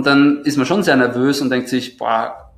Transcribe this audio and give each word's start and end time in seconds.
Und 0.00 0.06
dann 0.06 0.40
ist 0.44 0.56
man 0.56 0.64
schon 0.64 0.82
sehr 0.82 0.96
nervös 0.96 1.42
und 1.42 1.50
denkt 1.50 1.68
sich, 1.68 1.98
boah, 1.98 2.50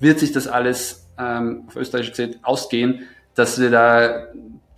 wird 0.00 0.18
sich 0.18 0.32
das 0.32 0.48
alles 0.48 1.06
ähm, 1.16 1.62
auf 1.68 1.76
Österreich 1.76 2.10
gesehen 2.10 2.34
ausgehen, 2.42 3.02
dass 3.36 3.60
wir 3.60 3.70
da 3.70 4.24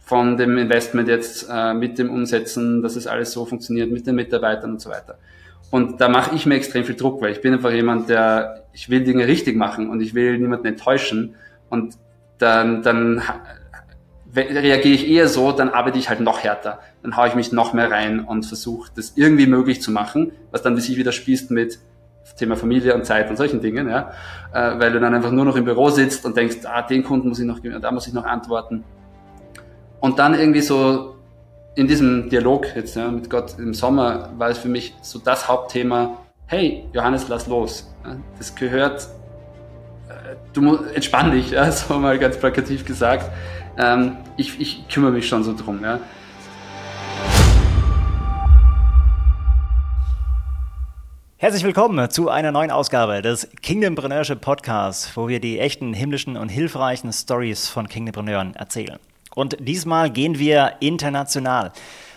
von 0.01 0.37
dem 0.37 0.59
Investment 0.59 1.09
jetzt 1.09 1.49
äh, 1.51 1.73
mit 1.73 1.99
dem 1.99 2.11
Umsetzen, 2.11 2.83
dass 2.83 2.97
es 2.97 3.07
alles 3.07 3.33
so 3.33 3.47
funktioniert 3.47 3.91
mit 3.91 4.07
den 4.07 4.17
Mitarbeitern 4.17 4.73
und 4.73 4.83
so 4.83 4.91
weiter. 4.91 5.17
Und 5.71 5.99
da 5.99 6.11
mache 6.11 6.37
ich 6.37 6.45
mir 6.45 6.57
extrem 6.57 6.85
viel 6.85 6.95
Druck, 6.95 7.23
weil 7.23 7.33
ich 7.33 7.41
bin 7.41 7.55
einfach 7.55 7.73
jemand, 7.73 8.11
der, 8.11 8.67
ich 8.75 8.91
will 8.91 9.03
Dinge 9.03 9.27
richtig 9.27 9.57
machen 9.57 9.89
und 9.89 10.03
ich 10.03 10.13
will 10.13 10.37
niemanden 10.37 10.67
enttäuschen. 10.67 11.37
Und 11.71 11.95
dann, 12.37 12.83
dann 12.83 13.23
reagiere 14.37 14.95
ich 14.95 15.09
eher 15.09 15.29
so, 15.29 15.53
dann 15.53 15.71
arbeite 15.71 15.99
ich 15.99 16.11
halt 16.11 16.21
noch 16.21 16.41
härter. 16.41 16.81
Dann 17.03 17.17
haue 17.17 17.29
ich 17.29 17.35
mich 17.35 17.51
noch 17.51 17.73
mehr 17.73 17.91
rein 17.91 18.21
und 18.21 18.45
versuche 18.45 18.91
das 18.95 19.15
irgendwie 19.17 19.47
möglich 19.47 19.81
zu 19.81 19.91
machen, 19.91 20.33
was 20.51 20.61
dann 20.61 20.79
sich 20.79 20.99
wieder 20.99 21.13
spießt 21.13 21.51
mit 21.51 21.79
Thema 22.37 22.57
Familie 22.57 22.95
und 22.95 23.05
Zeit 23.05 23.31
und 23.31 23.37
solchen 23.37 23.61
Dingen, 23.61 23.89
ja, 23.89 24.11
äh, 24.53 24.79
weil 24.79 24.93
du 24.93 25.01
dann 25.01 25.15
einfach 25.15 25.31
nur 25.31 25.45
noch 25.45 25.57
im 25.57 25.65
Büro 25.65 25.91
sitzt 25.91 26.25
und 26.25 26.37
denkst, 26.37 26.59
ah, 26.65 26.83
den 26.83 27.05
Kunden 27.05 27.29
muss 27.29 27.39
ich 27.39 27.47
noch, 27.47 27.61
da 27.61 27.93
muss 27.93 28.07
ich 28.07 28.13
noch 28.13 28.25
antworten. 28.25 28.85
Und 30.01 30.19
dann 30.19 30.35
irgendwie 30.35 30.61
so 30.61 31.15
in 31.75 31.87
diesem 31.87 32.29
Dialog 32.29 32.67
jetzt 32.77 32.97
ja, 32.97 33.11
mit 33.11 33.31
Gott 33.31 33.57
im 33.59 33.75
Sommer 33.75 34.31
war 34.37 34.51
es 34.51 34.59
für 34.59 34.69
mich 34.69 34.95
so 35.03 35.19
das 35.19 35.49
Hauptthema, 35.49 36.19
hey, 36.47 36.85
Johannes, 36.93 37.29
lass 37.29 37.47
los. 37.47 37.93
Das 38.39 38.55
gehört, 38.55 39.09
äh, 40.09 40.37
du 40.53 40.63
musst, 40.63 40.95
entspann 40.95 41.31
dich, 41.33 41.51
ja, 41.51 41.71
so 41.73 41.99
mal 41.99 42.19
ganz 42.19 42.37
plakativ 42.39 42.85
gesagt. 42.85 43.31
Ähm, 43.77 44.17
ich, 44.37 44.61
ich 44.61 44.89
kümmere 44.89 45.13
mich 45.13 45.29
schon 45.29 45.43
so 45.43 45.55
drum. 45.55 45.83
Ja. 45.83 46.01
Herzlich 51.45 51.65
willkommen 51.65 52.09
zu 52.09 52.31
einer 52.31 52.53
neuen 52.53 52.71
Ausgabe 52.71 53.21
des 53.21 53.51
Kingdompreneurship 53.61 54.41
Podcasts, 54.41 55.15
wo 55.15 55.29
wir 55.29 55.41
die 55.41 55.59
echten 55.59 55.93
himmlischen 55.93 56.39
und 56.39 56.49
hilfreichen 56.49 57.13
Stories 57.13 57.69
von 57.69 57.87
Kingdompreneuren 57.87 58.55
erzählen. 58.55 58.99
Und 59.35 59.59
diesmal 59.61 60.09
gehen 60.09 60.39
wir 60.39 60.77
international. 60.81 61.73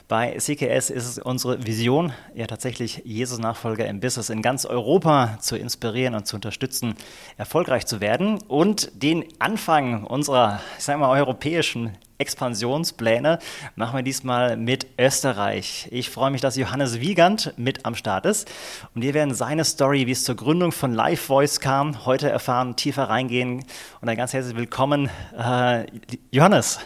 Bei 0.08 0.38
CKS 0.38 0.90
ist 0.90 1.06
es 1.06 1.20
unsere 1.20 1.66
Vision, 1.68 2.14
ja 2.34 2.48
tatsächlich 2.48 3.02
Jesus-Nachfolger 3.04 3.86
im 3.88 4.00
Business 4.00 4.30
in 4.30 4.42
ganz 4.42 4.66
Europa 4.66 5.38
zu 5.42 5.58
inspirieren 5.58 6.16
und 6.16 6.26
zu 6.26 6.38
unterstützen, 6.38 6.96
erfolgreich 7.36 7.86
zu 7.86 8.00
werden 8.00 8.40
und 8.48 9.04
den 9.04 9.26
Anfang 9.40 10.06
unserer, 10.06 10.62
ich 10.78 10.86
sage 10.86 11.00
mal, 11.00 11.10
europäischen 11.10 11.98
Expansionspläne 12.20 13.40
machen 13.76 13.98
wir 13.98 14.04
diesmal 14.04 14.56
mit 14.56 14.88
Österreich. 14.98 15.90
Ich 15.92 16.10
freue 16.10 16.32
mich, 16.32 16.40
dass 16.40 16.56
Johannes 16.56 17.02
Wiegand 17.02 17.54
mit 17.58 17.86
am 17.86 17.94
Start 17.94 18.26
ist 18.26 18.50
und 18.96 19.02
wir 19.02 19.14
werden 19.14 19.34
seine 19.34 19.66
Story, 19.66 20.08
wie 20.08 20.12
es 20.12 20.24
zur 20.24 20.38
Gründung 20.38 20.72
von 20.72 20.94
Live 20.94 21.20
Voice 21.20 21.60
kam, 21.60 22.06
heute 22.06 22.30
erfahren, 22.30 22.78
tiefer 22.78 23.10
reingehen 23.10 23.66
und 24.00 24.08
ein 24.08 24.16
ganz 24.16 24.32
herzliches 24.32 24.58
Willkommen, 24.58 25.10
äh, 25.38 25.86
Johannes, 26.32 26.80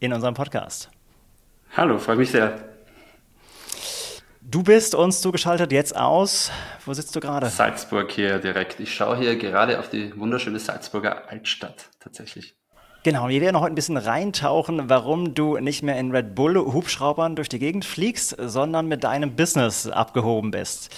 in 0.00 0.14
unserem 0.14 0.32
Podcast. 0.32 0.88
Hallo, 1.74 1.98
freue 1.98 2.16
mich 2.16 2.30
sehr. 2.30 2.58
Du 4.42 4.62
bist 4.62 4.94
uns 4.94 5.22
zugeschaltet 5.22 5.72
jetzt 5.72 5.96
aus. 5.96 6.52
Wo 6.84 6.92
sitzt 6.92 7.16
du 7.16 7.20
gerade? 7.20 7.46
Salzburg 7.46 8.12
hier 8.12 8.40
direkt. 8.40 8.78
Ich 8.78 8.94
schaue 8.94 9.16
hier 9.16 9.36
gerade 9.36 9.78
auf 9.78 9.88
die 9.88 10.14
wunderschöne 10.18 10.58
Salzburger 10.58 11.30
Altstadt 11.30 11.88
tatsächlich. 11.98 12.54
Genau, 13.04 13.28
wir 13.28 13.40
werden 13.40 13.58
heute 13.58 13.72
ein 13.72 13.74
bisschen 13.74 13.96
reintauchen, 13.96 14.90
warum 14.90 15.32
du 15.32 15.56
nicht 15.56 15.82
mehr 15.82 15.98
in 15.98 16.10
Red 16.10 16.34
Bull 16.34 16.56
Hubschraubern 16.56 17.36
durch 17.36 17.48
die 17.48 17.58
Gegend 17.58 17.86
fliegst, 17.86 18.36
sondern 18.38 18.86
mit 18.86 19.02
deinem 19.02 19.34
Business 19.34 19.88
abgehoben 19.88 20.50
bist. 20.50 20.94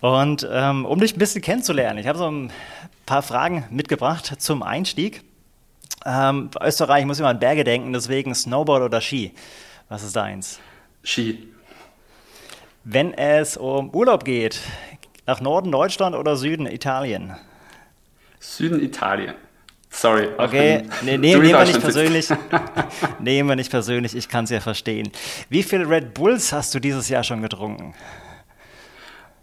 Und 0.00 0.44
ähm, 0.50 0.86
um 0.86 0.98
dich 0.98 1.14
ein 1.14 1.20
bisschen 1.20 1.40
kennenzulernen, 1.40 2.00
ich 2.00 2.08
habe 2.08 2.18
so 2.18 2.28
ein 2.28 2.52
paar 3.06 3.22
Fragen 3.22 3.64
mitgebracht 3.70 4.34
zum 4.38 4.64
Einstieg. 4.64 5.22
Ähm, 6.04 6.50
Österreich 6.60 7.04
muss 7.04 7.20
immer 7.20 7.28
an 7.28 7.38
Berge 7.38 7.62
denken, 7.62 7.92
deswegen 7.92 8.34
Snowboard 8.34 8.82
oder 8.82 9.00
Ski. 9.00 9.32
Was 9.88 10.02
ist 10.02 10.16
deins? 10.16 10.60
Ski. 11.02 11.48
Wenn 12.84 13.12
es 13.14 13.56
um 13.56 13.94
Urlaub 13.94 14.24
geht, 14.24 14.60
nach 15.26 15.40
Norden 15.40 15.70
Deutschland 15.70 16.16
oder 16.16 16.36
Süden 16.36 16.66
Italien? 16.66 17.34
Süden 18.40 18.82
Italien. 18.82 19.34
Sorry. 19.90 20.28
Okay, 20.36 20.82
nee, 21.02 21.16
nee, 21.16 21.36
nehmen 21.36 21.42
wir 21.42 21.64
nicht 21.64 21.80
persönlich. 21.80 22.28
nehmen 23.20 23.48
wir 23.48 23.56
nicht 23.56 23.70
persönlich, 23.70 24.16
ich 24.16 24.28
kann 24.28 24.44
es 24.44 24.50
ja 24.50 24.60
verstehen. 24.60 25.10
Wie 25.48 25.62
viele 25.62 25.88
Red 25.88 26.14
Bulls 26.14 26.52
hast 26.52 26.74
du 26.74 26.80
dieses 26.80 27.08
Jahr 27.08 27.22
schon 27.22 27.42
getrunken? 27.42 27.94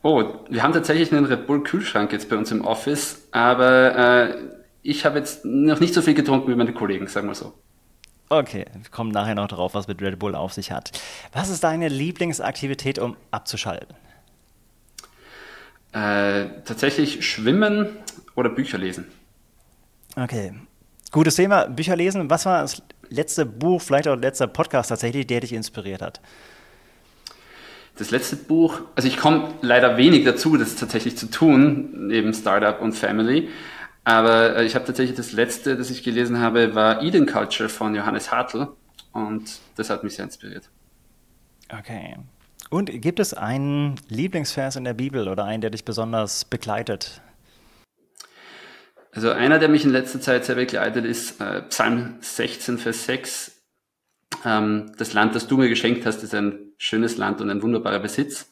Oh, 0.03 0.23
wir 0.49 0.63
haben 0.63 0.73
tatsächlich 0.73 1.11
einen 1.11 1.25
Red 1.25 1.45
Bull 1.45 1.63
Kühlschrank 1.63 2.11
jetzt 2.11 2.29
bei 2.29 2.35
uns 2.35 2.51
im 2.51 2.65
Office, 2.65 3.27
aber 3.31 4.29
äh, 4.29 4.35
ich 4.81 5.05
habe 5.05 5.19
jetzt 5.19 5.45
noch 5.45 5.79
nicht 5.79 5.93
so 5.93 6.01
viel 6.01 6.15
getrunken 6.15 6.51
wie 6.51 6.55
meine 6.55 6.73
Kollegen, 6.73 7.07
sagen 7.07 7.27
wir 7.27 7.35
so. 7.35 7.53
Okay, 8.31 8.63
wir 8.73 8.89
kommen 8.91 9.11
nachher 9.11 9.35
noch 9.35 9.49
drauf, 9.49 9.73
was 9.73 9.89
mit 9.89 10.01
Red 10.01 10.17
Bull 10.17 10.35
auf 10.35 10.53
sich 10.53 10.71
hat. 10.71 10.97
Was 11.33 11.49
ist 11.49 11.65
deine 11.65 11.89
Lieblingsaktivität, 11.89 12.97
um 12.97 13.17
abzuschalten? 13.29 13.93
Äh, 15.91 16.45
tatsächlich 16.63 17.27
schwimmen 17.27 17.89
oder 18.35 18.47
Bücher 18.47 18.77
lesen. 18.77 19.11
Okay, 20.15 20.53
gutes 21.11 21.35
Thema. 21.35 21.65
Bücher 21.65 21.97
lesen. 21.97 22.29
Was 22.29 22.45
war 22.45 22.61
das 22.61 22.81
letzte 23.09 23.45
Buch, 23.45 23.81
vielleicht 23.81 24.07
auch 24.07 24.15
letzter 24.15 24.47
Podcast 24.47 24.87
tatsächlich, 24.87 25.27
der 25.27 25.41
dich 25.41 25.51
inspiriert 25.51 26.01
hat? 26.01 26.21
Das 27.97 28.11
letzte 28.11 28.37
Buch, 28.37 28.79
also 28.95 29.09
ich 29.09 29.17
komme 29.17 29.55
leider 29.59 29.97
wenig 29.97 30.23
dazu, 30.23 30.55
das 30.55 30.77
tatsächlich 30.77 31.17
zu 31.17 31.29
tun, 31.29 32.07
neben 32.07 32.33
Startup 32.33 32.79
und 32.79 32.93
Family. 32.93 33.49
Aber 34.03 34.57
äh, 34.57 34.65
ich 34.65 34.75
habe 34.75 34.85
tatsächlich 34.85 35.15
das 35.15 35.31
letzte, 35.31 35.77
das 35.77 35.89
ich 35.89 36.03
gelesen 36.03 36.39
habe, 36.39 36.75
war 36.75 37.01
Eden 37.03 37.25
Culture 37.25 37.69
von 37.69 37.93
Johannes 37.93 38.31
Hartl 38.31 38.67
und 39.13 39.59
das 39.75 39.89
hat 39.89 40.03
mich 40.03 40.15
sehr 40.15 40.25
inspiriert. 40.25 40.69
Okay. 41.71 42.17
Und 42.69 42.89
gibt 43.01 43.19
es 43.19 43.33
einen 43.33 43.95
Lieblingsvers 44.07 44.75
in 44.75 44.85
der 44.85 44.93
Bibel 44.93 45.27
oder 45.27 45.45
einen, 45.45 45.61
der 45.61 45.69
dich 45.69 45.85
besonders 45.85 46.45
begleitet? 46.45 47.21
Also 49.11 49.29
einer, 49.31 49.59
der 49.59 49.67
mich 49.67 49.83
in 49.83 49.91
letzter 49.91 50.21
Zeit 50.21 50.45
sehr 50.45 50.55
begleitet, 50.55 51.05
ist 51.05 51.41
äh, 51.41 51.63
Psalm 51.63 52.15
16, 52.21 52.77
Vers 52.77 53.05
6. 53.05 53.61
Ähm, 54.45 54.93
das 54.97 55.11
Land, 55.13 55.35
das 55.35 55.47
du 55.47 55.57
mir 55.57 55.67
geschenkt 55.67 56.05
hast, 56.05 56.23
ist 56.23 56.33
ein 56.33 56.71
schönes 56.77 57.17
Land 57.17 57.41
und 57.41 57.49
ein 57.49 57.61
wunderbarer 57.61 57.99
Besitz. 57.99 58.49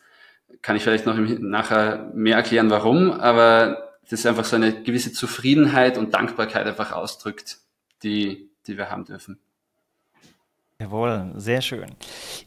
Kann 0.62 0.76
ich 0.76 0.84
vielleicht 0.84 1.06
noch 1.06 1.18
im, 1.18 1.50
nachher 1.50 2.12
mehr 2.14 2.36
erklären, 2.36 2.70
warum, 2.70 3.12
aber 3.12 3.89
das 4.10 4.26
einfach 4.26 4.46
so 4.46 4.56
eine 4.56 4.84
gewisse 4.84 5.14
Zufriedenheit 5.14 5.98
und 5.98 6.14
Dankbarkeit 6.14 6.66
einfach 6.66 6.92
ausdrückt, 6.92 7.60
die, 8.04 8.50
die 8.68 8.78
wir 8.78 8.90
haben 8.90 9.06
dürfen. 9.06 9.40
Jawohl, 10.82 11.34
sehr 11.36 11.62
schön. 11.62 11.88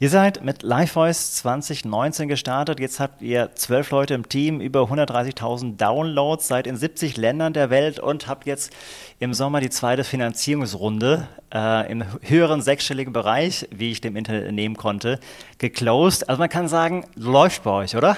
Ihr 0.00 0.08
seid 0.08 0.42
mit 0.42 0.62
Live 0.62 0.92
Voice 0.92 1.34
2019 1.34 2.28
gestartet. 2.28 2.80
Jetzt 2.80 2.98
habt 2.98 3.20
ihr 3.20 3.54
zwölf 3.56 3.90
Leute 3.90 4.14
im 4.14 4.26
Team, 4.26 4.62
über 4.62 4.84
130.000 4.84 5.76
Downloads, 5.76 6.48
seid 6.48 6.66
in 6.66 6.78
70 6.78 7.18
Ländern 7.18 7.52
der 7.52 7.68
Welt 7.68 7.98
und 7.98 8.28
habt 8.28 8.46
jetzt 8.46 8.72
im 9.18 9.34
Sommer 9.34 9.60
die 9.60 9.68
zweite 9.68 10.02
Finanzierungsrunde 10.02 11.28
äh, 11.52 11.92
im 11.92 12.04
höheren 12.22 12.62
sechsstelligen 12.62 13.12
Bereich, 13.12 13.68
wie 13.70 13.92
ich 13.92 14.00
dem 14.00 14.16
Internet 14.16 14.46
entnehmen 14.46 14.78
konnte, 14.78 15.20
geclosed. 15.58 16.30
Also 16.30 16.40
man 16.40 16.48
kann 16.48 16.68
sagen, 16.68 17.04
läuft 17.14 17.64
bei 17.64 17.70
euch, 17.70 17.96
oder? 17.96 18.16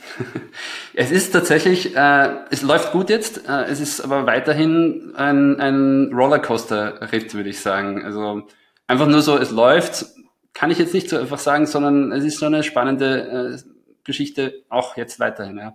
Es 0.94 1.10
ist 1.10 1.32
tatsächlich, 1.32 1.96
äh, 1.96 2.36
es 2.50 2.62
läuft 2.62 2.92
gut 2.92 3.10
jetzt, 3.10 3.48
äh, 3.48 3.64
es 3.64 3.80
ist 3.80 4.00
aber 4.00 4.26
weiterhin 4.26 5.12
ein, 5.16 5.60
ein 5.60 6.12
Rollercoaster-Ritt, 6.12 7.34
würde 7.34 7.50
ich 7.50 7.60
sagen. 7.60 8.04
Also 8.04 8.42
einfach 8.86 9.06
nur 9.06 9.22
so, 9.22 9.38
es 9.38 9.50
läuft, 9.50 10.06
kann 10.52 10.70
ich 10.70 10.78
jetzt 10.78 10.94
nicht 10.94 11.08
so 11.08 11.18
einfach 11.18 11.38
sagen, 11.38 11.66
sondern 11.66 12.12
es 12.12 12.24
ist 12.24 12.38
so 12.38 12.46
eine 12.46 12.62
spannende 12.62 13.60
äh, 13.62 13.70
Geschichte, 14.04 14.64
auch 14.68 14.96
jetzt 14.96 15.20
weiterhin, 15.20 15.58
ja. 15.58 15.74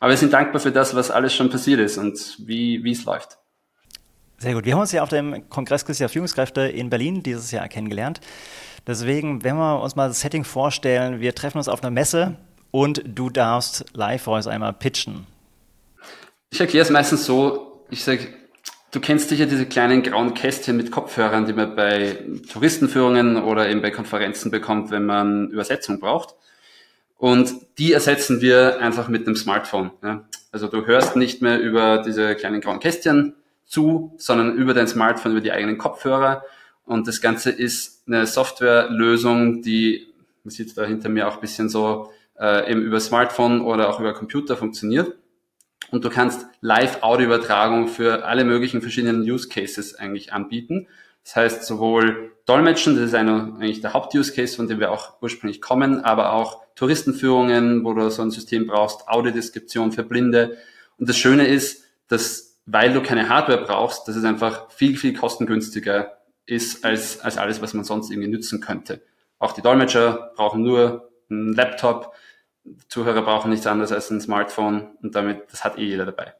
Aber 0.00 0.10
wir 0.10 0.16
sind 0.18 0.32
dankbar 0.32 0.60
für 0.60 0.72
das, 0.72 0.94
was 0.94 1.10
alles 1.10 1.34
schon 1.34 1.48
passiert 1.48 1.80
ist 1.80 1.96
und 1.96 2.36
wie, 2.40 2.84
wie 2.84 2.92
es 2.92 3.04
läuft. 3.04 3.38
Sehr 4.38 4.52
gut. 4.52 4.66
Wir 4.66 4.74
haben 4.74 4.80
uns 4.80 4.92
ja 4.92 5.02
auf 5.02 5.08
dem 5.08 5.48
Kongress 5.48 5.86
Christian 5.86 6.10
Führungskräfte 6.10 6.62
in 6.62 6.90
Berlin 6.90 7.22
dieses 7.22 7.50
Jahr 7.50 7.68
kennengelernt. 7.68 8.20
Deswegen, 8.86 9.42
wenn 9.42 9.56
wir 9.56 9.80
uns 9.80 9.96
mal 9.96 10.08
das 10.08 10.20
Setting 10.20 10.44
vorstellen, 10.44 11.20
wir 11.20 11.34
treffen 11.34 11.56
uns 11.56 11.68
auf 11.68 11.82
einer 11.82 11.90
Messe, 11.90 12.36
und 12.76 13.02
du 13.06 13.30
darfst 13.30 13.86
Live 13.94 14.24
Voice 14.24 14.46
einmal 14.46 14.74
pitchen. 14.74 15.26
Ich 16.50 16.60
erkläre 16.60 16.84
es 16.84 16.90
meistens 16.90 17.24
so, 17.24 17.86
ich 17.88 18.04
sage, 18.04 18.28
du 18.90 19.00
kennst 19.00 19.30
sicher 19.30 19.46
diese 19.46 19.64
kleinen 19.64 20.02
grauen 20.02 20.34
Kästchen 20.34 20.76
mit 20.76 20.90
Kopfhörern, 20.90 21.46
die 21.46 21.54
man 21.54 21.74
bei 21.74 22.18
Touristenführungen 22.52 23.42
oder 23.42 23.70
eben 23.70 23.80
bei 23.80 23.90
Konferenzen 23.90 24.50
bekommt, 24.50 24.90
wenn 24.90 25.06
man 25.06 25.48
Übersetzung 25.48 26.00
braucht. 26.00 26.34
Und 27.16 27.54
die 27.78 27.94
ersetzen 27.94 28.42
wir 28.42 28.78
einfach 28.78 29.08
mit 29.08 29.26
einem 29.26 29.36
Smartphone. 29.36 29.92
Ja. 30.02 30.28
Also 30.52 30.68
du 30.68 30.84
hörst 30.84 31.16
nicht 31.16 31.40
mehr 31.40 31.58
über 31.58 32.02
diese 32.02 32.34
kleinen 32.34 32.60
grauen 32.60 32.80
Kästchen 32.80 33.36
zu, 33.64 34.12
sondern 34.18 34.54
über 34.54 34.74
dein 34.74 34.86
Smartphone, 34.86 35.32
über 35.32 35.40
die 35.40 35.52
eigenen 35.52 35.78
Kopfhörer. 35.78 36.44
Und 36.84 37.08
das 37.08 37.22
Ganze 37.22 37.52
ist 37.52 38.02
eine 38.06 38.26
Softwarelösung, 38.26 39.62
die, 39.62 40.08
man 40.44 40.50
sieht 40.50 40.76
da 40.76 40.84
hinter 40.84 41.08
mir 41.08 41.26
auch 41.26 41.36
ein 41.36 41.40
bisschen 41.40 41.70
so 41.70 42.12
äh, 42.38 42.70
eben 42.70 42.82
über 42.82 43.00
Smartphone 43.00 43.60
oder 43.60 43.88
auch 43.88 44.00
über 44.00 44.14
Computer 44.14 44.56
funktioniert. 44.56 45.14
Und 45.90 46.04
du 46.04 46.10
kannst 46.10 46.46
Live-Audio-Übertragung 46.60 47.88
für 47.88 48.24
alle 48.24 48.44
möglichen 48.44 48.80
verschiedenen 48.80 49.22
Use 49.22 49.48
Cases 49.48 49.94
eigentlich 49.94 50.32
anbieten. 50.32 50.88
Das 51.22 51.36
heißt 51.36 51.64
sowohl 51.64 52.32
Dolmetschen, 52.44 52.94
das 52.94 53.06
ist 53.06 53.14
eine, 53.14 53.54
eigentlich 53.58 53.80
der 53.80 53.92
Haupt-Use 53.92 54.32
Case, 54.32 54.56
von 54.56 54.68
dem 54.68 54.80
wir 54.80 54.92
auch 54.92 55.20
ursprünglich 55.20 55.60
kommen, 55.60 56.04
aber 56.04 56.32
auch 56.32 56.62
Touristenführungen, 56.76 57.84
wo 57.84 57.94
du 57.94 58.08
so 58.10 58.22
ein 58.22 58.30
System 58.30 58.66
brauchst, 58.66 59.08
Audiodeskription 59.08 59.92
für 59.92 60.04
Blinde. 60.04 60.56
Und 60.98 61.08
das 61.08 61.16
Schöne 61.16 61.46
ist, 61.46 61.84
dass, 62.08 62.60
weil 62.66 62.92
du 62.92 63.02
keine 63.02 63.28
Hardware 63.28 63.64
brauchst, 63.64 64.06
dass 64.06 64.16
es 64.16 64.24
einfach 64.24 64.70
viel, 64.70 64.96
viel 64.96 65.14
kostengünstiger 65.14 66.18
ist 66.46 66.84
als, 66.84 67.20
als 67.20 67.38
alles, 67.38 67.60
was 67.60 67.74
man 67.74 67.84
sonst 67.84 68.10
irgendwie 68.10 68.30
nützen 68.30 68.60
könnte. 68.60 69.02
Auch 69.38 69.52
die 69.52 69.62
Dolmetscher 69.62 70.32
brauchen 70.36 70.62
nur 70.62 71.10
einen 71.28 71.54
Laptop, 71.54 72.14
Zuhörer 72.88 73.22
brauchen 73.22 73.50
nichts 73.50 73.66
anderes 73.66 73.92
als 73.92 74.10
ein 74.10 74.20
Smartphone 74.20 74.88
und 75.02 75.14
damit, 75.14 75.50
das 75.50 75.64
hat 75.64 75.78
eh 75.78 75.84
jeder 75.84 76.06
dabei. 76.06 76.34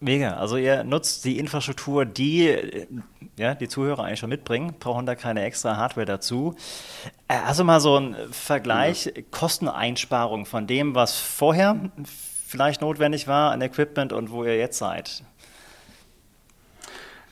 Mega. 0.00 0.36
Also 0.36 0.56
ihr 0.56 0.82
nutzt 0.82 1.24
die 1.24 1.38
Infrastruktur, 1.38 2.04
die 2.04 2.88
ja, 3.38 3.54
die 3.54 3.68
Zuhörer 3.68 4.04
eigentlich 4.04 4.18
schon 4.18 4.30
mitbringen, 4.30 4.74
brauchen 4.78 5.06
da 5.06 5.14
keine 5.14 5.44
extra 5.44 5.76
Hardware 5.76 6.06
dazu. 6.06 6.56
Äh, 7.28 7.36
also 7.46 7.62
mal 7.62 7.80
so 7.80 7.96
ein 7.98 8.16
Vergleich, 8.30 9.06
ja. 9.06 9.22
Kosteneinsparung 9.30 10.44
von 10.44 10.66
dem, 10.66 10.94
was 10.94 11.18
vorher 11.18 11.90
vielleicht 12.04 12.80
notwendig 12.80 13.28
war 13.28 13.52
an 13.52 13.62
Equipment 13.62 14.12
und 14.12 14.30
wo 14.30 14.44
ihr 14.44 14.56
jetzt 14.56 14.78
seid. 14.78 15.22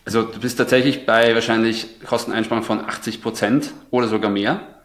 Also 0.05 0.23
du 0.23 0.41
bist 0.41 0.57
tatsächlich 0.57 1.05
bei 1.05 1.35
wahrscheinlich 1.35 2.01
Kosteneinsparung 2.01 2.65
von 2.65 2.81
80 2.81 3.21
Prozent 3.21 3.75
oder 3.91 4.09
sogar 4.09 4.31
mehr. 4.31 4.80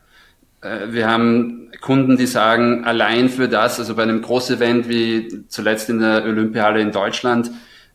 Äh, 0.62 0.92
wir 0.92 1.08
haben 1.08 1.72
Kunden, 1.82 2.18
die 2.18 2.26
sagen, 2.26 2.84
allein 2.86 3.30
für 3.30 3.48
das, 3.48 3.80
also 3.80 3.96
bei 3.96 4.04
einem 4.04 4.22
Großevent 4.22 4.90
wie 4.90 5.46
zuletzt 5.48 5.90
in 5.90 6.00
der 6.00 6.24
Olympiahalle 6.24 6.82
in 6.82 6.92
Deutschland, 6.92 7.52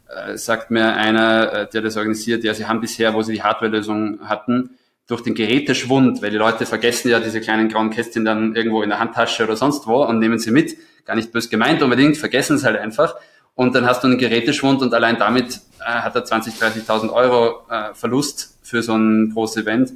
äh, 0.08 0.36
sagt 0.36 0.70
mir 0.70 0.94
einer, 0.94 1.52
äh, 1.52 1.68
der 1.68 1.82
das 1.82 1.96
organisiert, 1.96 2.44
ja, 2.44 2.54
sie 2.54 2.66
haben 2.66 2.80
bisher, 2.80 3.14
wo 3.14 3.22
sie 3.22 3.34
die 3.34 3.42
Hardware-Lösung 3.42 4.20
hatten, 4.28 4.70
durch 5.06 5.22
den 5.22 5.34
Geräteschwund, 5.34 6.22
weil 6.22 6.30
die 6.30 6.36
Leute 6.36 6.66
vergessen 6.66 7.10
ja 7.10 7.18
diese 7.18 7.40
kleinen 7.40 7.68
grauen 7.68 7.90
Kästchen 7.90 8.24
dann 8.24 8.54
irgendwo 8.54 8.82
in 8.82 8.90
der 8.90 9.00
Handtasche 9.00 9.42
oder 9.42 9.56
sonst 9.56 9.88
wo 9.88 10.04
und 10.04 10.20
nehmen 10.20 10.38
sie 10.38 10.52
mit. 10.52 10.76
Gar 11.04 11.16
nicht 11.16 11.32
bös 11.32 11.50
gemeint 11.50 11.82
unbedingt, 11.82 12.16
vergessen 12.16 12.54
es 12.54 12.64
halt 12.64 12.78
einfach. 12.78 13.16
Und 13.56 13.74
dann 13.74 13.86
hast 13.86 14.04
du 14.04 14.06
einen 14.06 14.18
Geräteschwund 14.18 14.82
und 14.82 14.94
allein 14.94 15.18
damit 15.18 15.60
hat 15.80 16.14
er 16.14 16.24
20.000, 16.24 16.86
30.000 16.86 17.12
Euro 17.12 17.62
Verlust 17.94 18.56
für 18.62 18.84
so 18.84 18.94
ein 18.94 19.32
großes 19.34 19.64
Event. 19.64 19.92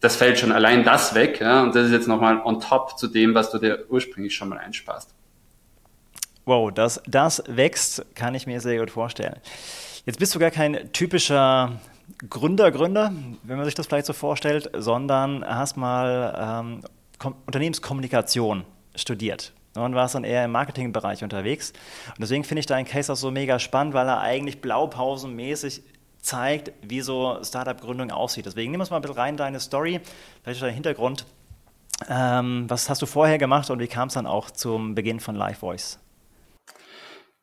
Das 0.00 0.16
fällt 0.16 0.38
schon 0.38 0.52
allein 0.52 0.84
das 0.84 1.14
weg. 1.14 1.40
Ja? 1.40 1.62
Und 1.62 1.74
das 1.74 1.86
ist 1.86 1.92
jetzt 1.92 2.08
nochmal 2.08 2.40
on 2.44 2.60
top 2.60 2.98
zu 2.98 3.08
dem, 3.08 3.34
was 3.34 3.50
du 3.50 3.58
dir 3.58 3.84
ursprünglich 3.88 4.34
schon 4.34 4.48
mal 4.48 4.58
einsparst. 4.58 5.14
Wow, 6.44 6.72
das, 6.72 7.02
das 7.06 7.42
wächst, 7.46 8.06
kann 8.14 8.34
ich 8.34 8.46
mir 8.46 8.60
sehr 8.60 8.78
gut 8.78 8.90
vorstellen. 8.90 9.36
Jetzt 10.06 10.18
bist 10.18 10.34
du 10.34 10.38
gar 10.38 10.50
kein 10.50 10.90
typischer 10.92 11.72
Gründer, 12.30 12.70
Gründer, 12.70 13.12
wenn 13.42 13.56
man 13.56 13.66
sich 13.66 13.74
das 13.74 13.86
vielleicht 13.86 14.06
so 14.06 14.14
vorstellt, 14.14 14.70
sondern 14.74 15.44
hast 15.44 15.76
mal 15.76 16.72
ähm, 17.22 17.34
Unternehmenskommunikation 17.46 18.64
studiert 18.94 19.52
und 19.74 19.94
warst 19.94 20.14
dann 20.14 20.24
eher 20.24 20.44
im 20.44 20.52
Marketingbereich 20.52 21.22
unterwegs. 21.22 21.72
Und 22.08 22.20
deswegen 22.20 22.44
finde 22.44 22.60
ich 22.60 22.66
deinen 22.66 22.86
Case 22.86 23.12
auch 23.12 23.16
so 23.16 23.30
mega 23.30 23.58
spannend, 23.58 23.94
weil 23.94 24.08
er 24.08 24.20
eigentlich 24.20 24.60
blaupausenmäßig 24.60 25.82
zeigt, 26.20 26.72
wie 26.82 27.00
so 27.00 27.38
Startup-Gründung 27.42 28.10
aussieht. 28.10 28.46
Deswegen 28.46 28.70
nimm 28.72 28.80
uns 28.80 28.90
mal 28.90 28.96
ein 28.96 29.02
bisschen 29.02 29.16
rein 29.16 29.34
in 29.34 29.36
deine 29.38 29.60
Story, 29.60 30.00
vielleicht 30.42 30.62
dein 30.62 30.74
Hintergrund. 30.74 31.26
Ähm, 32.08 32.64
was 32.68 32.88
hast 32.88 33.02
du 33.02 33.06
vorher 33.06 33.38
gemacht 33.38 33.70
und 33.70 33.80
wie 33.80 33.88
kam 33.88 34.08
es 34.08 34.14
dann 34.14 34.26
auch 34.26 34.50
zum 34.50 34.94
Beginn 34.94 35.20
von 35.20 35.34
Live 35.34 35.58
Voice? 35.58 35.98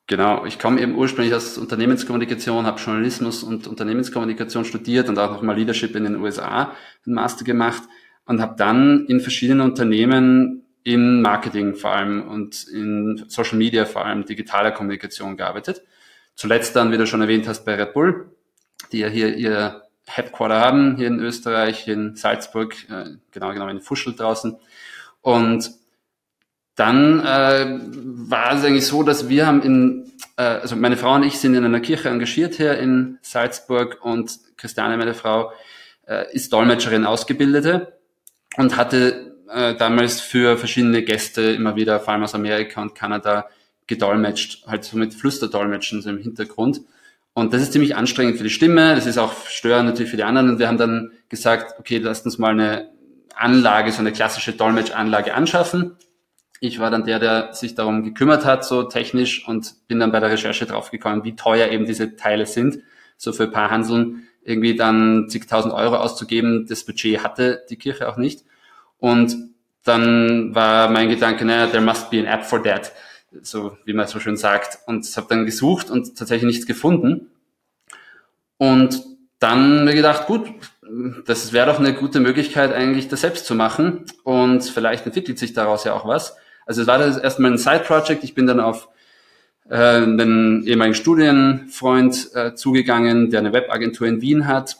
Genau, 0.08 0.46
ich 0.46 0.60
komme 0.60 0.80
eben 0.82 0.96
ursprünglich 0.96 1.34
aus 1.34 1.58
Unternehmenskommunikation, 1.58 2.66
habe 2.66 2.80
Journalismus 2.80 3.42
und 3.42 3.66
Unternehmenskommunikation 3.66 4.64
studiert 4.64 5.10
und 5.10 5.18
auch 5.18 5.32
nochmal 5.32 5.58
Leadership 5.58 5.96
in 5.96 6.04
den 6.04 6.18
USA, 6.18 6.74
einen 7.06 7.16
Master 7.16 7.44
gemacht 7.44 7.82
und 8.26 8.40
habe 8.40 8.56
dann 8.56 9.08
in 9.08 9.20
verschiedenen 9.20 9.62
Unternehmen 9.62 10.62
in 10.84 11.24
Marketing 11.24 11.74
vor 11.74 11.92
allem 11.92 12.22
und 12.28 12.68
in 12.68 13.26
Social 13.28 13.58
Media 13.58 13.86
vor 13.86 14.06
allem 14.06 14.26
digitaler 14.26 14.72
Kommunikation 14.72 15.38
gearbeitet. 15.38 15.82
Zuletzt 16.36 16.76
dann, 16.76 16.92
wie 16.92 16.98
du 16.98 17.08
schon 17.08 17.22
erwähnt 17.22 17.48
hast, 17.48 17.66
bei 17.66 17.74
Red 17.74 17.94
Bull, 17.94 18.35
die 18.92 19.00
ja 19.00 19.08
hier 19.08 19.36
ihr 19.36 19.84
Headquarter 20.08 20.60
haben, 20.60 20.98
hier 20.98 21.08
in 21.08 21.20
Österreich, 21.20 21.80
hier 21.80 21.96
in 21.96 22.16
Salzburg, 22.16 22.76
äh, 22.90 23.16
genau 23.32 23.52
genommen 23.52 23.78
in 23.78 23.82
Fuschel 23.82 24.16
draußen. 24.16 24.58
Und 25.22 25.72
dann 26.76 27.22
äh, 27.22 27.80
war 28.30 28.54
es 28.54 28.64
eigentlich 28.64 28.86
so, 28.86 29.02
dass 29.02 29.30
wir 29.30 29.48
haben 29.48 29.62
in, 29.62 30.12
äh, 30.38 30.44
also 30.44 30.76
meine 30.76 30.98
Frau 30.98 31.16
und 31.16 31.24
ich 31.24 31.40
sind 31.40 31.56
in 31.56 31.64
einer 31.64 31.80
Kirche 31.80 32.10
engagiert 32.10 32.56
hier 32.56 32.78
in 32.78 33.18
Salzburg 33.22 34.00
und 34.02 34.38
Christiane, 34.58 34.98
meine 34.98 35.14
Frau, 35.14 35.52
äh, 36.06 36.32
ist 36.34 36.52
Dolmetscherin 36.52 37.06
Ausgebildete 37.06 37.98
und 38.58 38.76
hatte 38.78 39.38
äh, 39.50 39.76
damals 39.76 40.20
für 40.20 40.58
verschiedene 40.58 41.04
Gäste 41.04 41.42
immer 41.42 41.76
wieder, 41.76 42.00
vor 42.00 42.14
allem 42.14 42.24
aus 42.24 42.36
Amerika 42.36 42.82
und 42.82 42.94
Kanada, 42.94 43.50
gedolmetscht, 43.88 44.66
halt 44.68 44.84
so 44.84 44.98
mit 44.98 45.14
Flüsterdolmetschen 45.14 46.02
so 46.02 46.10
im 46.10 46.18
Hintergrund. 46.18 46.82
Und 47.36 47.54
das 47.54 47.62
ist 47.62 47.74
ziemlich 47.74 47.96
anstrengend 47.96 48.38
für 48.38 48.44
die 48.44 48.50
Stimme, 48.50 48.96
das 48.96 49.06
ist 49.06 49.20
auch 49.20 49.46
störend 49.46 49.88
natürlich 49.88 50.10
für 50.10 50.18
die 50.18 50.24
anderen. 50.24 50.50
Und 50.50 50.60
wir 50.60 50.68
haben 50.68 50.80
dann 50.80 51.12
gesagt, 51.30 51.80
okay, 51.80 52.00
lasst 52.00 52.26
uns 52.26 52.40
mal 52.40 52.52
eine 52.52 52.90
Anlage, 53.36 53.92
so 53.92 54.00
eine 54.00 54.12
klassische 54.12 54.54
Dolmetschanlage 54.54 55.36
anschaffen 55.36 55.98
ich 56.60 56.80
war 56.80 56.90
dann 56.90 57.06
der, 57.06 57.20
der 57.20 57.54
sich 57.54 57.76
darum 57.76 58.04
gekümmert 58.04 58.46
hat, 58.46 58.66
so 58.66 58.84
technisch, 58.84 59.48
und 59.48 59.88
bin 59.88 60.00
dann 60.00 60.12
bei 60.12 60.20
der 60.20 60.32
Recherche 60.32 60.66
draufgekommen, 60.66 61.24
wie 61.24 61.36
teuer 61.36 61.70
eben 61.70 61.86
diese 61.86 62.16
Teile 62.16 62.46
sind. 62.46 62.80
So 63.18 63.34
für 63.34 63.44
ein 63.44 63.52
paar 63.52 63.72
Hanseln 63.72 64.28
irgendwie 64.44 64.76
dann 64.76 65.28
zigtausend 65.30 65.74
Euro 65.74 65.96
auszugeben, 65.96 66.66
das 66.68 66.86
Budget 66.86 67.24
hatte 67.24 67.64
die 67.70 67.78
Kirche 67.78 68.08
auch 68.08 68.18
nicht. 68.18 68.46
Und 68.98 69.36
dann 69.84 70.54
war 70.54 70.90
mein 70.90 71.10
Gedanke, 71.10 71.46
naja, 71.46 71.68
there 71.68 71.84
must 71.84 72.10
be 72.10 72.20
an 72.20 72.26
app 72.26 72.46
for 72.46 72.62
that, 72.64 72.92
so 73.42 73.78
wie 73.86 73.94
man 73.94 74.08
so 74.08 74.20
schön 74.20 74.38
sagt. 74.38 74.80
Und 74.88 75.06
habe 75.18 75.28
dann 75.30 75.46
gesucht 75.46 75.90
und 75.90 76.18
tatsächlich 76.18 76.48
nichts 76.48 76.66
gefunden. 76.66 77.28
Und 78.58 79.04
dann 79.40 79.86
mir 79.86 79.94
gedacht, 79.94 80.28
gut, 80.28 80.50
das 81.26 81.52
wäre 81.54 81.68
doch 81.68 81.80
eine 81.80 81.94
gute 81.94 82.20
Möglichkeit 82.20 82.74
eigentlich, 82.74 83.08
das 83.08 83.22
selbst 83.22 83.46
zu 83.46 83.56
machen. 83.56 84.06
Und 84.24 84.64
vielleicht 84.64 85.06
entwickelt 85.06 85.40
sich 85.40 85.54
daraus 85.54 85.84
ja 85.84 85.94
auch 85.94 86.08
was. 86.08 86.36
Also 86.66 86.82
es 86.82 86.88
war 86.88 86.98
das 86.98 87.18
erstmal 87.18 87.52
ein 87.52 87.58
Side-Project. 87.58 88.24
Ich 88.24 88.34
bin 88.34 88.48
dann 88.48 88.60
auf 88.60 88.88
äh, 89.70 89.76
einen 89.76 90.66
ehemaligen 90.66 90.96
Studienfreund 90.96 92.30
äh, 92.34 92.56
zugegangen, 92.56 93.30
der 93.30 93.40
eine 93.40 93.54
Webagentur 93.54 94.08
in 94.08 94.22
Wien 94.22 94.48
hat. 94.48 94.78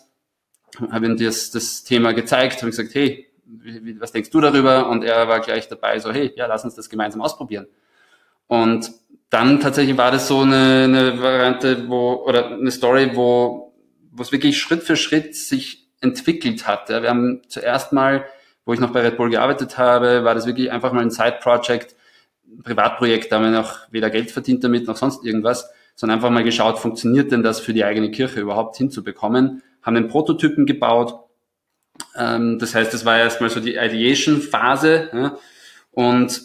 Habe 0.92 1.06
ihm 1.06 1.18
das, 1.18 1.52
das 1.52 1.84
Thema 1.84 2.14
gezeigt, 2.14 2.58
habe 2.58 2.70
gesagt, 2.70 2.94
hey, 2.94 3.28
wie, 3.46 4.00
was 4.00 4.12
denkst 4.12 4.30
du 4.30 4.42
darüber? 4.42 4.90
Und 4.90 5.04
er 5.04 5.28
war 5.28 5.40
gleich 5.40 5.68
dabei, 5.68 6.00
so, 6.00 6.12
hey, 6.12 6.34
ja, 6.36 6.48
lass 6.48 6.64
uns 6.64 6.76
das 6.76 6.90
gemeinsam 6.90 7.22
ausprobieren. 7.22 7.68
Und 8.48 8.92
dann 9.30 9.60
tatsächlich 9.60 9.98
war 9.98 10.12
das 10.12 10.28
so 10.28 10.42
eine, 10.42 10.84
eine 10.84 11.22
Variante, 11.22 11.90
wo, 11.90 12.24
oder 12.26 12.52
eine 12.52 12.72
Story, 12.72 13.12
wo, 13.16 13.74
wo 14.12 14.22
es 14.22 14.32
wirklich 14.32 14.58
Schritt 14.60 14.84
für 14.84 14.96
Schritt 14.96 15.36
sich 15.36 15.88
entwickelt 16.02 16.68
hat. 16.68 16.90
Ja, 16.90 17.02
wir 17.02 17.10
haben 17.10 17.42
zuerst 17.48 17.92
mal 17.92 18.26
wo 18.66 18.74
ich 18.74 18.80
noch 18.80 18.92
bei 18.92 19.02
Red 19.02 19.18
Bull 19.18 19.30
gearbeitet 19.30 19.78
habe, 19.78 20.24
war 20.24 20.34
das 20.34 20.48
wirklich 20.48 20.72
einfach 20.72 20.92
mal 20.92 21.02
ein 21.02 21.12
Side-Project, 21.12 21.96
ein 22.48 22.64
Privatprojekt, 22.64 23.32
da 23.32 23.38
haben 23.38 23.44
wir 23.44 23.52
noch 23.52 23.80
weder 23.92 24.10
Geld 24.10 24.32
verdient 24.32 24.64
damit 24.64 24.88
noch 24.88 24.98
sonst 24.98 25.24
irgendwas, 25.24 25.70
sondern 25.96 26.18
einfach 26.18 26.32
mal 26.32 26.44
geschaut, 26.44 26.80
funktioniert 26.80 27.32
denn 27.32 27.44
das 27.44 27.60
für 27.60 27.74
die 27.74 27.86
eigene 27.86 28.12
Kirche 28.12 28.42
überhaupt 28.42 28.76
hinzubekommen, 28.78 29.62
haben 29.84 29.96
einen 29.96 30.08
Prototypen 30.08 30.66
gebaut. 30.66 31.20
Ähm, 32.18 32.60
das 32.60 32.76
heißt, 32.76 32.94
das 32.94 33.06
war 33.06 33.20
erstmal 33.20 33.50
so 33.50 33.60
die 33.60 33.76
Ideation-Phase 33.76 35.10
ja, 35.14 35.38
und 35.92 36.42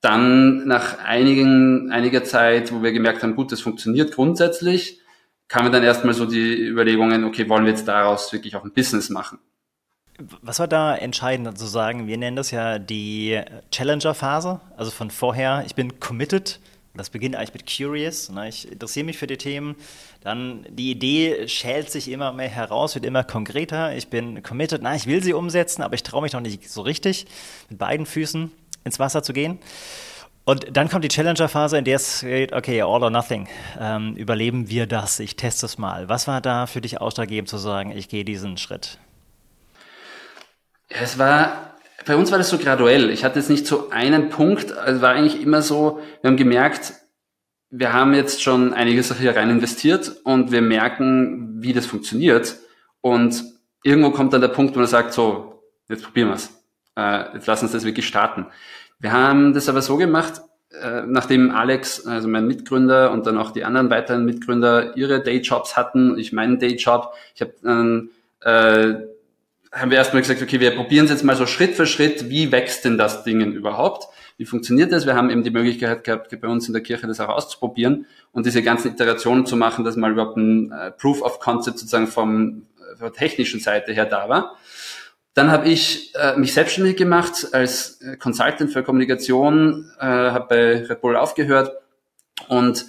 dann 0.00 0.66
nach 0.66 0.98
einigen, 0.98 1.90
einiger 1.90 2.24
Zeit, 2.24 2.72
wo 2.72 2.82
wir 2.82 2.92
gemerkt 2.92 3.22
haben, 3.22 3.34
gut, 3.34 3.52
das 3.52 3.60
funktioniert 3.60 4.14
grundsätzlich, 4.14 5.00
kamen 5.48 5.72
dann 5.72 5.82
erstmal 5.82 6.14
so 6.14 6.26
die 6.26 6.54
Überlegungen, 6.54 7.24
okay, 7.24 7.48
wollen 7.48 7.64
wir 7.64 7.72
jetzt 7.72 7.88
daraus 7.88 8.32
wirklich 8.32 8.56
auch 8.56 8.64
ein 8.64 8.72
Business 8.72 9.10
machen? 9.10 9.38
Was 10.40 10.58
war 10.60 10.68
da 10.68 10.96
entscheidend 10.96 11.58
zu 11.58 11.66
sagen? 11.66 12.06
Wir 12.06 12.16
nennen 12.16 12.36
das 12.36 12.50
ja 12.50 12.78
die 12.78 13.40
Challenger-Phase, 13.70 14.60
also 14.76 14.90
von 14.90 15.10
vorher, 15.10 15.64
ich 15.66 15.74
bin 15.74 16.00
committed, 16.00 16.58
das 16.96 17.10
beginnt 17.10 17.36
eigentlich 17.36 17.52
mit 17.52 17.66
Curious. 17.66 18.30
Ne? 18.30 18.48
Ich 18.48 18.70
interessiere 18.70 19.04
mich 19.04 19.18
für 19.18 19.26
die 19.26 19.36
Themen. 19.36 19.76
Dann 20.22 20.66
die 20.70 20.90
Idee 20.90 21.46
schält 21.48 21.90
sich 21.90 22.10
immer 22.10 22.32
mehr 22.32 22.48
heraus, 22.48 22.94
wird 22.94 23.04
immer 23.04 23.24
konkreter. 23.24 23.94
Ich 23.94 24.08
bin 24.08 24.42
committed. 24.42 24.82
Na, 24.82 24.94
ich 24.94 25.06
will 25.06 25.22
sie 25.22 25.34
umsetzen, 25.34 25.82
aber 25.82 25.94
ich 25.94 26.02
traue 26.02 26.22
mich 26.22 26.32
noch 26.32 26.40
nicht 26.40 26.70
so 26.70 26.80
richtig, 26.80 27.26
mit 27.68 27.78
beiden 27.78 28.06
Füßen 28.06 28.50
ins 28.86 28.98
Wasser 28.98 29.22
zu 29.22 29.34
gehen. 29.34 29.58
Und 30.44 30.76
dann 30.76 30.88
kommt 30.88 31.04
die 31.04 31.08
Challenger-Phase, 31.08 31.76
in 31.76 31.84
der 31.84 31.96
es 31.96 32.20
geht, 32.20 32.52
okay, 32.52 32.80
all 32.80 33.02
or 33.02 33.10
nothing. 33.10 33.48
Ähm, 33.78 34.14
überleben 34.14 34.70
wir 34.70 34.86
das? 34.86 35.18
Ich 35.18 35.36
teste 35.36 35.66
es 35.66 35.76
mal. 35.76 36.08
Was 36.08 36.28
war 36.28 36.40
da 36.40 36.66
für 36.66 36.80
dich 36.80 37.00
ausschlaggebend 37.00 37.48
zu 37.48 37.58
sagen, 37.58 37.90
ich 37.90 38.08
gehe 38.08 38.24
diesen 38.24 38.56
Schritt? 38.56 38.98
Es 40.88 41.18
war 41.18 41.76
bei 42.06 42.14
uns 42.14 42.30
war 42.30 42.38
das 42.38 42.48
so 42.48 42.58
graduell. 42.58 43.10
Ich 43.10 43.24
hatte 43.24 43.40
jetzt 43.40 43.50
nicht 43.50 43.66
so 43.66 43.90
einen 43.90 44.30
Punkt. 44.30 44.70
Es 44.70 45.02
war 45.02 45.10
eigentlich 45.10 45.42
immer 45.42 45.60
so, 45.60 45.98
wir 46.22 46.30
haben 46.30 46.36
gemerkt, 46.36 46.94
wir 47.70 47.92
haben 47.92 48.14
jetzt 48.14 48.42
schon 48.42 48.72
einiges 48.72 49.12
hier 49.18 49.34
rein 49.34 49.50
investiert 49.50 50.14
und 50.22 50.52
wir 50.52 50.62
merken, 50.62 51.60
wie 51.60 51.72
das 51.72 51.84
funktioniert. 51.84 52.56
Und 53.00 53.42
irgendwo 53.82 54.12
kommt 54.12 54.32
dann 54.32 54.40
der 54.40 54.48
Punkt, 54.48 54.76
wo 54.76 54.78
man 54.78 54.88
sagt, 54.88 55.12
so, 55.12 55.62
jetzt 55.88 56.04
probieren 56.04 56.28
wir 56.28 56.36
es. 56.36 56.55
Äh, 56.96 57.34
jetzt 57.34 57.46
lass 57.46 57.62
uns 57.62 57.72
das 57.72 57.84
wirklich 57.84 58.06
starten. 58.06 58.46
Wir 58.98 59.12
haben 59.12 59.52
das 59.52 59.68
aber 59.68 59.82
so 59.82 59.96
gemacht, 59.96 60.40
äh, 60.70 61.02
nachdem 61.06 61.50
Alex, 61.50 62.06
also 62.06 62.28
mein 62.28 62.46
Mitgründer 62.46 63.10
und 63.12 63.26
dann 63.26 63.38
auch 63.38 63.50
die 63.50 63.64
anderen 63.64 63.90
weiteren 63.90 64.24
Mitgründer 64.24 64.96
ihre 64.96 65.22
Dayjobs 65.22 65.76
hatten, 65.76 66.18
ich 66.18 66.32
meinen 66.32 66.58
Dayjob, 66.58 67.12
ich 67.34 67.40
habe 67.42 67.54
dann 67.62 68.10
äh, 68.40 68.94
haben 69.72 69.90
wir 69.90 69.98
erstmal 69.98 70.22
gesagt, 70.22 70.40
okay, 70.42 70.60
wir 70.60 70.74
probieren 70.74 71.04
es 71.04 71.10
jetzt 71.10 71.24
mal 71.24 71.36
so 71.36 71.46
Schritt 71.46 71.74
für 71.74 71.86
Schritt, 71.86 72.30
wie 72.30 72.50
wächst 72.50 72.84
denn 72.84 72.96
das 72.96 73.24
Ding 73.24 73.40
überhaupt? 73.52 74.08
Wie 74.38 74.44
funktioniert 74.44 74.92
das? 74.92 75.06
Wir 75.06 75.14
haben 75.14 75.30
eben 75.30 75.42
die 75.42 75.50
Möglichkeit 75.50 76.04
gehabt, 76.04 76.40
bei 76.40 76.48
uns 76.48 76.66
in 76.66 76.74
der 76.74 76.82
Kirche 76.82 77.06
das 77.06 77.20
auch 77.20 77.28
auszuprobieren 77.28 78.06
und 78.32 78.46
diese 78.46 78.62
ganzen 78.62 78.92
Iterationen 78.92 79.46
zu 79.46 79.56
machen, 79.56 79.84
dass 79.84 79.96
mal 79.96 80.12
überhaupt 80.12 80.36
ein 80.36 80.72
äh, 80.72 80.90
Proof 80.90 81.22
of 81.22 81.40
Concept 81.40 81.78
sozusagen 81.78 82.06
vom, 82.06 82.66
von 82.96 83.00
der 83.00 83.12
technischen 83.12 83.60
Seite 83.60 83.92
her 83.92 84.06
da 84.06 84.28
war. 84.28 84.56
Dann 85.36 85.50
habe 85.50 85.68
ich 85.68 86.14
äh, 86.14 86.34
mich 86.36 86.54
selbstständig 86.54 86.96
gemacht 86.96 87.48
als 87.52 88.00
äh, 88.00 88.16
Consultant 88.16 88.72
für 88.72 88.82
Kommunikation, 88.82 89.92
äh, 90.00 90.06
habe 90.06 90.46
bei 90.48 90.86
Red 90.86 91.02
Bull 91.02 91.14
aufgehört 91.14 91.72
und 92.48 92.86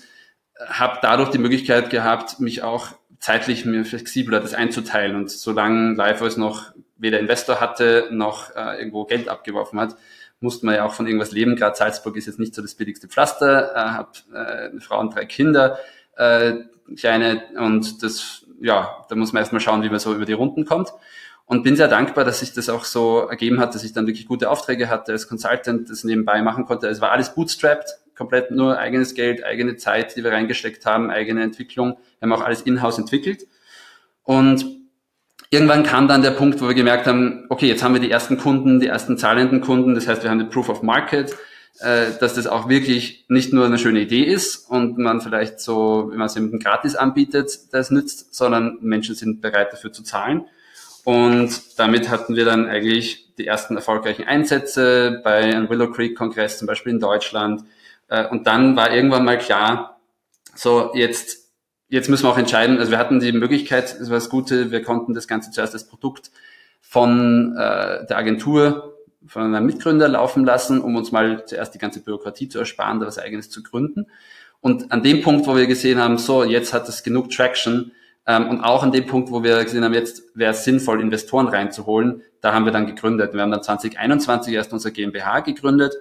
habe 0.65 0.99
dadurch 1.01 1.27
die 1.27 1.39
Möglichkeit 1.39 1.89
gehabt, 1.89 2.39
mich 2.39 2.63
auch 2.63 2.93
zeitlich 3.19 3.65
mir 3.65 3.83
flexibler 3.83 4.39
das 4.39 4.53
einzuteilen. 4.53 5.17
Und 5.17 5.29
solange 5.29 5.95
LiveVoice 5.95 6.37
noch 6.37 6.71
weder 6.95 7.19
Investor 7.19 7.59
hatte, 7.59 8.07
noch 8.11 8.55
äh, 8.55 8.79
irgendwo 8.79 9.03
Geld 9.03 9.27
abgeworfen 9.27 9.77
hat, 9.77 9.97
musste 10.39 10.65
man 10.67 10.75
ja 10.75 10.85
auch 10.85 10.93
von 10.93 11.05
irgendwas 11.05 11.33
leben. 11.33 11.57
Gerade 11.57 11.75
Salzburg 11.75 12.15
ist 12.15 12.27
jetzt 12.27 12.39
nicht 12.39 12.55
so 12.55 12.61
das 12.61 12.75
billigste 12.75 13.09
Pflaster, 13.09 13.75
äh, 13.75 13.77
habe 13.77 14.11
äh, 14.33 14.69
eine 14.69 14.79
Frau 14.79 15.01
und 15.01 15.13
drei 15.13 15.25
Kinder, 15.25 15.79
äh, 16.15 16.53
kleine, 16.95 17.43
und 17.57 18.01
das, 18.03 18.45
ja, 18.61 19.05
da 19.09 19.15
muss 19.15 19.33
man 19.33 19.41
erstmal 19.41 19.59
schauen, 19.59 19.83
wie 19.83 19.89
man 19.89 19.99
so 19.99 20.15
über 20.15 20.23
die 20.23 20.31
Runden 20.31 20.63
kommt 20.63 20.93
und 21.47 21.63
bin 21.63 21.77
sehr 21.77 21.87
dankbar, 21.87 22.25
dass 22.25 22.41
sich 22.41 22.53
das 22.53 22.67
auch 22.69 22.83
so 22.83 23.19
ergeben 23.21 23.59
hat, 23.59 23.73
dass 23.73 23.83
ich 23.85 23.93
dann 23.93 24.05
wirklich 24.05 24.27
gute 24.27 24.49
Aufträge 24.49 24.89
hatte 24.89 25.13
als 25.13 25.29
Consultant, 25.29 25.89
das 25.89 26.03
nebenbei 26.03 26.41
machen 26.41 26.65
konnte. 26.65 26.87
Es 26.87 26.99
war 26.99 27.11
alles 27.11 27.33
bootstrapped, 27.33 27.89
komplett 28.15 28.51
nur 28.51 28.77
eigenes 28.77 29.15
Geld, 29.15 29.45
eigene 29.45 29.77
Zeit, 29.77 30.17
die 30.17 30.23
wir 30.25 30.33
reingesteckt 30.33 30.85
haben, 30.85 31.09
eigene 31.09 31.41
Entwicklung. 31.41 31.97
Wir 32.19 32.29
haben 32.29 32.33
auch 32.33 32.43
alles 32.43 32.61
in-house 32.61 32.99
entwickelt. 32.99 33.47
Und 34.23 34.65
irgendwann 35.49 35.83
kam 35.83 36.09
dann 36.09 36.21
der 36.21 36.31
Punkt, 36.31 36.61
wo 36.61 36.67
wir 36.67 36.75
gemerkt 36.75 37.07
haben, 37.07 37.45
okay, 37.47 37.67
jetzt 37.67 37.81
haben 37.81 37.93
wir 37.93 38.01
die 38.01 38.11
ersten 38.11 38.37
Kunden, 38.37 38.81
die 38.81 38.87
ersten 38.87 39.17
zahlenden 39.17 39.61
Kunden. 39.61 39.95
Das 39.95 40.05
heißt, 40.05 40.23
wir 40.23 40.29
haben 40.29 40.39
die 40.39 40.45
Proof 40.45 40.67
of 40.67 40.83
Market, 40.83 41.33
äh, 41.79 42.07
dass 42.19 42.33
das 42.33 42.45
auch 42.47 42.67
wirklich 42.67 43.23
nicht 43.29 43.53
nur 43.53 43.65
eine 43.65 43.77
schöne 43.77 44.01
Idee 44.01 44.23
ist 44.23 44.69
und 44.69 44.97
man 44.97 45.21
vielleicht 45.21 45.61
so, 45.61 46.07
wenn 46.09 46.17
man 46.17 46.27
es 46.27 46.35
jemandem 46.35 46.59
gratis 46.59 46.97
anbietet, 46.97 47.71
das 47.71 47.89
nützt, 47.89 48.35
sondern 48.35 48.79
Menschen 48.81 49.15
sind 49.15 49.41
bereit 49.41 49.71
dafür 49.71 49.93
zu 49.93 50.03
zahlen. 50.03 50.43
Und 51.07 51.79
damit 51.79 52.09
hatten 52.09 52.35
wir 52.35 52.43
dann 52.43 52.67
eigentlich 52.67 53.33
die 53.37 53.47
ersten 53.47 53.77
erfolgreichen 53.77 54.25
Einsätze 54.27 55.21
bei 55.23 55.37
einem 55.37 55.69
Willow 55.69 55.89
Creek 55.89 56.17
Kongress, 56.17 56.57
zum 56.57 56.67
Beispiel 56.67 56.91
in 56.91 56.99
Deutschland. 56.99 57.63
Äh, 58.09 58.27
und 58.27 58.45
dann 58.45 58.75
war 58.75 58.93
irgendwann 58.93 59.23
mal 59.23 59.37
klar, 59.37 60.01
so 60.53 60.91
jetzt, 60.95 61.49
jetzt 61.87 62.09
müssen 62.09 62.25
wir 62.25 62.29
auch 62.29 62.37
entscheiden. 62.37 62.77
Also 62.77 62.91
wir 62.91 62.97
hatten 62.97 63.21
die 63.21 63.31
Möglichkeit, 63.31 63.97
das 63.97 64.09
war 64.09 64.17
das 64.17 64.27
Gute, 64.29 64.69
wir 64.71 64.83
konnten 64.83 65.13
das 65.13 65.29
Ganze 65.29 65.49
zuerst 65.49 65.73
das 65.73 65.87
Produkt 65.87 66.29
von 66.81 67.55
äh, 67.55 68.05
der 68.05 68.17
Agentur, 68.17 68.97
von 69.27 69.43
einem 69.43 69.65
Mitgründer 69.65 70.09
laufen 70.09 70.43
lassen, 70.43 70.81
um 70.81 70.97
uns 70.97 71.13
mal 71.13 71.45
zuerst 71.45 71.73
die 71.73 71.79
ganze 71.79 72.01
Bürokratie 72.01 72.49
zu 72.49 72.59
ersparen, 72.59 72.99
da 72.99 73.07
was 73.07 73.17
eigenes 73.17 73.49
zu 73.49 73.63
gründen. 73.63 74.07
Und 74.59 74.91
an 74.91 75.03
dem 75.03 75.21
Punkt, 75.21 75.47
wo 75.47 75.55
wir 75.55 75.67
gesehen 75.67 75.99
haben, 75.99 76.17
so, 76.17 76.43
jetzt 76.43 76.73
hat 76.73 76.89
es 76.89 77.01
genug 77.01 77.29
Traction, 77.29 77.93
und 78.27 78.61
auch 78.61 78.83
an 78.83 78.91
dem 78.91 79.05
Punkt, 79.05 79.31
wo 79.31 79.41
wir 79.41 79.63
gesehen 79.63 79.83
haben, 79.83 79.93
jetzt 79.93 80.23
wäre 80.35 80.51
es 80.51 80.65
sinnvoll, 80.65 81.01
Investoren 81.01 81.47
reinzuholen, 81.47 82.23
da 82.41 82.53
haben 82.53 82.65
wir 82.65 82.73
dann 82.73 82.85
gegründet. 82.85 83.33
Wir 83.33 83.41
haben 83.41 83.51
dann 83.51 83.63
2021 83.63 84.53
erst 84.53 84.73
unser 84.73 84.91
GmbH 84.91 85.39
gegründet, 85.39 85.95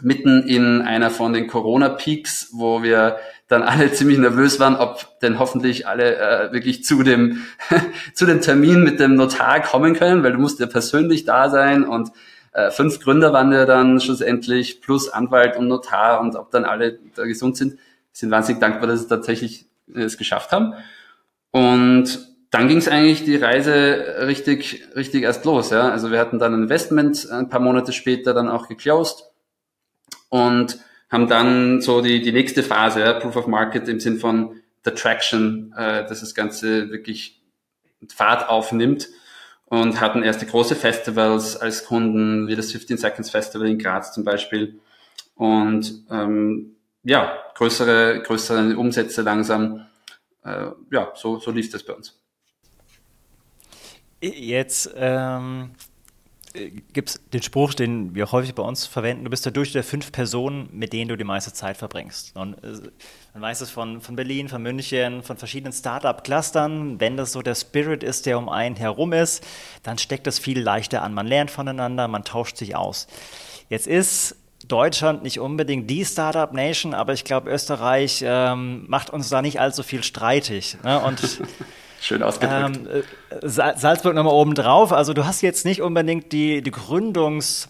mitten 0.00 0.42
in 0.42 0.82
einer 0.82 1.10
von 1.10 1.32
den 1.32 1.46
Corona-Peaks, 1.46 2.50
wo 2.52 2.82
wir 2.82 3.18
dann 3.48 3.62
alle 3.62 3.92
ziemlich 3.94 4.18
nervös 4.18 4.58
waren, 4.60 4.76
ob 4.76 5.20
denn 5.20 5.38
hoffentlich 5.38 5.86
alle 5.86 6.16
äh, 6.16 6.52
wirklich 6.52 6.84
zu 6.84 7.02
dem, 7.02 7.42
zu 8.14 8.26
dem 8.26 8.40
Termin 8.40 8.82
mit 8.82 8.98
dem 8.98 9.14
Notar 9.14 9.60
kommen 9.60 9.94
können, 9.94 10.22
weil 10.22 10.32
du 10.32 10.38
musst 10.38 10.58
ja 10.58 10.66
persönlich 10.66 11.24
da 11.24 11.50
sein 11.50 11.84
und 11.84 12.10
äh, 12.52 12.70
fünf 12.70 13.00
Gründer 13.00 13.34
waren 13.34 13.52
ja 13.52 13.66
dann 13.66 14.00
schlussendlich, 14.00 14.80
plus 14.80 15.10
Anwalt 15.10 15.58
und 15.58 15.68
Notar 15.68 16.20
und 16.20 16.34
ob 16.36 16.50
dann 16.50 16.64
alle 16.64 16.98
da 17.14 17.24
gesund 17.24 17.58
sind. 17.58 17.74
Wir 17.74 17.78
sind 18.12 18.30
wahnsinnig 18.30 18.60
dankbar, 18.60 18.88
dass 18.88 19.00
es 19.00 19.08
tatsächlich 19.08 19.66
äh, 19.94 20.02
es 20.02 20.16
geschafft 20.16 20.52
haben. 20.52 20.72
Und 21.50 22.26
dann 22.50 22.68
ging 22.68 22.78
es 22.78 22.88
eigentlich 22.88 23.24
die 23.24 23.36
Reise 23.36 24.16
richtig, 24.26 24.84
richtig 24.94 25.24
erst 25.24 25.44
los. 25.44 25.70
Ja? 25.70 25.90
Also 25.90 26.10
wir 26.10 26.18
hatten 26.18 26.38
dann 26.38 26.54
ein 26.54 26.62
Investment 26.62 27.30
ein 27.30 27.48
paar 27.48 27.60
Monate 27.60 27.92
später 27.92 28.34
dann 28.34 28.48
auch 28.48 28.68
geclosed 28.68 29.24
und 30.28 30.78
haben 31.10 31.28
dann 31.28 31.80
so 31.80 32.00
die, 32.00 32.20
die 32.20 32.32
nächste 32.32 32.62
Phase, 32.62 33.00
ja, 33.00 33.12
Proof 33.14 33.36
of 33.36 33.46
Market 33.46 33.88
im 33.88 34.00
Sinn 34.00 34.18
von 34.18 34.60
the 34.84 34.90
Traction, 34.90 35.72
äh, 35.76 36.06
dass 36.06 36.20
das 36.20 36.34
Ganze 36.34 36.90
wirklich 36.90 37.42
Fahrt 38.08 38.48
aufnimmt 38.48 39.08
und 39.66 40.00
hatten 40.00 40.22
erste 40.22 40.46
große 40.46 40.76
Festivals 40.76 41.56
als 41.56 41.84
Kunden, 41.84 42.46
wie 42.48 42.56
das 42.56 42.72
15 42.72 42.98
Seconds 42.98 43.30
Festival 43.30 43.68
in 43.68 43.78
Graz 43.78 44.12
zum 44.12 44.24
Beispiel. 44.24 44.78
Und 45.34 46.04
ähm, 46.10 46.76
ja, 47.02 47.36
größere, 47.54 48.22
größere 48.22 48.76
Umsätze 48.76 49.22
langsam 49.22 49.86
ja, 50.46 51.12
so, 51.14 51.38
so 51.38 51.50
lief 51.50 51.70
das 51.70 51.82
bei 51.82 51.94
uns. 51.94 52.20
Jetzt 54.20 54.90
ähm, 54.96 55.72
gibt 56.92 57.10
es 57.10 57.20
den 57.32 57.42
Spruch, 57.42 57.74
den 57.74 58.14
wir 58.14 58.32
häufig 58.32 58.54
bei 58.54 58.62
uns 58.62 58.86
verwenden, 58.86 59.24
du 59.24 59.30
bist 59.30 59.44
der 59.44 59.52
Durchschnitt 59.52 59.76
der 59.76 59.84
fünf 59.84 60.12
Personen, 60.12 60.68
mit 60.72 60.92
denen 60.92 61.08
du 61.08 61.16
die 61.16 61.24
meiste 61.24 61.52
Zeit 61.52 61.76
verbringst. 61.76 62.34
Und 62.36 62.54
äh, 62.64 62.90
man 63.34 63.42
weiß 63.42 63.60
es 63.60 63.70
von, 63.70 64.00
von 64.00 64.16
Berlin, 64.16 64.48
von 64.48 64.62
München, 64.62 65.22
von 65.22 65.36
verschiedenen 65.36 65.72
Startup-Clustern. 65.72 67.00
Wenn 67.00 67.16
das 67.16 67.32
so 67.32 67.42
der 67.42 67.54
Spirit 67.54 68.02
ist, 68.02 68.26
der 68.26 68.38
um 68.38 68.48
einen 68.48 68.76
herum 68.76 69.12
ist, 69.12 69.46
dann 69.82 69.98
steckt 69.98 70.26
das 70.26 70.38
viel 70.38 70.60
leichter 70.60 71.02
an. 71.02 71.12
Man 71.12 71.26
lernt 71.26 71.50
voneinander, 71.50 72.08
man 72.08 72.24
tauscht 72.24 72.56
sich 72.56 72.74
aus. 72.74 73.06
Jetzt 73.68 73.86
ist 73.86 74.36
Deutschland 74.68 75.22
nicht 75.22 75.40
unbedingt 75.40 75.88
die 75.90 76.04
Startup 76.04 76.52
Nation, 76.52 76.94
aber 76.94 77.12
ich 77.12 77.24
glaube, 77.24 77.50
Österreich 77.50 78.22
ähm, 78.24 78.84
macht 78.88 79.10
uns 79.10 79.28
da 79.28 79.42
nicht 79.42 79.60
allzu 79.60 79.82
viel 79.82 80.02
streitig. 80.02 80.76
Ne? 80.82 81.00
Und 81.00 81.20
Schön 82.00 82.22
ausgedrückt. 82.22 82.80
Ähm, 82.88 82.88
äh, 83.30 83.48
Salzburg 83.48 84.14
nochmal 84.14 84.34
oben 84.34 84.54
drauf. 84.54 84.92
Also 84.92 85.14
du 85.14 85.24
hast 85.24 85.40
jetzt 85.40 85.64
nicht 85.64 85.82
unbedingt 85.82 86.32
die, 86.32 86.62
die 86.62 86.72
Gründungs- 86.72 87.68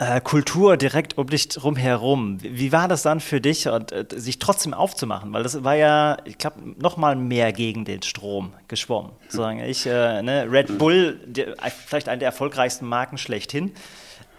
äh, 0.00 0.22
Kultur 0.22 0.78
direkt 0.78 1.18
um 1.18 1.26
dich 1.26 1.48
drum 1.48 1.76
herum. 1.76 2.38
Wie 2.40 2.72
war 2.72 2.88
das 2.88 3.02
dann 3.02 3.20
für 3.20 3.40
dich, 3.40 3.68
und, 3.68 3.92
äh, 3.92 4.06
sich 4.16 4.38
trotzdem 4.38 4.72
aufzumachen? 4.72 5.30
Weil 5.34 5.42
das 5.42 5.62
war 5.62 5.74
ja, 5.74 6.16
ich 6.24 6.38
glaube, 6.38 6.56
noch 6.78 6.96
mal 6.96 7.16
mehr 7.16 7.52
gegen 7.52 7.84
den 7.84 8.02
Strom 8.02 8.54
geschwommen. 8.66 9.12
Sagen 9.28 9.60
ich, 9.60 9.84
äh, 9.84 10.22
ne, 10.22 10.50
Red 10.50 10.78
Bull, 10.78 11.20
die, 11.26 11.44
vielleicht 11.86 12.08
eine 12.08 12.20
der 12.20 12.28
erfolgreichsten 12.28 12.86
Marken 12.86 13.18
schlechthin. 13.18 13.72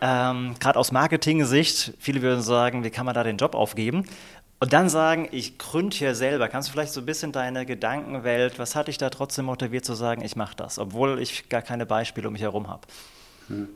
Ähm, 0.01 0.55
Gerade 0.59 0.79
aus 0.79 0.91
Marketing-Sicht, 0.91 1.93
viele 1.99 2.21
würden 2.23 2.41
sagen, 2.41 2.83
wie 2.83 2.89
kann 2.89 3.05
man 3.05 3.13
da 3.13 3.23
den 3.23 3.37
Job 3.37 3.53
aufgeben? 3.53 4.05
Und 4.59 4.73
dann 4.73 4.89
sagen, 4.89 5.27
ich 5.31 5.57
gründe 5.57 5.95
hier 5.95 6.13
selber. 6.13 6.47
Kannst 6.47 6.69
du 6.69 6.73
vielleicht 6.73 6.93
so 6.93 7.01
ein 7.01 7.05
bisschen 7.05 7.31
deine 7.31 7.65
Gedankenwelt, 7.65 8.59
was 8.59 8.75
hat 8.75 8.87
dich 8.87 8.97
da 8.97 9.09
trotzdem 9.09 9.45
motiviert 9.45 9.85
zu 9.85 9.93
sagen, 9.93 10.23
ich 10.23 10.35
mache 10.35 10.55
das, 10.55 10.77
obwohl 10.77 11.19
ich 11.19 11.49
gar 11.49 11.61
keine 11.61 11.85
Beispiele 11.85 12.27
um 12.27 12.33
mich 12.33 12.43
herum 12.43 12.67
habe? 12.67 12.81
Hm. 13.47 13.67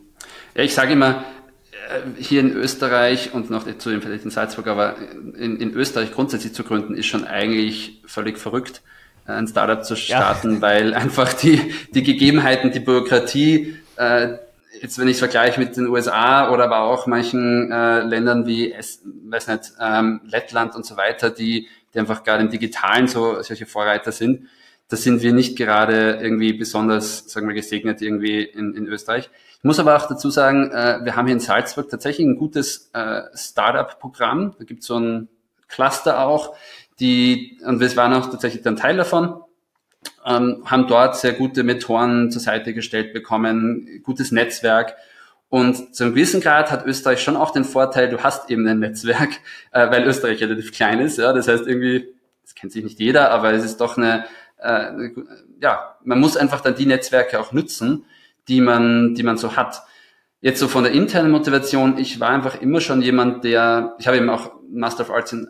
Ja, 0.56 0.64
ich 0.64 0.74
sage 0.74 0.94
immer, 0.94 1.24
äh, 1.72 2.22
hier 2.22 2.40
in 2.40 2.52
Österreich 2.52 3.34
und 3.34 3.50
noch 3.50 3.66
zu 3.78 3.90
dem 3.90 4.02
vielleicht 4.02 4.26
in 4.26 4.32
Salzburg, 4.32 4.68
aber 4.68 4.96
in, 5.38 5.60
in, 5.60 5.74
Österreich 5.74 6.12
grundsätzlich 6.12 6.54
zu 6.54 6.64
gründen, 6.64 6.96
ist 6.96 7.08
schon 7.08 7.26
eigentlich 7.26 8.02
völlig 8.06 8.38
verrückt, 8.38 8.82
ein 9.26 9.48
Startup 9.48 9.84
zu 9.84 9.96
starten, 9.96 10.56
ja. 10.56 10.62
weil 10.62 10.94
einfach 10.94 11.34
die, 11.34 11.74
die 11.96 12.04
Gegebenheiten, 12.04 12.72
die 12.72 12.80
Bürokratie, 12.80 13.76
äh, 13.96 14.38
jetzt 14.82 15.00
wenn 15.00 15.08
ich 15.08 15.18
vergleiche 15.18 15.60
mit 15.60 15.78
den 15.78 15.88
USA 15.88 16.52
oder 16.52 16.66
aber 16.66 16.80
auch 16.82 17.08
manchen 17.08 17.72
äh, 17.72 18.02
Ländern 18.02 18.46
wie, 18.46 18.74
es, 18.74 19.02
weiß 19.04 19.48
nicht, 19.48 19.74
ähm, 19.80 20.22
Lettland 20.26 20.76
und 20.76 20.86
so 20.86 20.98
weiter, 20.98 21.30
die, 21.30 21.68
die 21.94 22.00
einfach 22.00 22.24
gerade 22.24 22.44
im 22.44 22.50
Digitalen 22.50 23.08
so 23.08 23.42
solche 23.42 23.66
Vorreiter 23.66 24.12
sind, 24.12 24.48
da 24.88 24.98
sind 24.98 25.22
wir 25.24 25.34
nicht 25.34 25.58
gerade 25.58 26.20
irgendwie 26.22 26.54
besonders, 26.54 27.30
sagen 27.30 27.48
wir, 27.48 27.56
gesegnet 27.56 28.02
irgendwie 28.02 28.44
in, 28.44 28.76
in 28.76 28.88
Österreich. 28.88 29.30
Ich 29.58 29.64
muss 29.64 29.80
aber 29.80 29.96
auch 29.96 30.08
dazu 30.08 30.30
sagen, 30.30 30.72
äh, 30.72 31.00
wir 31.04 31.16
haben 31.16 31.26
hier 31.26 31.34
in 31.34 31.40
Salzburg 31.40 31.90
tatsächlich 31.90 32.28
ein 32.28 32.38
gutes 32.38 32.92
äh, 32.94 33.24
Startup-Programm. 33.34 34.56
Da 34.60 34.64
gibt 34.64 34.82
es 34.82 34.88
so 34.88 35.00
ein 35.00 35.28
Cluster 35.68 36.20
auch, 36.20 36.56
die, 37.00 37.60
und 37.66 37.80
wir 37.80 37.96
waren 37.96 38.14
auch 38.14 38.30
tatsächlich 38.30 38.62
dann 38.62 38.76
Teil 38.76 38.96
davon 38.96 39.42
ähm, 40.26 40.64
haben 40.66 40.88
dort 40.88 41.18
sehr 41.18 41.34
gute 41.34 41.64
Mentoren 41.64 42.32
zur 42.32 42.42
Seite 42.42 42.74
gestellt 42.74 43.14
bekommen, 43.14 44.02
gutes 44.04 44.32
Netzwerk. 44.32 44.96
Und 45.50 45.96
zu 45.96 46.04
einem 46.04 46.14
gewissen 46.14 46.42
Grad 46.42 46.72
hat 46.72 46.86
Österreich 46.86 47.22
schon 47.22 47.38
auch 47.38 47.52
den 47.52 47.64
Vorteil, 47.64 48.10
du 48.10 48.24
hast 48.24 48.50
eben 48.50 48.68
ein 48.68 48.80
Netzwerk, 48.80 49.30
äh, 49.72 49.90
weil 49.90 50.04
Österreich 50.04 50.42
relativ 50.42 50.72
klein 50.72 51.00
ist. 51.00 51.18
Ja, 51.18 51.34
das 51.34 51.48
heißt 51.48 51.68
irgendwie, 51.68 52.14
das 52.44 52.56
kennt 52.56 52.72
sich 52.72 52.84
nicht 52.84 53.00
jeder, 53.00 53.32
aber 53.32 53.54
es 53.54 53.64
ist 53.64 53.78
doch 53.78 53.98
eine, 53.98 54.26
äh, 54.58 55.10
ja, 55.62 55.96
man 56.04 56.20
muss 56.20 56.38
einfach 56.38 56.62
dann 56.62 56.76
die 56.76 56.86
Netzwerke 56.86 57.40
auch 57.40 57.52
nutzen, 57.52 58.06
die 58.48 58.62
man, 58.62 59.16
die 59.16 59.24
man 59.24 59.38
so 59.38 59.56
hat. 59.56 59.84
Jetzt 60.42 60.60
so 60.60 60.68
von 60.68 60.84
der 60.84 60.94
internen 60.94 61.32
Motivation, 61.32 61.98
ich 61.98 62.20
war 62.20 62.30
einfach 62.30 62.62
immer 62.62 62.82
schon 62.82 63.02
jemand, 63.02 63.44
der, 63.44 63.96
ich 63.98 64.08
habe 64.08 64.18
eben 64.18 64.30
auch 64.30 64.52
Master 64.70 65.04
of 65.04 65.12
Arts 65.12 65.34
in 65.34 65.50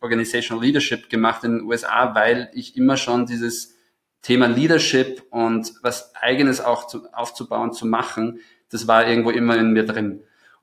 Organizational 0.00 0.62
Leadership 0.62 1.08
gemacht 1.08 1.42
in 1.44 1.58
den 1.58 1.66
USA, 1.66 2.14
weil 2.14 2.50
ich 2.54 2.76
immer 2.76 2.96
schon 2.96 3.26
dieses 3.26 3.76
Thema 4.22 4.46
Leadership 4.46 5.22
und 5.30 5.72
was 5.82 6.14
eigenes 6.14 6.60
auch 6.60 6.86
zu, 6.86 7.06
aufzubauen, 7.12 7.72
zu 7.72 7.86
machen, 7.86 8.40
das 8.70 8.86
war 8.86 9.06
irgendwo 9.06 9.30
immer 9.30 9.56
in 9.56 9.72
mir 9.72 9.84
drin. 9.84 10.22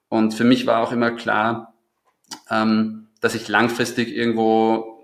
Und 0.10 0.34
für 0.34 0.44
mich 0.44 0.66
war 0.66 0.82
auch 0.82 0.92
immer 0.92 1.12
klar, 1.12 1.74
ähm, 2.50 3.08
dass 3.20 3.36
ich 3.36 3.48
langfristig 3.48 4.16
irgendwo 4.16 5.02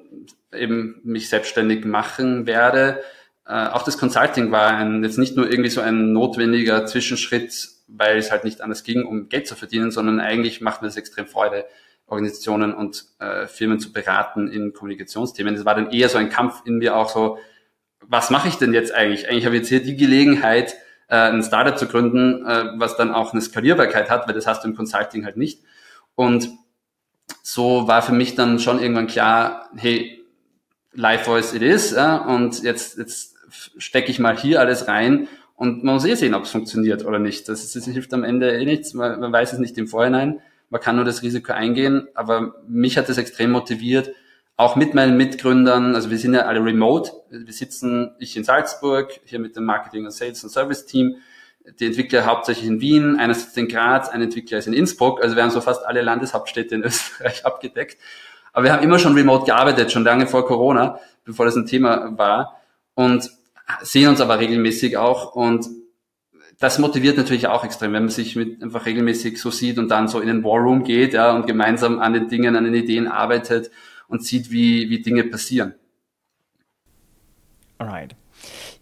eben 0.54 1.02
mich 1.04 1.30
selbstständig 1.30 1.86
machen 1.86 2.46
werde. 2.46 3.02
Äh, 3.46 3.68
auch 3.68 3.84
das 3.84 3.98
Consulting 3.98 4.52
war 4.52 4.78
ein, 4.78 5.04
jetzt 5.04 5.18
nicht 5.18 5.36
nur 5.36 5.50
irgendwie 5.50 5.70
so 5.70 5.82
ein 5.82 6.14
notwendiger 6.14 6.86
Zwischenschritt, 6.86 7.70
weil 7.88 8.18
es 8.18 8.32
halt 8.32 8.44
nicht 8.44 8.62
anders 8.62 8.84
ging, 8.84 9.04
um 9.04 9.30
Geld 9.30 9.48
zu 9.48 9.56
verdienen, 9.56 9.92
sondern 9.92 10.20
eigentlich 10.20 10.62
macht 10.62 10.82
mir 10.82 10.88
das 10.88 10.98
extrem 10.98 11.28
Freude, 11.28 11.66
Organisationen 12.06 12.74
und 12.74 13.06
äh, 13.20 13.48
Firmen 13.48 13.80
zu 13.80 13.92
beraten 13.92 14.48
in 14.48 14.74
Kommunikationsthemen. 14.74 15.56
Das 15.56 15.66
war 15.66 15.76
dann 15.76 15.92
eher 15.92 16.10
so 16.10 16.18
ein 16.18 16.30
Kampf 16.30 16.62
in 16.66 16.78
mir 16.78 16.96
auch 16.96 17.10
so, 17.10 17.38
was 18.14 18.30
mache 18.30 18.48
ich 18.48 18.58
denn 18.58 18.74
jetzt 18.74 18.94
eigentlich? 18.94 19.28
Eigentlich 19.28 19.46
habe 19.46 19.56
ich 19.56 19.62
jetzt 19.62 19.70
hier 19.70 19.84
die 19.84 19.98
Gelegenheit, 19.98 20.76
äh, 21.08 21.16
ein 21.16 21.42
Startup 21.42 21.76
zu 21.76 21.88
gründen, 21.88 22.46
äh, 22.46 22.66
was 22.78 22.96
dann 22.96 23.12
auch 23.12 23.34
eine 23.34 23.42
Skalierbarkeit 23.42 24.12
hat, 24.12 24.28
weil 24.28 24.36
das 24.36 24.46
hast 24.46 24.64
du 24.64 24.68
im 24.68 24.76
Consulting 24.76 25.26
halt 25.26 25.36
nicht. 25.36 25.62
Und 26.14 26.50
so 27.42 27.88
war 27.88 28.04
für 28.04 28.14
mich 28.14 28.36
dann 28.36 28.60
schon 28.60 28.80
irgendwann 28.80 29.08
klar, 29.08 29.68
hey, 29.76 30.24
life 30.94 31.26
voice 31.26 31.56
it 31.56 31.64
is, 31.64 31.92
ja, 31.92 32.18
und 32.18 32.62
jetzt, 32.62 33.00
jetzt 33.00 33.36
stecke 33.78 34.12
ich 34.12 34.20
mal 34.20 34.38
hier 34.38 34.60
alles 34.60 34.88
rein 34.88 35.28
und 35.56 35.84
man 35.84 35.96
muss 35.96 36.06
eh 36.06 36.14
sehen, 36.14 36.36
ob 36.36 36.44
es 36.44 36.52
funktioniert 36.52 37.06
oder 37.06 37.18
nicht. 37.18 37.50
Das, 37.50 37.74
das 37.74 37.86
hilft 37.86 38.14
am 38.14 38.24
Ende 38.24 38.56
eh 38.56 38.66
nichts, 38.66 38.94
man, 38.94 39.20
man 39.20 39.32
weiß 39.32 39.54
es 39.54 39.60
nicht 39.60 39.76
im 39.80 39.88
Vorhinein, 39.88 40.40
man 40.70 40.82
kann 40.82 40.98
nur 40.98 41.06
das 41.06 41.24
Risiko 41.24 41.54
eingehen, 41.54 42.08
aber 42.14 42.58
mich 42.68 42.96
hat 42.96 43.10
das 43.10 43.18
extrem 43.18 43.50
motiviert, 43.50 44.12
auch 44.56 44.76
mit 44.76 44.94
meinen 44.94 45.18
Mitgründern, 45.18 45.96
also 45.96 46.10
wir 46.10 46.18
sind 46.18 46.34
ja 46.34 46.42
alle 46.42 46.64
remote, 46.64 47.12
wir 47.30 47.54
sitzen, 47.54 48.16
ich 48.20 48.38
in 48.38 48.44
Salzburg, 48.44 49.20
hier 49.26 49.40
mit 49.40 49.56
dem 49.56 49.66
Marketing 49.66 50.06
und 50.06 50.12
Sales 50.12 50.44
und 50.44 50.52
Service 50.52 50.86
Team, 50.86 51.16
die 51.80 51.88
Entwickler 51.88 52.26
hauptsächlich 52.26 52.68
in 52.68 52.82
Wien, 52.82 53.18
einer 53.18 53.34
sitzt 53.34 53.58
in 53.58 53.68
Graz, 53.68 54.10
ein 54.10 54.22
Entwickler 54.22 54.58
ist 54.58 54.68
in 54.68 54.74
Innsbruck, 54.74 55.24
also 55.24 55.36
wir 55.36 55.44
haben 55.44 55.52
so 55.52 55.62
fast 55.62 55.86
alle 55.86 56.02
Landeshauptstädte 56.02 56.76
in 56.76 56.84
Österreich 56.84 57.46
abgedeckt. 57.46 57.98
Aber 58.52 58.66
wir 58.66 58.74
haben 58.74 58.84
immer 58.84 59.00
schon 59.00 59.16
remote 59.16 59.46
gearbeitet, 59.46 59.92
schon 59.92 60.04
lange 60.04 60.28
vor 60.28 60.46
Corona, 60.46 61.00
bevor 61.26 61.46
das 61.46 61.56
ein 61.56 61.66
Thema 61.66 62.16
war. 62.18 62.62
Und 62.94 63.32
sehen 63.82 64.10
uns 64.10 64.22
aber 64.22 64.40
regelmäßig 64.40 64.98
auch. 64.98 65.34
Und 65.34 65.68
das 66.60 66.78
motiviert 66.78 67.18
natürlich 67.18 67.48
auch 67.48 67.66
extrem, 67.66 67.94
wenn 67.94 68.04
man 68.04 68.12
sich 68.12 68.36
mit 68.36 68.62
einfach 68.62 68.86
regelmäßig 68.86 69.42
so 69.42 69.50
sieht 69.50 69.80
und 69.80 69.90
dann 69.90 70.08
so 70.08 70.20
in 70.20 70.28
den 70.28 70.44
War 70.44 70.60
Room 70.60 70.84
geht, 70.84 71.14
ja, 71.14 71.32
und 71.32 71.48
gemeinsam 71.48 72.00
an 72.00 72.14
den 72.14 72.28
Dingen, 72.28 72.56
an 72.56 72.66
den 72.66 72.76
Ideen 72.76 73.08
arbeitet 73.08 73.72
und 74.14 74.24
sieht, 74.24 74.52
wie, 74.52 74.90
wie 74.92 75.02
Dinge 75.02 75.24
passieren. 75.24 75.74
Alright. 77.80 78.16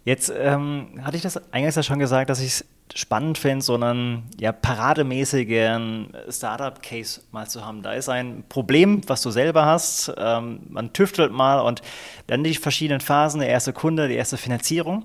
Jetzt 0.04 0.32
ähm, 0.36 1.00
hatte 1.02 1.16
ich 1.16 1.22
das 1.22 1.52
eingangs 1.52 1.76
ja 1.76 1.82
schon 1.82 1.98
gesagt, 1.98 2.28
dass 2.28 2.40
ich 2.40 2.48
es 2.48 2.64
spannend 2.94 3.38
finde, 3.38 3.64
so 3.64 3.74
einen 3.74 4.24
ja, 4.38 4.52
parademäßigen 4.52 6.14
Startup-Case 6.28 7.22
mal 7.30 7.48
zu 7.48 7.64
haben. 7.64 7.82
Da 7.82 7.94
ist 7.94 8.10
ein 8.10 8.44
Problem, 8.50 9.00
was 9.06 9.22
du 9.22 9.30
selber 9.30 9.64
hast. 9.64 10.12
Ähm, 10.18 10.60
man 10.68 10.92
tüftelt 10.92 11.32
mal 11.32 11.60
und 11.60 11.80
dann 12.26 12.44
die 12.44 12.54
verschiedenen 12.54 13.00
Phasen, 13.00 13.40
der 13.40 13.48
erste 13.48 13.72
Kunde, 13.72 14.08
die 14.08 14.16
erste 14.16 14.36
Finanzierung. 14.36 15.04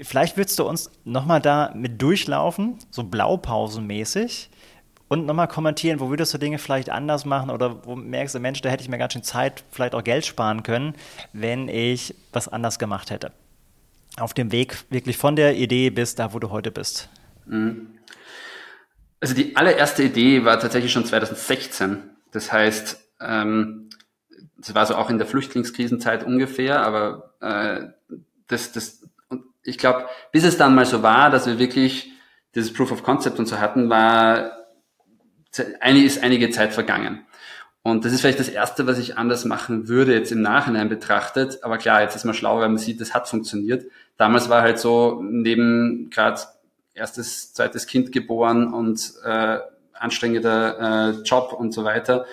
Vielleicht 0.00 0.38
würdest 0.38 0.58
du 0.58 0.64
uns 0.66 0.90
nochmal 1.04 1.42
da 1.42 1.72
mit 1.74 2.00
durchlaufen, 2.00 2.78
so 2.90 3.04
blaupausenmäßig, 3.04 4.48
und 5.10 5.26
nochmal 5.26 5.48
kommentieren, 5.48 5.98
wo 5.98 6.08
würdest 6.08 6.32
du 6.32 6.38
Dinge 6.38 6.58
vielleicht 6.58 6.88
anders 6.88 7.24
machen 7.24 7.50
oder 7.50 7.84
wo 7.84 7.96
merkst 7.96 8.36
du, 8.36 8.38
Mensch, 8.38 8.62
da 8.62 8.68
hätte 8.68 8.84
ich 8.84 8.88
mir 8.88 8.96
ganz 8.96 9.12
schön 9.12 9.24
Zeit, 9.24 9.64
vielleicht 9.72 9.96
auch 9.96 10.04
Geld 10.04 10.24
sparen 10.24 10.62
können, 10.62 10.94
wenn 11.32 11.68
ich 11.68 12.14
was 12.32 12.46
anders 12.46 12.78
gemacht 12.78 13.10
hätte. 13.10 13.32
Auf 14.18 14.34
dem 14.34 14.52
Weg 14.52 14.84
wirklich 14.88 15.18
von 15.18 15.34
der 15.34 15.56
Idee 15.56 15.90
bis 15.90 16.14
da, 16.14 16.32
wo 16.32 16.38
du 16.38 16.50
heute 16.50 16.70
bist. 16.70 17.08
Mhm. 17.46 17.98
Also 19.20 19.34
die 19.34 19.56
allererste 19.56 20.04
Idee 20.04 20.44
war 20.44 20.60
tatsächlich 20.60 20.92
schon 20.92 21.04
2016. 21.04 21.98
Das 22.30 22.52
heißt, 22.52 23.04
ähm, 23.20 23.90
das 24.58 24.76
war 24.76 24.86
so 24.86 24.94
auch 24.94 25.10
in 25.10 25.18
der 25.18 25.26
Flüchtlingskrisenzeit 25.26 26.22
ungefähr, 26.22 26.86
aber 26.86 27.34
äh, 27.40 27.88
das, 28.46 28.70
das, 28.70 29.02
und 29.28 29.42
ich 29.64 29.76
glaube, 29.76 30.06
bis 30.30 30.44
es 30.44 30.56
dann 30.56 30.76
mal 30.76 30.86
so 30.86 31.02
war, 31.02 31.30
dass 31.30 31.48
wir 31.48 31.58
wirklich 31.58 32.12
dieses 32.54 32.72
Proof 32.72 32.92
of 32.92 33.02
Concept 33.02 33.40
und 33.40 33.46
so 33.46 33.58
hatten, 33.58 33.90
war 33.90 34.59
eine 35.80 36.04
ist 36.04 36.22
einige 36.22 36.50
Zeit 36.50 36.72
vergangen. 36.72 37.26
Und 37.82 38.04
das 38.04 38.12
ist 38.12 38.20
vielleicht 38.20 38.40
das 38.40 38.48
Erste, 38.48 38.86
was 38.86 38.98
ich 38.98 39.16
anders 39.16 39.44
machen 39.44 39.88
würde, 39.88 40.12
jetzt 40.12 40.32
im 40.32 40.42
Nachhinein 40.42 40.88
betrachtet. 40.88 41.60
Aber 41.62 41.78
klar, 41.78 42.02
jetzt 42.02 42.14
ist 42.14 42.24
man 42.24 42.34
schlau, 42.34 42.58
weil 42.60 42.68
man 42.68 42.78
sieht, 42.78 43.00
das 43.00 43.14
hat 43.14 43.28
funktioniert. 43.28 43.86
Damals 44.18 44.50
war 44.50 44.60
halt 44.60 44.78
so, 44.78 45.22
neben 45.22 46.10
gerade 46.10 46.40
erstes, 46.92 47.54
zweites 47.54 47.86
Kind 47.86 48.12
geboren 48.12 48.72
und 48.72 49.14
äh, 49.24 49.58
anstrengender 49.94 50.78
äh, 50.78 51.22
Job 51.22 51.54
und 51.58 51.72
so 51.72 51.84
weiter, 51.84 52.26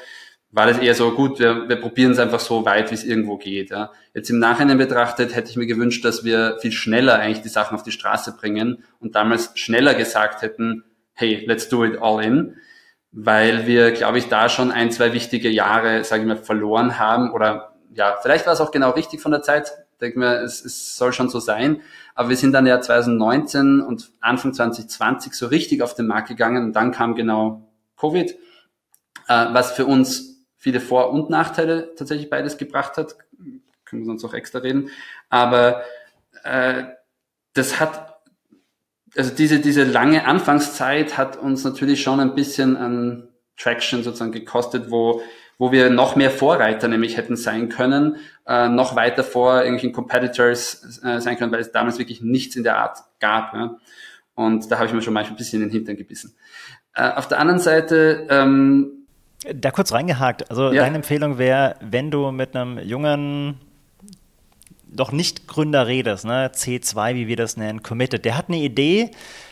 war 0.52 0.66
das 0.66 0.80
eher 0.80 0.96
so, 0.96 1.12
gut, 1.12 1.40
wir, 1.40 1.70
wir 1.70 1.76
probieren 1.78 2.12
es 2.12 2.20
einfach 2.20 2.40
so 2.40 2.66
weit, 2.66 2.92
wie 2.92 2.96
es 2.96 3.04
irgendwo 3.04 3.38
geht. 3.38 3.70
Ja. 3.70 3.92
Jetzt 4.14 4.30
im 4.30 4.40
Nachhinein 4.40 4.78
betrachtet 4.78 5.36
hätte 5.36 5.50
ich 5.50 5.56
mir 5.56 5.68
gewünscht, 5.68 6.04
dass 6.04 6.24
wir 6.24 6.58
viel 6.62 6.72
schneller 6.72 7.20
eigentlich 7.20 7.42
die 7.42 7.50
Sachen 7.50 7.76
auf 7.76 7.84
die 7.84 7.92
Straße 7.92 8.36
bringen 8.38 8.84
und 9.00 9.16
damals 9.16 9.52
schneller 9.56 9.94
gesagt 9.94 10.42
hätten, 10.42 10.84
hey, 11.14 11.44
let's 11.46 11.70
do 11.70 11.86
it 11.86 12.02
all 12.02 12.24
in 12.24 12.58
weil 13.12 13.68
wir, 13.68 13.92
glaube 13.92 14.18
ich, 14.18 14.28
da 14.28 14.50
schon 14.50 14.72
ein, 14.72 14.92
zwei 14.92 15.14
wichtige 15.14 15.50
Jahre, 15.50 16.04
sage 16.04 16.24
ich 16.24 16.28
mal, 16.28 16.38
verloren 16.38 17.00
haben. 17.00 17.32
Oder 17.32 17.76
ja, 17.94 18.18
vielleicht 18.22 18.46
war 18.46 18.54
es 18.54 18.62
auch 18.62 18.72
genau 18.72 18.92
richtig 18.92 19.22
von 19.22 19.32
der 19.32 19.42
Zeit. 19.42 19.72
Denke 20.02 20.20
mir, 20.20 20.42
es, 20.42 20.64
es 20.64 20.96
soll 20.96 21.14
schon 21.14 21.30
so 21.30 21.40
sein. 21.40 21.82
Aber 22.14 22.30
wir 22.30 22.38
sind 22.38 22.52
dann 22.52 22.68
ja 22.68 22.80
2019 22.80 23.82
und 23.82 24.12
Anfang 24.20 24.54
2020 24.54 25.34
so 25.34 25.48
richtig 25.48 25.82
auf 25.82 25.96
den 25.96 26.08
Markt 26.08 26.28
gegangen 26.28 26.66
und 26.66 26.74
dann 26.74 26.92
kam 26.92 27.16
genau 27.16 27.68
Covid, 27.98 28.32
äh, 29.28 29.46
was 29.52 29.72
für 29.72 29.86
uns 29.86 30.46
viele 30.58 30.80
Vor- 30.82 31.12
und 31.12 31.30
Nachteile 31.30 31.96
tatsächlich 31.96 32.30
beides 32.30 32.58
gebracht 32.58 32.98
hat. 32.98 33.16
Können 33.86 34.02
wir 34.02 34.06
sonst 34.06 34.26
auch 34.26 34.34
extra 34.34 34.60
reden. 34.60 34.90
Aber 35.30 35.82
äh, 36.44 36.84
das 37.54 37.80
hat 37.80 38.17
also 39.18 39.34
diese, 39.34 39.60
diese 39.60 39.84
lange 39.84 40.26
Anfangszeit 40.26 41.18
hat 41.18 41.38
uns 41.38 41.64
natürlich 41.64 42.02
schon 42.02 42.20
ein 42.20 42.36
bisschen 42.36 42.78
an 42.78 43.30
Traction 43.58 44.04
sozusagen 44.04 44.32
gekostet, 44.32 44.92
wo, 44.92 45.22
wo 45.58 45.72
wir 45.72 45.90
noch 45.90 46.16
mehr 46.16 46.30
Vorreiter 46.30 46.88
nämlich 46.88 47.18
hätten 47.18 47.36
sein 47.36 47.70
können, 47.70 48.18
äh, 48.46 48.70
noch 48.70 48.96
weiter 48.96 49.24
vor 49.24 49.58
irgendwelchen 49.58 49.92
Competitors 49.92 51.02
äh, 51.04 51.20
sein 51.20 51.38
können, 51.38 51.52
weil 51.52 51.62
es 51.62 51.72
damals 51.72 51.98
wirklich 51.98 52.22
nichts 52.22 52.56
in 52.56 52.64
der 52.64 52.78
Art 52.78 53.00
gab. 53.20 53.54
Ja? 53.54 53.78
Und 54.36 54.72
da 54.72 54.78
habe 54.78 54.88
ich 54.88 54.94
mir 54.94 55.02
schon 55.02 55.14
manchmal 55.14 55.34
ein 55.34 55.38
bisschen 55.38 55.62
in 55.64 55.70
den 55.70 55.74
Hintern 55.74 55.98
gebissen. 55.98 56.36
Äh, 56.94 57.10
auf 57.14 57.28
der 57.28 57.40
anderen 57.40 57.60
Seite 57.60 58.28
ähm, 58.30 58.98
da 59.54 59.72
kurz 59.72 59.92
reingehakt. 59.94 60.50
Also 60.50 60.72
ja. 60.72 60.84
deine 60.84 60.98
Empfehlung 60.98 61.38
wäre, 61.38 61.76
wenn 61.82 62.12
du 62.12 62.32
mit 62.32 62.56
einem 62.56 62.80
jungen 62.80 63.60
doch 64.92 65.12
nicht 65.12 65.48
Gründer 65.48 65.88
redest, 65.88 66.26
ne? 66.26 66.52
C2, 66.54 67.16
wie 67.16 67.28
wir 67.28 67.36
das 67.36 67.58
nennen, 67.58 67.84
committed. 67.84 68.26
Der 68.26 68.38
hat 68.38 68.50
eine 68.50 68.58
Idee, 68.58 69.12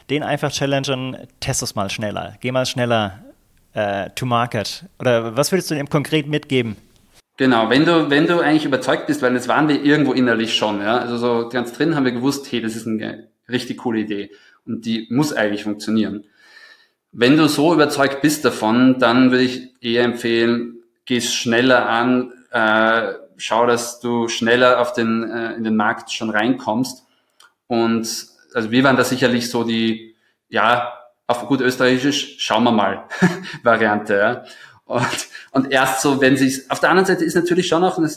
den 0.10 0.24
einfach 0.24 0.52
challengen, 0.52 1.18
test 1.40 1.64
es 1.64 1.76
mal 1.76 1.90
schneller, 1.90 2.38
geh 2.42 2.52
mal 2.52 2.66
schneller 2.66 3.20
äh, 3.74 4.10
to 4.12 4.26
market. 4.26 4.86
Oder 5.00 5.36
was 5.36 5.52
würdest 5.52 5.72
du 5.72 5.76
dem 5.76 5.90
konkret 5.90 6.28
mitgeben? 6.28 6.76
Genau, 7.38 7.70
wenn 7.70 7.86
du, 7.86 8.10
wenn 8.10 8.28
du 8.28 8.40
eigentlich 8.40 8.66
überzeugt 8.66 9.08
bist, 9.08 9.22
weil 9.22 9.34
das 9.34 9.48
waren 9.48 9.68
wir 9.68 9.84
irgendwo 9.84 10.14
innerlich 10.14 10.56
schon, 10.56 10.80
ja. 10.82 10.98
Also 10.98 11.18
so 11.18 11.50
ganz 11.50 11.74
drin 11.74 11.96
haben 11.96 12.06
wir 12.06 12.14
gewusst, 12.14 12.50
hey, 12.52 12.62
das 12.62 12.76
ist 12.76 12.88
eine 12.88 13.28
richtig 13.50 13.78
coole 13.80 14.00
Idee. 14.00 14.32
Und 14.66 14.86
die 14.86 15.08
muss 15.10 15.34
eigentlich 15.34 15.64
funktionieren. 15.64 16.24
Wenn 17.12 17.38
du 17.38 17.48
so 17.48 17.74
überzeugt 17.74 18.22
bist 18.22 18.46
davon, 18.46 19.00
dann 19.00 19.32
würde 19.32 19.44
ich 19.44 19.74
eher 19.82 20.04
empfehlen, 20.04 20.80
geh 21.06 21.18
es 21.18 21.34
schneller 21.34 21.88
an, 21.88 22.32
äh, 22.52 23.14
schau, 23.38 23.66
dass 23.66 24.00
du 24.00 24.28
schneller 24.28 24.80
auf 24.80 24.94
den, 24.94 25.30
äh, 25.30 25.54
in 25.54 25.64
den 25.64 25.76
Markt 25.76 26.12
schon 26.12 26.30
reinkommst. 26.30 27.06
Und 27.68 28.28
also 28.54 28.72
wir 28.72 28.84
waren 28.84 28.98
da 28.98 29.04
sicherlich 29.04 29.50
so 29.50 29.64
die, 29.64 30.16
ja, 30.50 30.94
auf 31.28 31.48
gut 31.48 31.62
österreichisch, 31.62 32.36
schauen 32.40 32.64
wir 32.64 32.72
mal 32.72 33.06
Variante. 33.64 34.14
Ja. 34.16 34.44
Und, 34.86 35.28
und 35.52 35.72
erst 35.72 36.02
so, 36.02 36.22
wenn 36.22 36.38
sich 36.38 36.70
auf 36.70 36.80
der 36.80 36.92
anderen 36.92 37.08
Seite 37.08 37.26
ist 37.26 37.36
natürlich 37.36 37.68
schon 37.68 37.84
auch, 37.84 37.98
eine, 37.98 38.08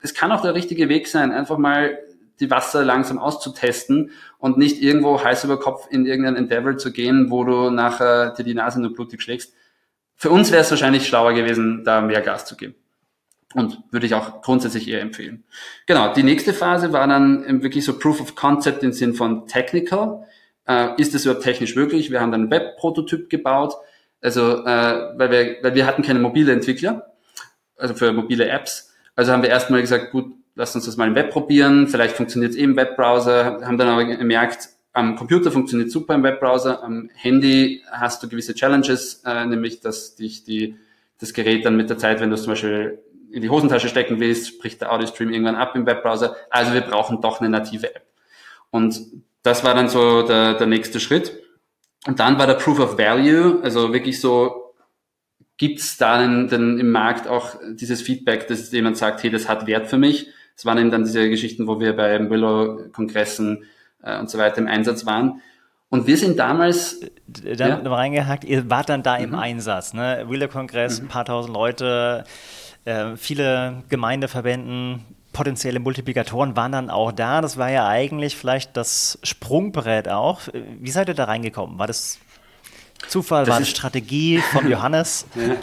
es 0.00 0.14
kann 0.14 0.32
auch 0.32 0.40
der 0.40 0.54
richtige 0.54 0.88
Weg 0.88 1.08
sein, 1.08 1.32
einfach 1.32 1.58
mal 1.58 1.98
die 2.40 2.50
Wasser 2.50 2.84
langsam 2.84 3.18
auszutesten 3.18 4.12
und 4.38 4.56
nicht 4.56 4.80
irgendwo 4.80 5.22
heiß 5.22 5.44
über 5.44 5.60
Kopf 5.60 5.86
in 5.90 6.06
irgendein 6.06 6.36
Endeavor 6.36 6.78
zu 6.78 6.90
gehen, 6.90 7.30
wo 7.30 7.44
du 7.44 7.70
nachher 7.70 8.30
dir 8.30 8.44
die 8.44 8.54
Nase 8.54 8.80
nur 8.80 8.94
blutig 8.94 9.20
schlägst. 9.20 9.52
Für 10.16 10.30
uns 10.30 10.50
wäre 10.50 10.62
es 10.62 10.70
wahrscheinlich 10.70 11.06
schlauer 11.06 11.34
gewesen, 11.34 11.84
da 11.84 12.00
mehr 12.00 12.22
Gas 12.22 12.46
zu 12.46 12.56
geben. 12.56 12.74
Und 13.54 13.82
würde 13.90 14.06
ich 14.06 14.14
auch 14.14 14.42
grundsätzlich 14.42 14.86
eher 14.86 15.00
empfehlen. 15.00 15.42
Genau, 15.86 16.14
die 16.14 16.22
nächste 16.22 16.52
Phase 16.52 16.92
war 16.92 17.08
dann 17.08 17.62
wirklich 17.62 17.84
so 17.84 17.98
Proof 17.98 18.20
of 18.20 18.36
Concept 18.36 18.84
im 18.84 18.92
Sinn 18.92 19.14
von 19.14 19.48
Technical. 19.48 20.24
Äh, 20.68 21.00
ist 21.00 21.14
es 21.14 21.24
überhaupt 21.24 21.42
technisch 21.42 21.74
möglich? 21.74 22.12
Wir 22.12 22.20
haben 22.20 22.30
dann 22.30 22.42
einen 22.42 22.50
Web-Prototyp 22.50 23.28
gebaut. 23.28 23.74
Also, 24.20 24.64
äh, 24.64 25.18
weil, 25.18 25.30
wir, 25.30 25.56
weil 25.62 25.74
wir 25.74 25.86
hatten 25.86 26.02
keine 26.02 26.20
mobile 26.20 26.52
Entwickler, 26.52 27.14
also 27.76 27.94
für 27.94 28.12
mobile 28.12 28.48
Apps. 28.48 28.94
Also 29.16 29.32
haben 29.32 29.42
wir 29.42 29.50
erstmal 29.50 29.80
gesagt, 29.80 30.12
gut, 30.12 30.32
lasst 30.54 30.76
uns 30.76 30.84
das 30.84 30.96
mal 30.96 31.08
im 31.08 31.14
Web 31.14 31.30
probieren. 31.30 31.88
Vielleicht 31.88 32.16
funktioniert 32.16 32.52
es 32.52 32.56
eben 32.56 32.72
im 32.72 32.76
Webbrowser. 32.76 33.60
Haben 33.64 33.78
dann 33.78 33.88
aber 33.88 34.04
gemerkt, 34.04 34.68
am 34.92 35.16
Computer 35.16 35.50
funktioniert 35.50 35.90
super 35.90 36.14
im 36.14 36.22
Webbrowser. 36.22 36.82
Am 36.82 37.10
Handy 37.14 37.82
hast 37.90 38.22
du 38.22 38.28
gewisse 38.28 38.54
Challenges, 38.54 39.22
äh, 39.24 39.44
nämlich 39.46 39.80
dass 39.80 40.14
dich 40.14 40.44
die, 40.44 40.76
das 41.18 41.32
Gerät 41.32 41.64
dann 41.64 41.76
mit 41.76 41.90
der 41.90 41.98
Zeit, 41.98 42.20
wenn 42.20 42.30
du 42.30 42.34
es 42.34 42.42
zum 42.42 42.52
Beispiel 42.52 42.98
in 43.32 43.42
die 43.42 43.50
Hosentasche 43.50 43.88
stecken 43.88 44.20
willst, 44.20 44.58
bricht 44.60 44.80
der 44.80 44.92
Audio-Stream 44.92 45.30
irgendwann 45.30 45.56
ab 45.56 45.74
im 45.76 45.86
Webbrowser. 45.86 46.36
Also 46.50 46.72
wir 46.74 46.80
brauchen 46.80 47.20
doch 47.20 47.40
eine 47.40 47.48
native 47.48 47.94
App. 47.94 48.06
Und 48.70 49.00
das 49.42 49.64
war 49.64 49.74
dann 49.74 49.88
so 49.88 50.22
der, 50.22 50.54
der 50.54 50.66
nächste 50.66 51.00
Schritt. 51.00 51.32
Und 52.06 52.18
dann 52.20 52.38
war 52.38 52.46
der 52.46 52.54
Proof 52.54 52.80
of 52.80 52.98
Value, 52.98 53.60
also 53.62 53.92
wirklich 53.92 54.20
so, 54.20 54.74
gibt's 55.58 55.98
da 55.98 56.18
denn, 56.18 56.48
denn 56.48 56.78
im 56.78 56.90
Markt 56.90 57.28
auch 57.28 57.56
dieses 57.72 58.00
Feedback, 58.00 58.48
dass 58.48 58.72
jemand 58.72 58.96
sagt, 58.96 59.22
hey, 59.22 59.30
das 59.30 59.48
hat 59.48 59.66
Wert 59.66 59.88
für 59.88 59.98
mich. 59.98 60.28
Es 60.56 60.64
waren 60.64 60.78
eben 60.78 60.90
dann 60.90 61.04
diese 61.04 61.28
Geschichten, 61.28 61.66
wo 61.66 61.80
wir 61.80 61.94
bei 61.94 62.18
Willow-Kongressen 62.30 63.64
äh, 64.02 64.18
und 64.18 64.30
so 64.30 64.38
weiter 64.38 64.58
im 64.58 64.68
Einsatz 64.68 65.04
waren. 65.04 65.42
Und 65.90 66.06
wir 66.06 66.16
sind 66.16 66.38
damals. 66.38 67.00
Da 67.26 67.68
ja? 67.68 67.74
reingehakt, 67.76 68.44
ihr 68.44 68.70
wart 68.70 68.88
dann 68.88 69.02
da 69.02 69.18
mhm. 69.18 69.24
im 69.24 69.34
Einsatz, 69.34 69.92
ne? 69.92 70.24
Willow-Kongress, 70.28 71.00
mhm. 71.00 71.06
ein 71.06 71.08
paar 71.08 71.24
tausend 71.24 71.52
Leute, 71.52 72.24
äh, 72.84 73.16
viele 73.16 73.82
Gemeindeverbänden, 73.88 75.04
potenzielle 75.32 75.80
Multiplikatoren 75.80 76.56
waren 76.56 76.72
dann 76.72 76.90
auch 76.90 77.12
da. 77.12 77.40
Das 77.40 77.56
war 77.56 77.70
ja 77.70 77.86
eigentlich 77.86 78.36
vielleicht 78.36 78.76
das 78.76 79.18
Sprungbrett 79.22 80.08
auch. 80.08 80.40
Wie 80.80 80.90
seid 80.90 81.08
ihr 81.08 81.14
da 81.14 81.24
reingekommen? 81.24 81.78
War 81.78 81.86
das 81.86 82.18
Zufall, 83.08 83.44
das 83.44 83.52
war 83.52 83.60
das 83.60 83.70
Strategie 83.70 84.38
von 84.38 84.68
Johannes? 84.70 85.26
ja. 85.34 85.56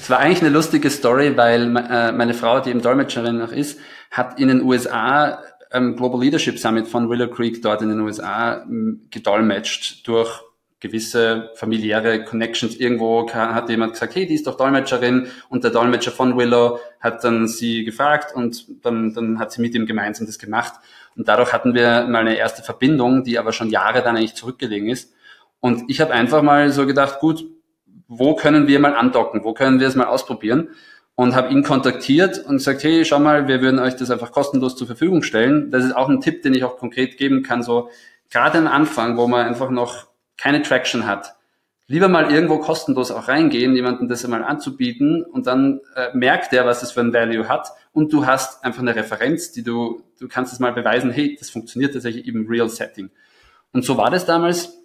Es 0.00 0.08
war 0.10 0.18
eigentlich 0.18 0.40
eine 0.40 0.50
lustige 0.50 0.90
Story, 0.90 1.36
weil 1.36 1.76
äh, 1.76 2.12
meine 2.12 2.34
Frau, 2.34 2.60
die 2.60 2.70
eben 2.70 2.82
Dolmetscherin 2.82 3.38
noch 3.38 3.52
ist, 3.52 3.78
hat 4.10 4.38
in 4.38 4.48
den 4.48 4.62
USA 4.62 5.40
ähm, 5.72 5.96
Global 5.96 6.20
Leadership 6.20 6.58
Summit 6.58 6.86
von 6.86 7.08
Willow 7.08 7.28
Creek 7.28 7.60
dort 7.62 7.82
in 7.82 7.88
den 7.88 8.00
USA 8.00 8.62
ähm, 8.62 9.06
gedolmetscht 9.10 10.06
durch 10.06 10.42
gewisse 10.80 11.50
familiäre 11.54 12.24
Connections. 12.24 12.76
Irgendwo 12.76 13.28
hat 13.30 13.68
jemand 13.70 13.94
gesagt, 13.94 14.14
hey, 14.14 14.26
die 14.26 14.34
ist 14.34 14.46
doch 14.46 14.56
Dolmetscherin 14.56 15.28
und 15.48 15.64
der 15.64 15.70
Dolmetscher 15.70 16.10
von 16.10 16.36
Willow 16.36 16.78
hat 17.00 17.24
dann 17.24 17.48
sie 17.48 17.84
gefragt 17.84 18.34
und 18.34 18.66
dann, 18.84 19.14
dann 19.14 19.38
hat 19.38 19.52
sie 19.52 19.62
mit 19.62 19.74
ihm 19.74 19.86
gemeinsam 19.86 20.26
das 20.26 20.38
gemacht. 20.38 20.74
Und 21.16 21.28
dadurch 21.28 21.52
hatten 21.52 21.74
wir 21.74 22.06
mal 22.06 22.20
eine 22.20 22.36
erste 22.36 22.62
Verbindung, 22.62 23.24
die 23.24 23.38
aber 23.38 23.52
schon 23.52 23.70
Jahre 23.70 24.02
dann 24.02 24.16
eigentlich 24.16 24.34
zurückgelegen 24.34 24.88
ist. 24.90 25.14
Und 25.60 25.84
ich 25.88 26.00
habe 26.00 26.12
einfach 26.12 26.42
mal 26.42 26.70
so 26.70 26.86
gedacht, 26.86 27.20
gut, 27.20 27.46
wo 28.06 28.34
können 28.34 28.68
wir 28.68 28.78
mal 28.78 28.94
andocken? 28.94 29.42
Wo 29.42 29.54
können 29.54 29.80
wir 29.80 29.88
es 29.88 29.94
mal 29.94 30.06
ausprobieren? 30.06 30.70
Und 31.14 31.34
habe 31.34 31.50
ihn 31.50 31.62
kontaktiert 31.62 32.44
und 32.44 32.58
gesagt, 32.58 32.84
hey, 32.84 33.04
schau 33.06 33.18
mal, 33.18 33.48
wir 33.48 33.62
würden 33.62 33.80
euch 33.80 33.96
das 33.96 34.10
einfach 34.10 34.32
kostenlos 34.32 34.76
zur 34.76 34.86
Verfügung 34.86 35.22
stellen. 35.22 35.70
Das 35.70 35.82
ist 35.82 35.96
auch 35.96 36.10
ein 36.10 36.20
Tipp, 36.20 36.42
den 36.42 36.52
ich 36.52 36.62
auch 36.62 36.76
konkret 36.76 37.16
geben 37.16 37.42
kann. 37.42 37.62
So 37.62 37.88
gerade 38.30 38.58
am 38.58 38.66
Anfang, 38.66 39.16
wo 39.16 39.26
man 39.26 39.46
einfach 39.46 39.70
noch 39.70 40.08
keine 40.36 40.62
Traction 40.62 41.06
hat, 41.06 41.36
lieber 41.88 42.08
mal 42.08 42.32
irgendwo 42.32 42.58
kostenlos 42.58 43.10
auch 43.10 43.28
reingehen, 43.28 43.76
jemanden 43.76 44.08
das 44.08 44.24
einmal 44.24 44.44
anzubieten 44.44 45.22
und 45.22 45.46
dann 45.46 45.80
äh, 45.94 46.08
merkt 46.14 46.52
er, 46.52 46.66
was 46.66 46.82
es 46.82 46.92
für 46.92 47.00
ein 47.00 47.12
Value 47.12 47.48
hat 47.48 47.68
und 47.92 48.12
du 48.12 48.26
hast 48.26 48.64
einfach 48.64 48.82
eine 48.82 48.96
Referenz, 48.96 49.52
die 49.52 49.62
du, 49.62 50.02
du 50.18 50.28
kannst 50.28 50.52
es 50.52 50.58
mal 50.58 50.72
beweisen, 50.72 51.10
hey, 51.10 51.36
das 51.38 51.50
funktioniert 51.50 51.94
tatsächlich 51.94 52.26
im 52.26 52.46
Real 52.46 52.68
Setting. 52.68 53.10
Und 53.72 53.84
so 53.84 53.96
war 53.96 54.10
das 54.10 54.24
damals. 54.26 54.78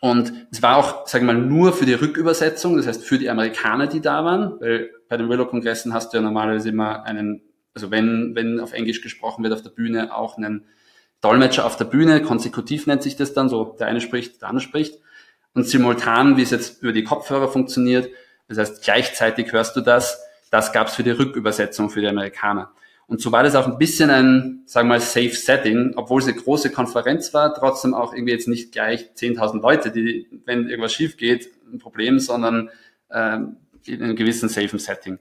Und 0.00 0.32
es 0.52 0.62
war 0.62 0.76
auch, 0.76 1.06
sagen 1.06 1.26
wir 1.26 1.32
mal, 1.32 1.40
nur 1.40 1.72
für 1.72 1.86
die 1.86 1.94
Rückübersetzung, 1.94 2.76
das 2.76 2.86
heißt 2.86 3.04
für 3.04 3.18
die 3.18 3.30
Amerikaner, 3.30 3.86
die 3.86 4.00
da 4.00 4.24
waren, 4.24 4.60
weil 4.60 4.90
bei 5.08 5.16
den 5.16 5.28
Willow-Kongressen 5.28 5.92
hast 5.94 6.12
du 6.12 6.18
ja 6.18 6.22
normalerweise 6.22 6.68
immer 6.68 7.04
einen, 7.04 7.42
also 7.74 7.90
wenn, 7.90 8.34
wenn 8.34 8.60
auf 8.60 8.72
Englisch 8.72 9.00
gesprochen 9.00 9.42
wird 9.42 9.52
auf 9.52 9.62
der 9.62 9.70
Bühne, 9.70 10.14
auch 10.14 10.36
einen 10.36 10.66
Dolmetscher 11.20 11.66
auf 11.66 11.76
der 11.76 11.84
Bühne, 11.84 12.22
konsekutiv 12.22 12.86
nennt 12.86 13.02
sich 13.02 13.16
das 13.16 13.34
dann, 13.34 13.48
so 13.48 13.76
der 13.78 13.86
eine 13.86 14.00
spricht, 14.00 14.40
der 14.40 14.48
andere 14.48 14.64
spricht. 14.64 14.98
Und 15.54 15.66
simultan, 15.66 16.36
wie 16.36 16.42
es 16.42 16.50
jetzt 16.50 16.82
über 16.82 16.92
die 16.92 17.04
Kopfhörer 17.04 17.48
funktioniert, 17.48 18.08
das 18.48 18.58
heißt 18.58 18.82
gleichzeitig 18.82 19.52
hörst 19.52 19.76
du 19.76 19.80
das, 19.80 20.20
das 20.50 20.72
gab 20.72 20.88
es 20.88 20.94
für 20.94 21.02
die 21.02 21.10
Rückübersetzung 21.10 21.90
für 21.90 22.00
die 22.00 22.08
Amerikaner. 22.08 22.72
Und 23.06 23.20
so 23.20 23.32
war 23.32 23.42
das 23.42 23.56
auch 23.56 23.66
ein 23.66 23.76
bisschen 23.76 24.08
ein, 24.08 24.62
sagen 24.66 24.88
wir 24.88 24.94
mal, 24.94 25.00
safe 25.00 25.34
Setting, 25.34 25.94
obwohl 25.96 26.20
es 26.20 26.28
eine 26.28 26.36
große 26.36 26.70
Konferenz 26.70 27.34
war, 27.34 27.52
trotzdem 27.54 27.92
auch 27.92 28.12
irgendwie 28.12 28.32
jetzt 28.32 28.46
nicht 28.46 28.70
gleich 28.70 29.10
10.000 29.16 29.60
Leute, 29.60 29.90
die, 29.90 30.28
wenn 30.44 30.68
irgendwas 30.68 30.92
schief 30.92 31.16
geht, 31.16 31.50
ein 31.72 31.80
Problem, 31.80 32.20
sondern 32.20 32.70
ähm, 33.10 33.56
in 33.84 34.02
einem 34.02 34.14
gewissen 34.14 34.48
safen 34.48 34.78
Setting. 34.78 35.18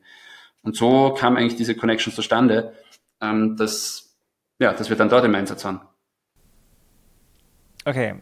Und 0.62 0.76
so 0.76 1.16
kam 1.18 1.36
eigentlich 1.36 1.56
diese 1.56 1.76
Connection 1.76 2.14
zustande, 2.14 2.74
ähm, 3.22 3.56
dass, 3.58 4.09
ja, 4.60 4.74
dass 4.74 4.90
wir 4.90 4.98
dann 4.98 5.10
dort 5.10 5.26
im 5.26 5.34
Einsatz 5.36 5.66
waren. 5.66 5.82
Okay. 7.86 8.16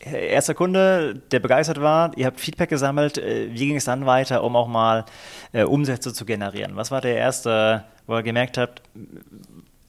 Erster 0.00 0.54
Kunde, 0.54 1.14
der 1.30 1.40
begeistert 1.40 1.80
war, 1.80 2.12
ihr 2.16 2.26
habt 2.26 2.38
Feedback 2.38 2.68
gesammelt. 2.68 3.16
Äh, 3.16 3.48
wie 3.52 3.68
ging 3.68 3.76
es 3.76 3.86
dann 3.86 4.04
weiter, 4.04 4.44
um 4.44 4.54
auch 4.54 4.68
mal 4.68 5.06
äh, 5.52 5.62
Umsätze 5.62 6.12
zu 6.12 6.26
generieren? 6.26 6.76
Was 6.76 6.90
war 6.90 7.00
der 7.00 7.16
erste, 7.16 7.84
wo 8.06 8.16
ihr 8.16 8.22
gemerkt 8.22 8.58
habt, 8.58 8.82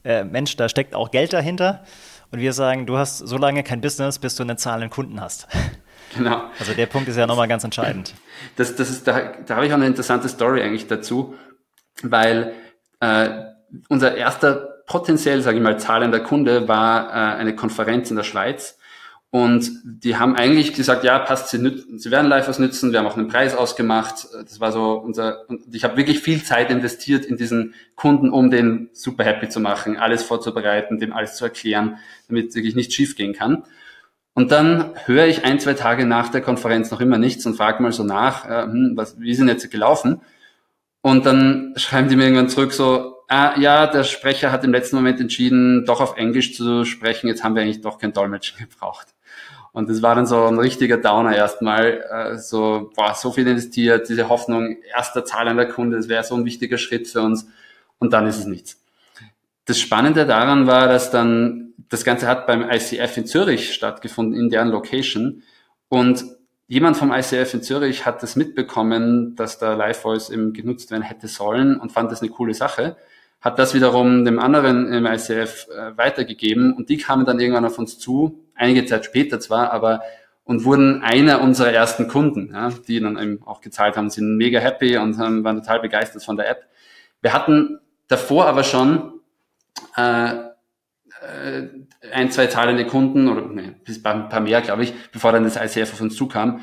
äh, 0.06 0.24
Mensch, 0.24 0.56
da 0.56 0.70
steckt 0.70 0.96
auch 0.96 1.12
Geld 1.12 1.34
dahinter? 1.34 1.84
Und 2.32 2.40
wir 2.40 2.54
sagen, 2.54 2.86
du 2.86 2.98
hast 2.98 3.18
so 3.20 3.38
lange 3.38 3.64
kein 3.64 3.82
Business, 3.82 4.20
bis 4.20 4.36
du 4.36 4.44
eine 4.44 4.56
Zahl 4.56 4.82
an 4.82 4.90
Kunden 4.90 5.20
hast. 5.20 5.48
Genau. 6.16 6.44
Also 6.60 6.74
der 6.74 6.86
Punkt 6.86 7.10
ist 7.10 7.18
ja 7.18 7.28
nochmal 7.28 7.50
ganz 7.50 7.66
entscheidend. 7.66 8.14
Das, 8.56 8.76
das 8.78 8.90
ist, 8.90 9.06
da, 9.06 9.34
da 9.46 9.56
habe 9.56 9.66
ich 9.66 9.72
auch 9.74 9.78
eine 9.78 9.88
interessante 9.88 10.30
Story 10.30 10.62
eigentlich 10.62 10.88
dazu, 10.88 11.36
weil 12.04 12.54
äh, 13.02 13.30
unser 13.90 14.16
erster 14.16 14.75
potenziell, 14.86 15.42
sage 15.42 15.58
ich 15.58 15.64
mal, 15.64 15.80
zahlender 15.80 16.20
Kunde 16.20 16.68
war 16.68 17.10
äh, 17.10 17.38
eine 17.38 17.56
Konferenz 17.56 18.10
in 18.10 18.18
der 18.18 18.24
Schweiz 18.24 18.78
und 19.36 19.70
die 19.84 20.16
haben 20.16 20.38
eigentlich 20.38 20.74
gesagt, 20.74 21.04
ja, 21.04 21.20
passt, 21.20 21.50
sie, 21.50 21.84
sie 21.98 22.10
werden 22.10 22.28
live 22.28 22.48
was 22.48 22.58
nützen. 22.58 22.94
Wir 22.94 23.00
haben 23.00 23.06
auch 23.06 23.18
einen 23.18 23.28
Preis 23.28 23.54
ausgemacht. 23.54 24.28
Das 24.32 24.62
war 24.62 24.72
so 24.72 24.94
unser, 24.94 25.50
und 25.50 25.76
ich 25.76 25.84
habe 25.84 25.98
wirklich 25.98 26.22
viel 26.22 26.42
Zeit 26.42 26.72
investiert 26.72 27.26
in 27.26 27.36
diesen 27.36 27.74
Kunden, 27.98 28.30
um 28.30 28.50
den 28.50 28.90
super 28.94 29.26
happy 29.26 29.50
zu 29.50 29.60
machen, 29.60 29.98
alles 29.98 30.24
vorzubereiten, 30.24 31.00
dem 31.00 31.12
alles 31.12 31.36
zu 31.36 31.44
erklären, 31.44 31.98
damit 32.30 32.56
wirklich 32.56 32.76
nichts 32.76 32.94
schief 32.94 33.18
gehen 33.18 33.34
kann. 33.34 33.64
Und 34.36 34.54
dann 34.54 34.92
höre 35.04 35.26
ich 35.26 35.44
ein, 35.44 35.60
zwei 35.60 35.74
Tage 35.74 36.06
nach 36.06 36.30
der 36.30 36.40
Konferenz 36.40 36.90
noch 36.92 37.02
immer 37.02 37.18
nichts 37.18 37.46
und 37.46 37.58
frage 37.58 37.84
mal 37.84 37.92
so 37.92 38.06
nach, 38.06 38.50
äh, 38.50 38.64
hm, 38.64 38.94
was, 38.96 39.20
wie 39.20 39.36
sind 39.36 39.50
jetzt 39.50 39.70
gelaufen? 39.70 40.22
Und 41.02 41.26
dann 41.26 41.74
schreiben 41.76 42.08
die 42.08 42.16
mir 42.16 42.24
irgendwann 42.24 42.48
zurück 42.48 42.72
so, 42.72 43.15
ah, 43.28 43.60
ja, 43.60 43.88
der 43.88 44.04
Sprecher 44.04 44.52
hat 44.52 44.64
im 44.64 44.72
letzten 44.72 44.96
Moment 44.96 45.20
entschieden, 45.20 45.86
doch 45.86 46.02
auf 46.02 46.18
Englisch 46.18 46.56
zu 46.56 46.86
sprechen. 46.86 47.28
Jetzt 47.28 47.44
haben 47.44 47.56
wir 47.56 47.62
eigentlich 47.62 47.82
doch 47.82 47.98
kein 47.98 48.14
Dolmetschen 48.14 48.58
gebraucht. 48.58 49.08
Und 49.72 49.90
das 49.90 50.02
war 50.02 50.16
dann 50.16 50.26
so 50.26 50.46
ein 50.46 50.58
richtiger 50.58 50.98
Downer 50.98 51.36
erstmal, 51.36 52.06
äh, 52.10 52.38
so, 52.38 52.92
boah, 52.96 53.14
so 53.14 53.34
viel 53.34 53.46
investiert, 53.46 54.08
diese 54.08 54.30
Hoffnung, 54.30 54.78
erster 54.96 55.26
zahlender 55.26 55.66
Kunde, 55.66 55.98
das 55.98 56.08
wäre 56.08 56.24
so 56.24 56.36
ein 56.36 56.46
wichtiger 56.46 56.78
Schritt 56.78 57.10
für 57.10 57.22
uns. 57.22 57.50
Und 58.00 58.14
dann 58.14 58.26
ist 58.26 58.38
es 58.40 58.46
nichts. 58.46 58.82
Das 59.66 59.80
Spannende 59.80 60.26
daran 60.26 60.66
war, 60.66 60.88
dass 60.88 61.12
dann, 61.12 61.74
das 61.90 62.06
Ganze 62.06 62.28
hat 62.28 62.48
beim 62.48 62.70
ICF 62.70 63.18
in 63.18 63.26
Zürich 63.26 63.74
stattgefunden, 63.74 64.40
in 64.40 64.50
deren 64.50 64.70
Location. 64.70 65.44
Und 65.90 66.24
jemand 66.68 66.96
vom 66.96 67.12
ICF 67.12 67.56
in 67.56 67.62
Zürich 67.62 68.06
hat 68.06 68.24
das 68.24 68.38
mitbekommen, 68.38 69.36
dass 69.36 69.60
da 69.60 69.74
Live 69.74 70.00
Voice 70.00 70.30
eben 70.30 70.54
genutzt 70.54 70.90
werden 70.90 71.04
hätte 71.04 71.28
sollen 71.28 71.78
und 71.78 71.92
fand 71.92 72.12
das 72.12 72.22
eine 72.22 72.32
coole 72.32 72.54
Sache 72.54 72.96
hat 73.46 73.60
das 73.60 73.76
wiederum 73.76 74.26
dem 74.26 74.40
anderen 74.40 74.92
im 74.92 75.06
ICF 75.06 75.68
äh, 75.70 75.96
weitergegeben 75.96 76.74
und 76.74 76.90
die 76.90 76.98
kamen 76.98 77.26
dann 77.26 77.40
irgendwann 77.40 77.66
auf 77.66 77.78
uns 77.78 78.00
zu, 78.00 78.44
einige 78.56 78.86
Zeit 78.86 79.06
später 79.06 79.40
zwar, 79.40 79.72
aber 79.72 80.02
und 80.44 80.64
wurden 80.66 81.04
einer 81.04 81.42
unserer 81.42 81.72
ersten 81.72 82.08
Kunden, 82.08 82.52
ja, 82.54 82.70
die 82.88 83.00
dann 83.00 83.20
eben 83.20 83.42
auch 83.46 83.62
gezahlt 83.62 83.98
haben, 83.98 84.10
sind 84.10 84.38
mega 84.38 84.60
happy 84.60 84.98
und 84.98 85.20
haben, 85.20 85.44
waren 85.44 85.58
total 85.58 85.80
begeistert 85.80 86.24
von 86.24 86.38
der 86.38 86.50
App. 86.50 86.66
Wir 87.22 87.34
hatten 87.34 87.80
davor 88.08 88.48
aber 88.48 88.64
schon 88.64 89.14
äh, 89.96 90.34
äh, 90.34 91.70
ein, 92.12 92.32
zwei 92.32 92.48
zahlende 92.48 92.86
Kunden 92.86 93.28
oder 93.28 93.48
nee, 93.48 93.74
ein 94.04 94.30
paar 94.30 94.40
mehr, 94.40 94.62
glaube 94.62 94.84
ich, 94.84 94.94
bevor 95.12 95.32
dann 95.32 95.44
das 95.44 95.56
ICF 95.56 95.94
auf 95.94 96.02
uns 96.02 96.16
zukam. 96.16 96.62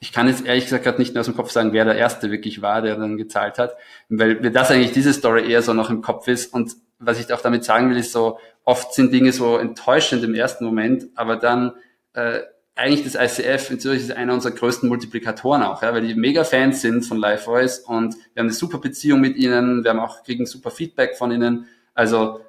Ich 0.00 0.12
kann 0.12 0.28
jetzt 0.28 0.46
ehrlich 0.46 0.64
gesagt 0.64 0.84
gerade 0.84 0.98
nicht 0.98 1.14
mehr 1.14 1.20
aus 1.20 1.26
dem 1.26 1.36
Kopf 1.36 1.50
sagen, 1.50 1.72
wer 1.72 1.84
der 1.84 1.96
Erste 1.96 2.30
wirklich 2.30 2.62
war, 2.62 2.82
der 2.82 2.96
dann 2.96 3.16
gezahlt 3.16 3.58
hat, 3.58 3.76
weil 4.08 4.36
mir 4.40 4.50
das 4.50 4.70
eigentlich 4.70 4.92
diese 4.92 5.12
Story 5.12 5.50
eher 5.50 5.62
so 5.62 5.72
noch 5.74 5.90
im 5.90 6.02
Kopf 6.02 6.28
ist 6.28 6.52
und 6.52 6.76
was 7.00 7.20
ich 7.20 7.32
auch 7.32 7.40
damit 7.40 7.64
sagen 7.64 7.90
will, 7.90 7.96
ist 7.96 8.12
so, 8.12 8.38
oft 8.64 8.92
sind 8.92 9.12
Dinge 9.12 9.32
so 9.32 9.56
enttäuschend 9.56 10.24
im 10.24 10.34
ersten 10.34 10.64
Moment, 10.64 11.06
aber 11.14 11.36
dann 11.36 11.72
äh, 12.12 12.40
eigentlich 12.74 13.10
das 13.10 13.14
ICF 13.14 13.70
in 13.70 13.80
Zürich 13.80 14.02
ist 14.02 14.12
einer 14.12 14.34
unserer 14.34 14.52
größten 14.52 14.88
Multiplikatoren 14.88 15.62
auch, 15.62 15.82
ja, 15.82 15.92
weil 15.92 16.06
die 16.06 16.14
mega 16.14 16.44
Fans 16.44 16.80
sind 16.80 17.04
von 17.04 17.18
Live 17.18 17.44
Voice 17.44 17.80
und 17.80 18.14
wir 18.14 18.40
haben 18.40 18.46
eine 18.46 18.52
super 18.52 18.78
Beziehung 18.78 19.20
mit 19.20 19.36
ihnen, 19.36 19.82
wir 19.82 19.90
haben 19.90 20.00
auch 20.00 20.22
kriegen 20.22 20.46
super 20.46 20.70
Feedback 20.70 21.16
von 21.16 21.32
ihnen. 21.32 21.66
Also 21.94 22.40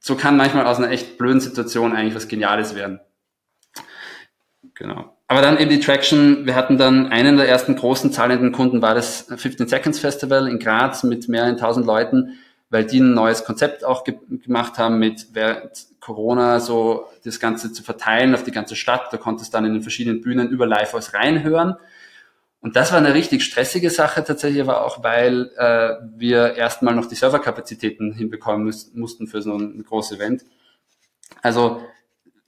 so 0.00 0.16
kann 0.16 0.36
manchmal 0.36 0.66
aus 0.66 0.78
einer 0.78 0.90
echt 0.90 1.16
blöden 1.16 1.40
Situation 1.40 1.94
eigentlich 1.94 2.14
was 2.14 2.28
Geniales 2.28 2.74
werden. 2.74 3.00
Genau. 4.74 5.16
Aber 5.32 5.40
dann 5.40 5.58
eben 5.58 5.70
die 5.70 5.80
Traction. 5.80 6.44
Wir 6.44 6.54
hatten 6.54 6.76
dann 6.76 7.06
einen 7.06 7.38
der 7.38 7.48
ersten 7.48 7.74
großen 7.74 8.12
zahlenden 8.12 8.52
Kunden 8.52 8.82
war 8.82 8.94
das 8.94 9.28
15 9.34 9.66
Seconds 9.66 9.98
Festival 9.98 10.46
in 10.46 10.58
Graz 10.58 11.04
mit 11.04 11.26
mehreren 11.26 11.56
tausend 11.56 11.86
Leuten, 11.86 12.38
weil 12.68 12.84
die 12.84 13.00
ein 13.00 13.14
neues 13.14 13.42
Konzept 13.42 13.82
auch 13.82 14.04
ge 14.04 14.16
gemacht 14.28 14.76
haben 14.76 14.98
mit 14.98 15.28
während 15.32 15.86
Corona 16.00 16.60
so 16.60 17.06
das 17.24 17.40
Ganze 17.40 17.72
zu 17.72 17.82
verteilen 17.82 18.34
auf 18.34 18.42
die 18.42 18.50
ganze 18.50 18.76
Stadt. 18.76 19.10
Da 19.10 19.16
konnte 19.16 19.42
es 19.42 19.48
dann 19.48 19.64
in 19.64 19.72
den 19.72 19.80
verschiedenen 19.80 20.20
Bühnen 20.20 20.50
über 20.50 20.66
Live 20.66 20.92
aus 20.92 21.14
reinhören. 21.14 21.76
Und 22.60 22.76
das 22.76 22.92
war 22.92 22.98
eine 22.98 23.14
richtig 23.14 23.42
stressige 23.42 23.88
Sache 23.88 24.22
tatsächlich, 24.24 24.60
aber 24.60 24.84
auch 24.84 25.02
weil 25.02 25.50
äh, 25.56 25.94
wir 26.14 26.56
erstmal 26.56 26.94
noch 26.94 27.06
die 27.06 27.14
Serverkapazitäten 27.14 28.12
hinbekommen 28.12 28.70
mussten 28.92 29.26
für 29.26 29.40
so 29.40 29.56
ein 29.56 29.82
großes 29.82 30.18
Event. 30.18 30.42
Also 31.40 31.80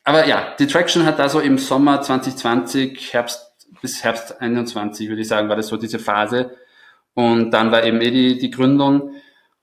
aber 0.04 0.26
ja, 0.26 0.54
die 0.58 0.66
Traction 0.66 1.04
hat 1.04 1.18
da 1.18 1.28
so 1.28 1.40
im 1.40 1.58
Sommer 1.58 2.00
2020, 2.02 3.12
Herbst 3.12 3.54
bis 3.80 4.04
Herbst 4.04 4.40
21, 4.40 5.08
würde 5.08 5.22
ich 5.22 5.28
sagen, 5.28 5.48
war 5.48 5.56
das 5.56 5.68
so 5.68 5.76
diese 5.76 5.98
Phase. 5.98 6.56
Und 7.14 7.50
dann 7.50 7.70
war 7.70 7.84
eben 7.84 8.00
eh 8.00 8.10
die, 8.10 8.38
die 8.38 8.50
Gründung. 8.50 9.14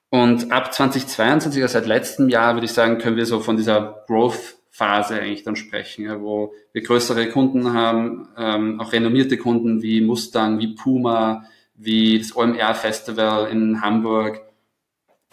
Und 0.10 0.52
ab 0.52 0.74
2022, 0.74 1.62
also 1.62 1.74
seit 1.74 1.88
letztem 1.88 2.30
Jahr, 2.30 2.56
würde 2.56 2.66
ich 2.66 2.74
sagen, 2.74 2.98
können 2.98 3.18
wir 3.18 3.26
so 3.26 3.40
von 3.40 3.56
dieser 3.56 4.04
Growth-Phase 4.08 5.16
eigentlich 5.16 5.44
dann 5.44 5.56
sprechen, 5.56 6.06
ja, 6.06 6.22
wo 6.22 6.54
wir 6.74 6.82
größere 6.82 7.30
Kunden 7.30 7.74
haben, 7.74 8.30
ähm, 8.38 8.82
auch 8.82 8.94
renommierte 8.94 9.38
Kunden 9.38 9.82
wie 9.82 10.02
Mustang, 10.02 10.60
wie 10.60 10.76
Puma, 10.76 11.46
wie 11.76 12.20
das 12.20 12.36
OMR-Festival 12.36 13.50
in 13.52 13.82
Hamburg. 13.82 14.42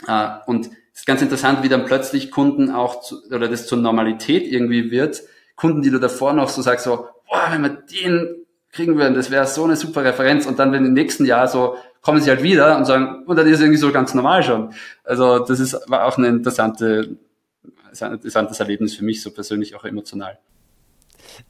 Äh, 0.07 0.29
und 0.47 0.71
ist 0.99 1.07
ganz 1.07 1.23
interessant, 1.23 1.63
wie 1.63 1.69
dann 1.69 1.85
plötzlich 1.85 2.31
Kunden 2.31 2.71
auch 2.71 3.01
zu, 3.01 3.23
oder 3.31 3.49
das 3.49 3.67
zur 3.67 3.79
Normalität 3.79 4.51
irgendwie 4.51 4.91
wird. 4.91 5.23
Kunden, 5.55 5.81
die 5.81 5.91
du 5.91 5.99
davor 5.99 6.33
noch 6.33 6.49
so 6.49 6.61
sagst, 6.61 6.85
so, 6.85 7.07
boah, 7.29 7.49
wenn 7.51 7.63
wir 7.63 7.69
den 7.69 8.45
kriegen 8.73 8.97
würden, 8.97 9.15
das 9.15 9.31
wäre 9.31 9.47
so 9.47 9.65
eine 9.65 9.77
super 9.77 10.05
Referenz. 10.05 10.47
Und 10.47 10.59
dann, 10.59 10.73
wenn 10.73 10.85
im 10.85 10.93
nächsten 10.93 11.25
Jahr 11.25 11.47
so, 11.47 11.77
kommen 12.03 12.21
sie 12.21 12.31
halt 12.31 12.43
wieder 12.43 12.77
und 12.77 12.85
sagen, 12.85 13.25
und 13.27 13.37
dann 13.37 13.47
ist 13.47 13.55
es 13.55 13.61
irgendwie 13.61 13.79
so 13.79 13.93
ganz 13.93 14.13
normal 14.13 14.43
schon. 14.43 14.75
Also, 15.05 15.39
das 15.39 15.61
ist, 15.61 15.75
war 15.87 16.05
auch 16.05 16.19
eine 16.19 16.29
interessante, 16.29 17.17
ein 18.01 18.13
interessantes 18.13 18.59
Erlebnis 18.61 18.97
für 18.97 19.05
mich, 19.05 19.23
so 19.23 19.31
persönlich 19.31 19.77
auch 19.77 19.85
emotional. 19.85 20.39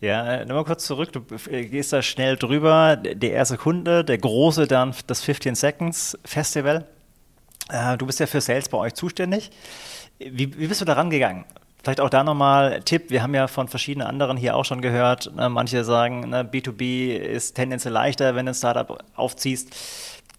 Ja, 0.00 0.44
nochmal 0.44 0.64
kurz 0.64 0.84
zurück, 0.84 1.10
du 1.12 1.22
gehst 1.22 1.92
da 1.92 2.02
schnell 2.02 2.36
drüber. 2.36 2.96
Der 2.96 3.32
erste 3.32 3.56
Kunde, 3.56 4.04
der 4.04 4.18
große 4.18 4.66
dann 4.66 4.94
das 5.06 5.22
15 5.22 5.54
Seconds 5.54 6.18
Festival. 6.24 6.86
Äh, 7.68 7.96
du 7.96 8.06
bist 8.06 8.20
ja 8.20 8.26
für 8.26 8.40
Sales 8.40 8.68
bei 8.68 8.78
euch 8.78 8.94
zuständig. 8.94 9.50
Wie, 10.18 10.58
wie 10.58 10.66
bist 10.66 10.80
du 10.80 10.84
da 10.84 10.94
rangegangen? 10.94 11.44
Vielleicht 11.82 12.00
auch 12.00 12.10
da 12.10 12.24
nochmal 12.24 12.82
Tipp. 12.82 13.10
Wir 13.10 13.22
haben 13.22 13.34
ja 13.34 13.46
von 13.46 13.68
verschiedenen 13.68 14.06
anderen 14.06 14.36
hier 14.36 14.56
auch 14.56 14.64
schon 14.64 14.80
gehört. 14.80 15.32
Ne, 15.34 15.48
manche 15.48 15.84
sagen, 15.84 16.28
ne, 16.28 16.42
B2B 16.42 17.16
ist 17.16 17.54
tendenziell 17.54 17.94
leichter, 17.94 18.34
wenn 18.34 18.46
du 18.46 18.52
ein 18.52 18.54
Startup 18.54 19.02
aufziehst. 19.14 19.74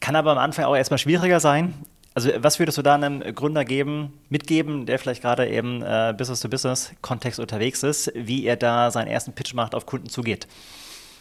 Kann 0.01 0.15
aber 0.15 0.31
am 0.31 0.37
Anfang 0.37 0.65
auch 0.65 0.75
erstmal 0.75 0.97
schwieriger 0.97 1.39
sein. 1.39 1.73
Also 2.13 2.31
was 2.37 2.59
würdest 2.59 2.77
du 2.77 2.81
da 2.81 2.95
einem 2.95 3.21
Gründer 3.33 3.63
geben, 3.63 4.13
mitgeben, 4.29 4.85
der 4.85 4.99
vielleicht 4.99 5.21
gerade 5.21 5.47
eben 5.47 5.81
äh, 5.81 6.13
Business-to-Business-Kontext 6.17 7.39
unterwegs 7.39 7.83
ist, 7.83 8.11
wie 8.15 8.45
er 8.45 8.57
da 8.57 8.91
seinen 8.91 9.07
ersten 9.07 9.33
Pitch 9.33 9.53
macht, 9.53 9.75
auf 9.75 9.85
Kunden 9.85 10.09
zugeht? 10.09 10.47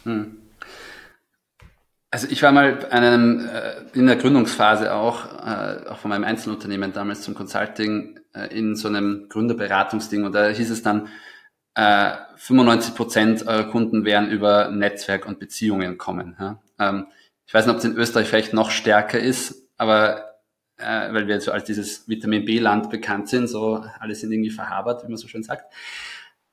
Hm. 0.03 0.37
Also 2.11 2.27
ich 2.29 2.41
war 2.41 2.51
mal 2.51 2.85
einem, 2.89 3.47
äh, 3.47 3.97
in 3.97 4.07
der 4.07 4.15
Gründungsphase 4.15 4.93
auch, 4.93 5.25
äh, 5.45 5.87
auch 5.89 5.97
von 5.99 6.09
meinem 6.09 6.23
Einzelunternehmen 6.23 6.91
damals 6.91 7.21
zum 7.21 7.35
Consulting, 7.35 8.19
äh, 8.33 8.47
in 8.47 8.75
so 8.75 8.87
einem 8.87 9.27
Gründerberatungsding 9.29 10.23
und 10.23 10.33
da 10.33 10.47
hieß 10.47 10.71
es 10.71 10.81
dann, 10.81 11.09
äh, 11.75 12.13
95 12.35 12.95
Prozent 12.95 13.45
eurer 13.45 13.69
Kunden 13.69 14.05
werden 14.05 14.31
über 14.31 14.69
Netzwerk 14.71 15.27
und 15.27 15.39
Beziehungen 15.39 15.99
kommen. 15.99 16.35
Ähm, 16.79 17.07
ich 17.45 17.53
weiß 17.53 17.65
nicht, 17.67 17.73
ob 17.73 17.79
es 17.79 17.85
in 17.85 17.95
Österreich 17.95 18.27
vielleicht 18.27 18.53
noch 18.53 18.71
stärker 18.71 19.19
ist, 19.19 19.69
aber 19.77 20.25
weil 20.81 21.27
wir 21.27 21.41
so 21.41 21.51
als 21.51 21.65
dieses 21.65 22.07
Vitamin 22.07 22.45
B-Land 22.45 22.89
bekannt 22.89 23.27
sind, 23.27 23.47
so 23.47 23.83
alle 23.99 24.15
sind 24.15 24.31
irgendwie 24.31 24.49
verhabert, 24.49 25.03
wie 25.03 25.09
man 25.09 25.17
so 25.17 25.27
schön 25.27 25.43
sagt. 25.43 25.65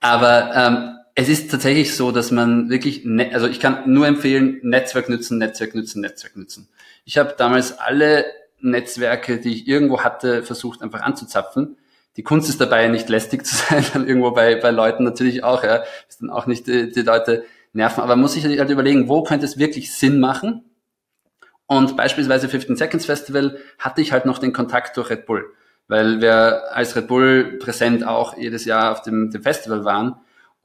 Aber 0.01 0.51
ähm, 0.53 0.99
es 1.19 1.31
ist 1.31 1.51
tatsächlich 1.51 1.97
so, 1.97 2.13
dass 2.13 2.31
man 2.31 2.69
wirklich, 2.69 3.05
ne 3.05 3.31
also 3.33 3.49
ich 3.49 3.59
kann 3.59 3.91
nur 3.91 4.07
empfehlen, 4.07 4.61
Netzwerk 4.63 5.09
nutzen, 5.09 5.39
Netzwerk 5.39 5.75
nutzen, 5.75 6.03
Netzwerk 6.03 6.37
nutzen. 6.37 6.69
Ich 7.07 7.17
habe 7.17 7.35
damals 7.37 7.79
alle 7.79 8.27
Netzwerke, 8.61 9.39
die 9.39 9.55
ich 9.55 9.67
irgendwo 9.67 10.05
hatte, 10.05 10.43
versucht 10.43 10.83
einfach 10.83 11.01
anzuzapfen. 11.01 11.79
Die 12.19 12.23
Kunst 12.23 12.51
ist 12.51 12.61
dabei, 12.61 12.89
nicht 12.89 13.09
lästig 13.09 13.47
zu 13.47 13.57
sein, 13.71 13.83
dann 13.95 14.07
irgendwo 14.07 14.33
bei, 14.33 14.57
bei 14.57 14.71
Leuten 14.71 15.05
natürlich 15.05 15.43
auch, 15.43 15.65
ja, 15.65 15.85
ist 16.07 16.21
dann 16.21 16.29
auch 16.29 16.47
nicht 16.47 16.67
die, 16.67 16.93
die 16.93 17.03
Leute 17.03 17.45
nerven, 17.73 18.03
aber 18.03 18.15
muss 18.17 18.37
ich 18.37 18.45
halt 18.45 18.71
überlegen, 18.71 19.09
wo 19.09 19.23
könnte 19.23 19.47
es 19.47 19.59
wirklich 19.59 19.95
Sinn 19.95 20.21
machen? 20.21 20.65
Und 21.65 21.97
beispielsweise 21.97 22.51
15 22.51 22.77
Seconds 22.77 23.07
Festival 23.07 23.59
hatte 23.79 24.03
ich 24.03 24.13
halt 24.13 24.27
noch 24.27 24.39
den 24.39 24.53
Kontakt 24.53 24.99
durch 24.99 25.09
Red 25.09 25.25
Bull, 25.25 25.47
weil 25.89 26.21
wir 26.21 26.75
als 26.75 26.95
Red 26.95 27.09
Bull 27.09 27.59
präsent 27.59 28.07
auch 28.07 28.37
jedes 28.37 28.67
Jahr 28.67 28.93
auf 28.93 29.01
dem, 29.01 29.31
dem 29.31 29.43
Festival 29.43 29.87
waren 29.87 30.17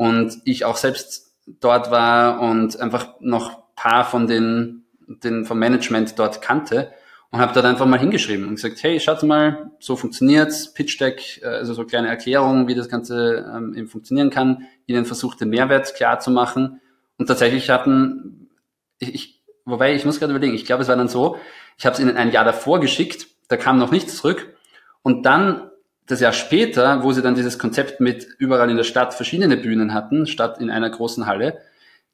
und 0.02 0.42
ich 0.46 0.66
auch 0.66 0.78
selbst 0.78 1.36
dort 1.46 1.92
war 1.92 2.42
und 2.42 2.80
einfach 2.80 3.20
noch 3.20 3.76
paar 3.76 4.04
von 4.04 4.26
den, 4.26 4.86
den 5.08 5.46
vom 5.46 5.60
Management 5.60 6.18
dort 6.18 6.42
kannte 6.42 6.92
und 7.30 7.40
habe 7.40 7.54
dort 7.54 7.68
einfach 7.68 7.86
mal 7.86 8.00
hingeschrieben 8.00 8.48
und 8.48 8.56
gesagt, 8.56 8.82
hey, 8.82 9.00
schaut 9.00 9.22
mal, 9.22 9.70
so 9.80 9.96
funktioniert's, 9.96 10.74
Pitch 10.74 11.00
Deck, 11.00 11.40
äh, 11.44 11.50
also 11.50 11.76
so 11.76 11.86
kleine 11.86 12.08
Erklärungen, 12.08 12.68
wie 12.68 12.74
das 12.74 12.90
Ganze 12.90 13.46
ähm, 13.56 13.76
eben 13.76 13.88
funktionieren 13.88 14.32
kann, 14.32 14.66
ihnen 14.88 15.06
versucht, 15.06 15.40
den 15.40 15.50
Mehrwert 15.50 15.94
klar 15.94 16.20
zu 16.20 16.32
machen. 16.32 16.82
Und 17.20 17.28
tatsächlich 17.28 17.70
hatten, 17.70 18.50
ich, 18.98 19.14
ich 19.14 19.44
wobei 19.66 19.94
ich 19.94 20.04
muss 20.04 20.18
gerade 20.18 20.34
überlegen, 20.34 20.56
ich 20.56 20.66
glaube, 20.66 20.82
es 20.82 20.90
war 20.90 20.96
dann 20.96 21.10
so, 21.10 21.38
ich 21.78 21.86
habe 21.86 21.94
es 21.94 22.00
ihnen 22.00 22.18
ein 22.18 22.32
Jahr 22.32 22.44
davor 22.44 22.80
geschickt, 22.80 23.28
da 23.50 23.56
kam 23.56 23.78
noch 23.78 23.92
nichts 23.92 24.18
zurück. 24.18 24.58
Und 25.04 25.28
dann 25.28 25.71
das 26.12 26.20
Jahr 26.20 26.34
später, 26.34 27.04
wo 27.04 27.12
sie 27.12 27.22
dann 27.22 27.36
dieses 27.36 27.58
Konzept 27.58 28.00
mit 28.00 28.28
überall 28.38 28.70
in 28.70 28.78
der 28.78 28.84
Stadt 28.84 29.14
verschiedene 29.14 29.58
Bühnen 29.58 29.94
hatten, 29.94 30.28
statt 30.28 30.60
in 30.60 30.70
einer 30.70 30.90
großen 30.90 31.26
Halle, 31.26 31.60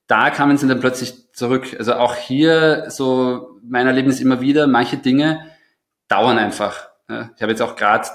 da 0.08 0.30
kamen 0.30 0.58
sie 0.58 0.68
dann 0.68 0.80
plötzlich 0.80 1.34
zurück. 1.34 1.76
Also 1.78 1.96
auch 1.96 2.16
hier 2.16 2.86
so 2.90 3.60
mein 3.62 3.88
Erlebnis 3.88 4.22
immer 4.22 4.40
wieder, 4.40 4.68
manche 4.68 4.98
Dinge 4.98 5.46
dauern 6.08 6.38
einfach. 6.38 6.90
Ich 7.10 7.42
habe 7.42 7.52
jetzt 7.52 7.62
auch 7.62 7.76
gerade 7.76 8.08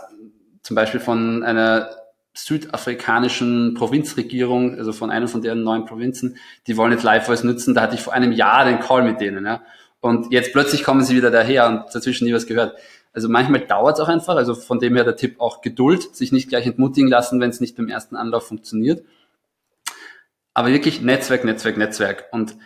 zum 0.63 0.75
Beispiel 0.75 1.01
von 1.01 1.43
einer 1.43 1.91
südafrikanischen 2.35 3.75
Provinzregierung, 3.75 4.79
also 4.79 4.93
von 4.93 5.11
einer 5.11 5.29
von 5.29 5.43
deren 5.43 5.63
neuen 5.63 5.85
Provinzen, 5.85 6.39
die 6.67 6.77
wollen 6.77 6.93
jetzt 6.93 7.03
Live 7.03 7.27
Voice 7.27 7.45
nutzen. 7.45 7.75
Da 7.75 7.83
hatte 7.83 7.95
ich 7.95 8.01
vor 8.01 8.15
einem 8.15 8.33
Jahr 8.33 8.65
den 8.65 8.81
Call 8.81 9.03
mit 9.03 9.21
denen. 9.21 9.45
Ja. 9.45 9.63
Und 10.01 10.33
jetzt 10.33 10.53
plötzlich 10.53 10.83
kommen 10.83 11.05
sie 11.05 11.17
wieder 11.17 11.31
daher 11.31 11.69
und 11.69 11.95
dazwischen 11.95 12.27
nie 12.27 12.35
was 12.35 12.47
gehört. 12.47 12.77
Also 13.13 13.29
manchmal 13.29 13.61
dauert 13.67 13.99
es 13.99 14.01
auch 14.01 14.09
einfach, 14.09 14.37
also 14.37 14.55
von 14.55 14.79
dem 14.79 14.95
her 14.95 15.05
der 15.05 15.17
Tipp 15.17 15.41
auch 15.41 15.61
Geduld, 15.61 16.17
sich 16.17 16.33
nicht 16.33 16.49
gleich 16.49 16.67
entmutigen 16.67 17.11
lassen, 17.11 17.41
wenn 17.41 17.51
es 17.51 17.61
nicht 17.61 17.77
beim 17.77 17.89
ersten 17.89 18.17
Anlauf 18.17 18.47
funktioniert. 18.47 19.05
Aber 20.55 20.69
wirklich 20.69 21.03
Netzwerk, 21.03 21.45
Netzwerk, 21.45 21.77
Netzwerk. 21.77 22.27
Und 22.33 22.57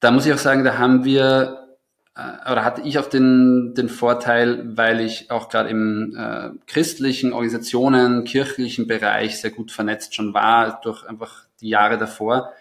da 0.00 0.10
muss 0.10 0.26
ich 0.26 0.32
auch 0.32 0.38
sagen, 0.38 0.64
da 0.64 0.78
haben 0.78 1.04
wir, 1.04 1.76
äh, 2.16 2.50
oder 2.50 2.64
hatte 2.64 2.82
ich 2.82 2.98
auch 2.98 3.06
den, 3.06 3.74
den 3.74 3.88
Vorteil, 3.88 4.76
weil 4.76 5.00
ich 5.00 5.30
auch 5.30 5.48
gerade 5.48 5.68
im 5.68 6.16
äh, 6.16 6.50
christlichen 6.66 7.32
Organisationen, 7.32 8.24
kirchlichen 8.24 8.88
Bereich 8.88 9.40
sehr 9.40 9.50
gut 9.50 9.70
vernetzt 9.70 10.14
schon 10.14 10.34
war, 10.34 10.80
durch 10.82 11.08
einfach 11.08 11.44
die 11.60 11.68
Jahre 11.68 11.98
davor, 11.98 12.52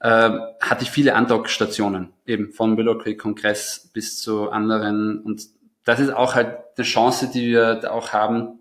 äh, 0.00 0.30
hatte 0.60 0.82
ich 0.82 0.90
viele 0.90 1.16
Andockstationen, 1.16 2.10
eben 2.26 2.52
vom 2.52 2.76
Willow 2.76 2.98
Creek 2.98 3.18
Kongress 3.18 3.90
bis 3.92 4.20
zu 4.20 4.50
anderen 4.50 5.20
und 5.22 5.42
das 5.84 6.00
ist 6.00 6.10
auch 6.10 6.34
halt 6.34 6.58
eine 6.76 6.84
Chance, 6.84 7.30
die 7.32 7.48
wir 7.48 7.76
da 7.76 7.90
auch 7.90 8.12
haben, 8.12 8.60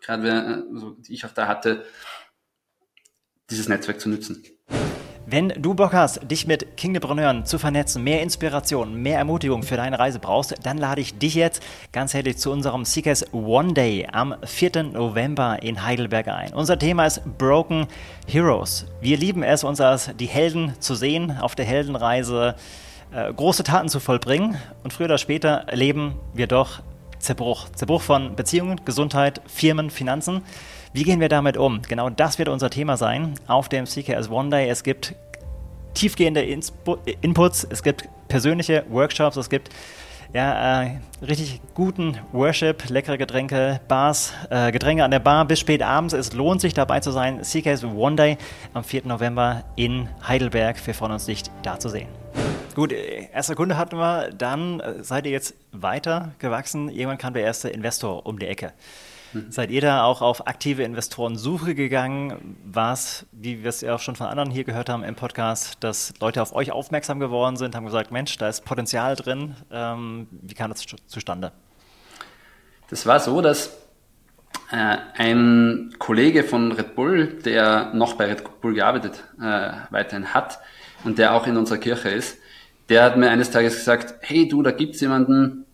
gerade 0.00 0.64
also, 0.72 0.90
die 0.90 1.14
ich 1.14 1.24
auch 1.24 1.32
da 1.32 1.48
hatte, 1.48 1.84
dieses 3.50 3.68
Netzwerk 3.68 4.00
zu 4.00 4.08
nutzen. 4.08 4.42
Wenn 5.30 5.50
du 5.50 5.74
Bock 5.74 5.92
hast, 5.92 6.20
dich 6.30 6.46
mit 6.46 6.78
Kingdepreneuren 6.78 7.44
zu 7.44 7.58
vernetzen, 7.58 8.02
mehr 8.02 8.22
Inspiration, 8.22 8.94
mehr 8.94 9.18
Ermutigung 9.18 9.62
für 9.62 9.76
deine 9.76 9.98
Reise 9.98 10.18
brauchst, 10.18 10.54
dann 10.62 10.78
lade 10.78 11.02
ich 11.02 11.18
dich 11.18 11.34
jetzt 11.34 11.62
ganz 11.92 12.14
herzlich 12.14 12.38
zu 12.38 12.50
unserem 12.50 12.86
Seekers 12.86 13.26
One 13.34 13.74
Day 13.74 14.08
am 14.10 14.34
4. 14.42 14.84
November 14.84 15.62
in 15.62 15.84
Heidelberg 15.84 16.28
ein. 16.28 16.54
Unser 16.54 16.78
Thema 16.78 17.04
ist 17.04 17.20
Broken 17.36 17.88
Heroes. 18.26 18.86
Wir 19.02 19.18
lieben 19.18 19.42
es, 19.42 19.64
uns 19.64 19.82
als 19.82 20.10
die 20.18 20.24
Helden 20.24 20.72
zu 20.80 20.94
sehen, 20.94 21.36
auf 21.38 21.54
der 21.54 21.66
Heldenreise 21.66 22.54
äh, 23.12 23.32
große 23.32 23.64
Taten 23.64 23.88
zu 23.88 24.00
vollbringen 24.00 24.56
und 24.84 24.92
früher 24.92 25.06
oder 25.06 25.18
später 25.18 25.64
erleben 25.66 26.14
wir 26.34 26.46
doch 26.46 26.80
Zerbruch. 27.18 27.68
Zerbruch 27.70 28.02
von 28.02 28.36
Beziehungen, 28.36 28.80
Gesundheit, 28.84 29.40
Firmen, 29.46 29.90
Finanzen. 29.90 30.42
Wie 30.92 31.04
gehen 31.04 31.20
wir 31.20 31.28
damit 31.28 31.56
um? 31.56 31.82
Genau 31.82 32.10
das 32.10 32.38
wird 32.38 32.48
unser 32.48 32.70
Thema 32.70 32.96
sein 32.96 33.34
auf 33.46 33.68
dem 33.68 33.86
CKS 33.86 34.30
One 34.30 34.50
Day. 34.50 34.68
Es 34.68 34.82
gibt 34.82 35.14
tiefgehende 35.94 36.42
Inputs, 36.42 37.66
es 37.68 37.82
gibt 37.82 38.08
persönliche 38.28 38.84
Workshops, 38.88 39.36
es 39.36 39.50
gibt 39.50 39.70
ja, 40.34 40.82
äh, 40.82 40.98
richtig 41.26 41.60
guten 41.74 42.18
Worship, 42.32 42.90
leckere 42.90 43.16
Getränke, 43.16 43.80
Bars, 43.88 44.34
äh, 44.50 44.70
Getränke 44.72 45.02
an 45.02 45.10
der 45.10 45.20
Bar 45.20 45.46
bis 45.46 45.58
spät 45.58 45.82
abends. 45.82 46.12
Es 46.12 46.34
lohnt 46.34 46.60
sich 46.60 46.74
dabei 46.74 47.00
zu 47.00 47.10
sein. 47.12 47.42
CKS 47.42 47.84
One 47.84 48.16
Day 48.16 48.36
am 48.74 48.84
4. 48.84 49.06
November 49.06 49.64
in 49.76 50.08
Heidelberg. 50.26 50.86
Wir 50.86 50.94
freuen 50.94 51.12
uns, 51.12 51.24
dich 51.24 51.44
da 51.62 51.78
zu 51.78 51.88
sehen. 51.88 52.08
Gut, 52.78 52.92
erster 52.92 53.56
Kunde 53.56 53.76
hatten 53.76 53.96
wir, 53.96 54.30
dann 54.30 54.78
äh, 54.78 55.02
seid 55.02 55.26
ihr 55.26 55.32
jetzt 55.32 55.56
weiter 55.72 56.30
gewachsen. 56.38 56.88
Irgendwann 56.88 57.18
kam 57.18 57.34
der 57.34 57.42
erste 57.42 57.68
Investor 57.70 58.24
um 58.24 58.38
die 58.38 58.46
Ecke. 58.46 58.72
Mhm. 59.32 59.50
Seid 59.50 59.72
ihr 59.72 59.80
da 59.80 60.04
auch 60.04 60.22
auf 60.22 60.46
aktive 60.46 60.84
Investorensuche 60.84 61.74
gegangen? 61.74 62.56
War 62.64 62.92
es, 62.92 63.26
wie 63.32 63.64
wir 63.64 63.68
es 63.68 63.80
ja 63.80 63.96
auch 63.96 63.98
schon 63.98 64.14
von 64.14 64.28
anderen 64.28 64.52
hier 64.52 64.62
gehört 64.62 64.90
haben 64.90 65.02
im 65.02 65.16
Podcast, 65.16 65.78
dass 65.80 66.14
Leute 66.20 66.40
auf 66.40 66.54
euch 66.54 66.70
aufmerksam 66.70 67.18
geworden 67.18 67.56
sind, 67.56 67.74
haben 67.74 67.84
gesagt, 67.84 68.12
Mensch, 68.12 68.38
da 68.38 68.48
ist 68.48 68.64
Potenzial 68.64 69.16
drin. 69.16 69.56
Ähm, 69.72 70.28
wie 70.30 70.54
kam 70.54 70.70
das 70.70 70.86
zustande? 71.08 71.50
Das 72.90 73.06
war 73.06 73.18
so, 73.18 73.40
dass 73.40 73.76
äh, 74.70 74.98
ein 75.16 75.96
Kollege 75.98 76.44
von 76.44 76.70
Red 76.70 76.94
Bull, 76.94 77.40
der 77.44 77.92
noch 77.92 78.14
bei 78.14 78.26
Red 78.26 78.60
Bull 78.60 78.74
gearbeitet 78.74 79.24
äh, 79.40 79.72
weiterhin 79.90 80.32
hat 80.32 80.60
und 81.02 81.18
der 81.18 81.34
auch 81.34 81.48
in 81.48 81.56
unserer 81.56 81.78
Kirche 81.78 82.10
ist, 82.10 82.38
der 82.88 83.02
hat 83.02 83.16
mir 83.16 83.30
eines 83.30 83.50
Tages 83.50 83.76
gesagt, 83.76 84.14
hey 84.20 84.48
du, 84.48 84.62
da 84.62 84.70
gibt's 84.70 85.00
jemanden, 85.00 85.66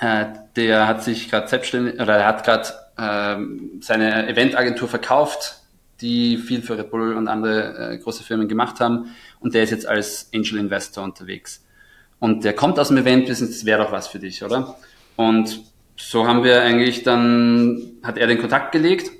äh, 0.00 0.26
der 0.56 0.86
hat 0.86 1.02
sich 1.02 1.30
gerade 1.30 1.48
selbstständig 1.48 1.94
oder 1.94 2.16
er 2.16 2.26
hat 2.26 2.44
gerade 2.44 2.68
ähm, 2.98 3.80
seine 3.80 4.28
Eventagentur 4.28 4.88
verkauft, 4.88 5.60
die 6.00 6.36
viel 6.36 6.62
für 6.62 6.76
Red 6.76 6.90
Bull 6.90 7.16
und 7.16 7.28
andere 7.28 7.92
äh, 7.92 7.98
große 7.98 8.24
Firmen 8.24 8.48
gemacht 8.48 8.80
haben 8.80 9.14
und 9.40 9.54
der 9.54 9.62
ist 9.62 9.70
jetzt 9.70 9.86
als 9.86 10.30
Angel 10.34 10.58
Investor 10.58 11.04
unterwegs. 11.04 11.64
Und 12.18 12.44
der 12.44 12.54
kommt 12.54 12.78
aus 12.78 12.88
dem 12.88 12.98
Event-Business, 12.98 13.50
das 13.50 13.64
wäre 13.64 13.82
doch 13.82 13.92
was 13.92 14.06
für 14.08 14.18
dich, 14.18 14.44
oder? 14.44 14.76
Und 15.16 15.60
so 15.96 16.26
haben 16.26 16.44
wir 16.44 16.62
eigentlich 16.62 17.02
dann, 17.02 17.92
hat 18.02 18.18
er 18.18 18.26
den 18.26 18.38
Kontakt 18.38 18.72
gelegt, 18.72 19.10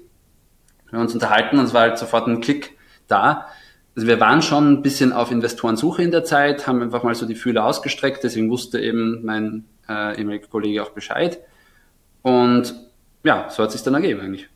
wir 0.92 0.98
haben 0.98 1.06
uns 1.06 1.14
unterhalten 1.14 1.58
und 1.58 1.64
es 1.64 1.74
war 1.74 1.82
halt 1.82 1.98
sofort 1.98 2.28
ein 2.28 2.40
Klick 2.40 2.76
da. 3.08 3.46
Also 3.94 4.08
wir 4.08 4.20
waren 4.20 4.40
schon 4.40 4.72
ein 4.72 4.82
bisschen 4.82 5.12
auf 5.12 5.30
Investorensuche 5.30 6.02
in 6.02 6.10
der 6.10 6.24
Zeit, 6.24 6.66
haben 6.66 6.82
einfach 6.82 7.02
mal 7.02 7.14
so 7.14 7.26
die 7.26 7.34
Fühler 7.34 7.66
ausgestreckt, 7.66 8.24
deswegen 8.24 8.50
wusste 8.50 8.80
eben 8.80 9.24
mein 9.24 9.64
äh, 9.88 10.18
ehemaliger 10.18 10.46
Kollege 10.46 10.82
auch 10.82 10.90
Bescheid. 10.90 11.40
Und 12.22 12.74
ja, 13.22 13.50
so 13.50 13.62
hat 13.62 13.72
sich 13.72 13.82
dann 13.82 13.94
ergeben 13.94 14.20
eigentlich. 14.20 14.48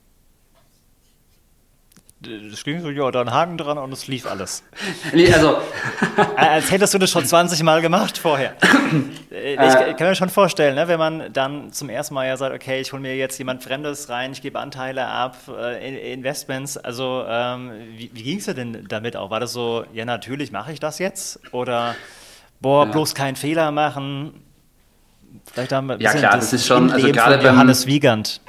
Das 2.19 2.65
ging 2.65 2.81
so, 2.81 2.89
ja, 2.89 3.11
da 3.11 3.21
ein 3.21 3.31
Haken 3.31 3.59
dran 3.59 3.77
und 3.77 3.93
es 3.93 4.07
lief 4.07 4.27
alles. 4.27 4.65
Nee, 5.13 5.31
also. 5.33 5.59
Als 6.37 6.71
hättest 6.71 6.95
du 6.95 6.99
das 6.99 7.11
schon 7.11 7.27
20 7.27 7.63
Mal 7.63 7.83
gemacht 7.83 8.19
vorher. 8.19 8.55
Äh, 9.33 9.55
ich 9.55 9.75
äh. 9.75 9.95
kann 9.95 10.09
mir 10.09 10.15
schon 10.15 10.31
vorstellen, 10.31 10.77
ne, 10.77 10.87
wenn 10.89 10.99
man 10.99 11.33
dann 11.33 11.73
zum 11.73 11.91
ersten 11.91 12.15
Mal 12.15 12.27
ja 12.27 12.37
sagt, 12.37 12.55
okay, 12.55 12.81
ich 12.81 12.93
hole 12.93 13.03
mir 13.03 13.17
jetzt 13.17 13.37
jemand 13.37 13.63
Fremdes 13.63 14.09
rein, 14.09 14.33
ich 14.33 14.41
gebe 14.41 14.59
Anteile 14.61 15.07
ab, 15.07 15.37
äh, 15.49 16.13
Investments. 16.13 16.79
Also, 16.79 17.25
ähm, 17.29 17.73
wie, 17.97 18.11
wie 18.15 18.23
ging 18.23 18.39
es 18.39 18.45
dir 18.45 18.55
denn 18.55 18.87
damit 18.89 19.17
auch? 19.17 19.31
War 19.31 19.41
das 19.41 19.53
so, 19.53 19.85
ja, 19.93 20.05
natürlich 20.05 20.53
mache 20.53 20.73
ich 20.73 20.81
das 20.81 21.01
jetzt? 21.01 21.41
Oder, 21.53 21.97
boah, 22.61 22.87
ja. 22.87 22.93
bloß 22.93 23.15
keinen 23.15 23.37
Fehler 23.37 23.73
machen? 23.73 24.41
Vielleicht 25.53 25.73
haben 25.73 25.89
wir 25.89 26.01
ja, 26.01 26.13
klar, 26.13 26.37
das, 26.37 26.51
das 26.51 26.61
ist 26.61 26.67
schon, 26.67 26.91
also 26.91 27.11
gerade 27.11 27.39
beim 27.39 27.55
Johannes 27.55 27.87
Wiegand. 27.87 28.41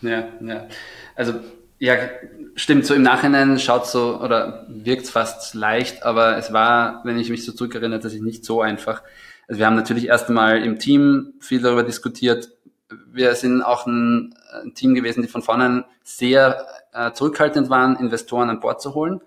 Ja, 0.00 0.24
ja. 0.40 0.66
Also, 1.14 1.34
ja, 1.78 1.96
stimmt, 2.54 2.86
so 2.86 2.94
im 2.94 3.02
Nachhinein 3.02 3.58
schaut 3.58 3.86
so 3.86 4.20
oder 4.20 4.66
wirkt 4.68 5.08
fast 5.08 5.54
leicht, 5.54 6.04
aber 6.04 6.36
es 6.36 6.52
war, 6.52 7.00
wenn 7.04 7.18
ich 7.18 7.30
mich 7.30 7.44
so 7.44 7.52
zurückerinnere, 7.52 8.00
dass 8.00 8.14
ich 8.14 8.22
nicht 8.22 8.44
so 8.44 8.60
einfach. 8.60 9.02
Also 9.48 9.58
wir 9.58 9.66
haben 9.66 9.76
natürlich 9.76 10.06
erst 10.06 10.28
einmal 10.28 10.62
im 10.62 10.78
Team 10.78 11.34
viel 11.40 11.60
darüber 11.60 11.82
diskutiert. 11.82 12.50
Wir 13.12 13.34
sind 13.34 13.62
auch 13.62 13.86
ein, 13.86 14.34
ein 14.62 14.74
Team 14.74 14.94
gewesen, 14.94 15.22
die 15.22 15.28
von 15.28 15.42
vornherein 15.42 15.84
sehr 16.02 16.66
äh, 16.92 17.12
zurückhaltend 17.12 17.70
waren, 17.70 17.96
Investoren 17.96 18.50
an 18.50 18.60
Bord 18.60 18.80
zu 18.80 18.94
holen, 18.94 19.20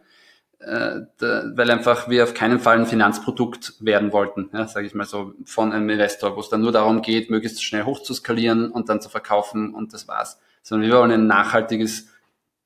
äh, 0.59 1.01
da, 1.17 1.43
weil 1.55 1.69
einfach 1.71 2.09
wir 2.09 2.23
auf 2.23 2.33
keinen 2.33 2.59
Fall 2.59 2.77
ein 2.77 2.85
Finanzprodukt 2.85 3.73
werden 3.79 4.13
wollten, 4.13 4.49
ja, 4.53 4.67
sage 4.67 4.87
ich 4.87 4.93
mal 4.93 5.05
so, 5.05 5.33
von 5.45 5.71
einem 5.71 5.89
Investor, 5.89 6.35
wo 6.35 6.39
es 6.39 6.49
dann 6.49 6.61
nur 6.61 6.71
darum 6.71 7.01
geht, 7.01 7.29
möglichst 7.29 7.63
schnell 7.63 7.83
hochzuskalieren 7.83 8.71
und 8.71 8.89
dann 8.89 9.01
zu 9.01 9.09
verkaufen 9.09 9.73
und 9.73 9.93
das 9.93 10.07
war's. 10.07 10.39
Sondern 10.61 10.89
wir 10.89 10.97
wollen 10.97 11.11
ein 11.11 11.27
nachhaltiges 11.27 12.12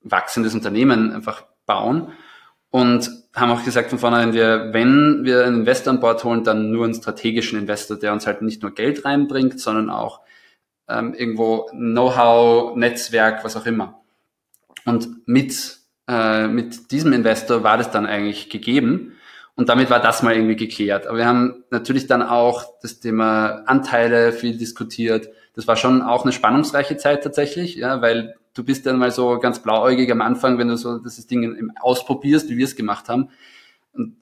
wachsendes 0.02 0.54
Unternehmen 0.54 1.12
einfach 1.12 1.44
bauen 1.66 2.14
und 2.70 3.10
haben 3.36 3.52
auch 3.52 3.64
gesagt 3.64 3.90
von 3.90 4.00
vornherein, 4.00 4.34
wir, 4.34 4.74
wenn 4.74 5.24
wir 5.24 5.46
einen 5.46 5.60
Investor 5.60 5.94
an 5.94 6.00
Bord 6.00 6.24
holen, 6.24 6.44
dann 6.44 6.72
nur 6.72 6.86
einen 6.86 6.96
strategischen 6.96 7.60
Investor, 7.60 7.98
der 7.98 8.14
uns 8.14 8.28
halt 8.28 8.42
nicht 8.42 8.62
nur 8.62 8.74
Geld 8.74 9.06
reinbringt, 9.06 9.60
sondern 9.60 9.90
auch 9.90 10.22
ähm, 10.90 11.14
irgendwo 11.14 11.70
Know-how, 11.72 12.76
Netzwerk, 12.76 13.44
was 13.44 13.56
auch 13.56 13.66
immer. 13.66 14.02
Und 14.86 15.28
mit, 15.28 15.78
äh, 16.08 16.48
mit 16.48 16.92
diesem 16.92 17.14
Investor 17.14 17.64
war 17.64 17.78
das 17.78 17.92
dann 17.92 18.06
eigentlich 18.06 18.50
gegeben. 18.50 19.14
Und 19.56 19.70
damit 19.70 19.90
war 19.90 20.00
das 20.00 20.22
mal 20.24 20.36
irgendwie 20.36 20.56
geklärt. 20.56 21.08
Aber 21.08 21.18
wir 21.18 21.26
haben 21.26 21.64
natürlich 21.72 22.08
dann 22.08 22.22
auch 22.22 22.80
das 22.82 23.00
Thema 23.00 23.64
Anteile 23.66 24.32
viel 24.32 24.58
diskutiert. 24.58 25.30
Das 25.56 25.68
war 25.68 25.76
schon 25.76 26.02
auch 26.02 26.24
eine 26.24 26.32
spannungsreiche 26.32 26.98
Zeit 26.98 27.24
tatsächlich, 27.24 27.76
ja, 27.76 28.02
weil 28.02 28.36
du 28.58 28.64
bist 28.64 28.86
dann 28.86 28.98
mal 28.98 29.12
so 29.12 29.38
ganz 29.40 29.62
blauäugig 29.62 30.12
am 30.12 30.22
Anfang, 30.22 30.58
wenn 30.58 30.68
du 30.68 30.78
so 30.78 30.98
das 30.98 31.26
Ding 31.28 31.72
ausprobierst, 31.80 32.50
wie 32.50 32.58
wir 32.58 32.66
es 32.66 32.76
gemacht 32.76 33.08
haben. 33.08 33.30
Und 33.94 34.16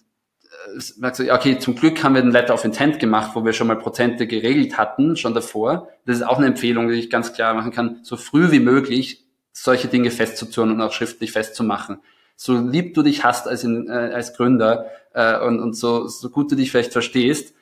äh, 0.43 0.79
sagst 0.79 1.21
du, 1.21 1.33
okay, 1.33 1.57
zum 1.57 1.75
Glück 1.75 2.03
haben 2.03 2.15
wir 2.15 2.21
den 2.21 2.31
Letter 2.31 2.53
of 2.53 2.65
Intent 2.65 2.99
gemacht, 2.99 3.31
wo 3.33 3.45
wir 3.45 3.53
schon 3.53 3.67
mal 3.67 3.77
Prozente 3.77 4.27
geregelt 4.27 4.77
hatten, 4.77 5.15
schon 5.15 5.33
davor. 5.33 5.89
Das 6.05 6.17
ist 6.17 6.23
auch 6.23 6.37
eine 6.37 6.47
Empfehlung, 6.47 6.89
die 6.89 6.95
ich 6.95 7.09
ganz 7.09 7.33
klar 7.33 7.53
machen 7.53 7.71
kann, 7.71 7.99
so 8.03 8.17
früh 8.17 8.51
wie 8.51 8.59
möglich 8.59 9.25
solche 9.53 9.87
Dinge 9.87 10.11
festzuzurren 10.11 10.71
und 10.71 10.81
auch 10.81 10.91
schriftlich 10.91 11.31
festzumachen. 11.31 11.99
So 12.35 12.59
lieb 12.59 12.93
du 12.93 13.03
dich 13.03 13.23
hast 13.23 13.47
als, 13.47 13.63
in, 13.63 13.87
äh, 13.87 13.91
als 13.91 14.35
Gründer 14.35 14.87
äh, 15.13 15.39
und, 15.39 15.61
und 15.61 15.77
so, 15.77 16.07
so 16.07 16.29
gut 16.29 16.51
du 16.51 16.55
dich 16.55 16.71
vielleicht 16.71 16.91
verstehst, 16.91 17.53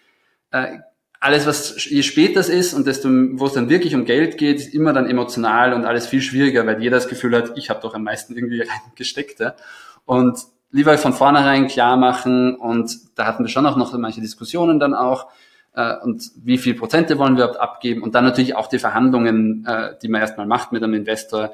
äh, 0.49 0.79
alles, 1.23 1.47
was 1.47 1.85
je 1.85 2.03
später 2.03 2.41
es 2.41 2.49
ist 2.49 2.73
und 2.73 2.85
desto, 2.85 3.07
wo 3.07 3.45
es 3.45 3.53
dann 3.53 3.69
wirklich 3.69 3.95
um 3.95 4.03
Geld 4.03 4.37
geht, 4.37 4.57
ist 4.57 4.73
immer 4.73 4.91
dann 4.91 5.09
emotional 5.09 5.71
und 5.73 5.85
alles 5.85 6.05
viel 6.05 6.21
schwieriger, 6.21 6.67
weil 6.67 6.83
jeder 6.83 6.97
das 6.97 7.07
Gefühl 7.07 7.33
hat, 7.33 7.57
ich 7.57 7.69
habe 7.69 7.79
doch 7.79 7.95
am 7.95 8.03
meisten 8.03 8.35
irgendwie 8.35 8.61
reingesteckt. 8.85 9.39
Ja? 9.39 9.55
Und 10.03 10.37
lieber 10.69 10.97
von 10.97 11.13
vornherein 11.13 11.67
klar 11.67 11.95
machen 11.95 12.57
und 12.57 12.93
da 13.15 13.25
hatten 13.25 13.45
wir 13.45 13.49
schon 13.49 13.65
auch 13.65 13.77
noch 13.77 13.97
manche 13.97 14.19
Diskussionen 14.19 14.81
dann 14.81 14.93
auch 14.93 15.27
äh, 15.75 15.95
und 16.03 16.29
wie 16.43 16.57
viel 16.57 16.73
Prozente 16.73 17.17
wollen 17.17 17.37
wir 17.37 17.45
überhaupt 17.45 17.61
abgeben 17.61 18.03
und 18.03 18.15
dann 18.15 18.25
natürlich 18.25 18.57
auch 18.57 18.67
die 18.67 18.79
Verhandlungen, 18.79 19.65
äh, 19.65 19.95
die 20.01 20.09
man 20.09 20.19
erstmal 20.19 20.45
macht 20.45 20.73
mit 20.73 20.83
einem 20.83 20.93
Investor, 20.93 21.53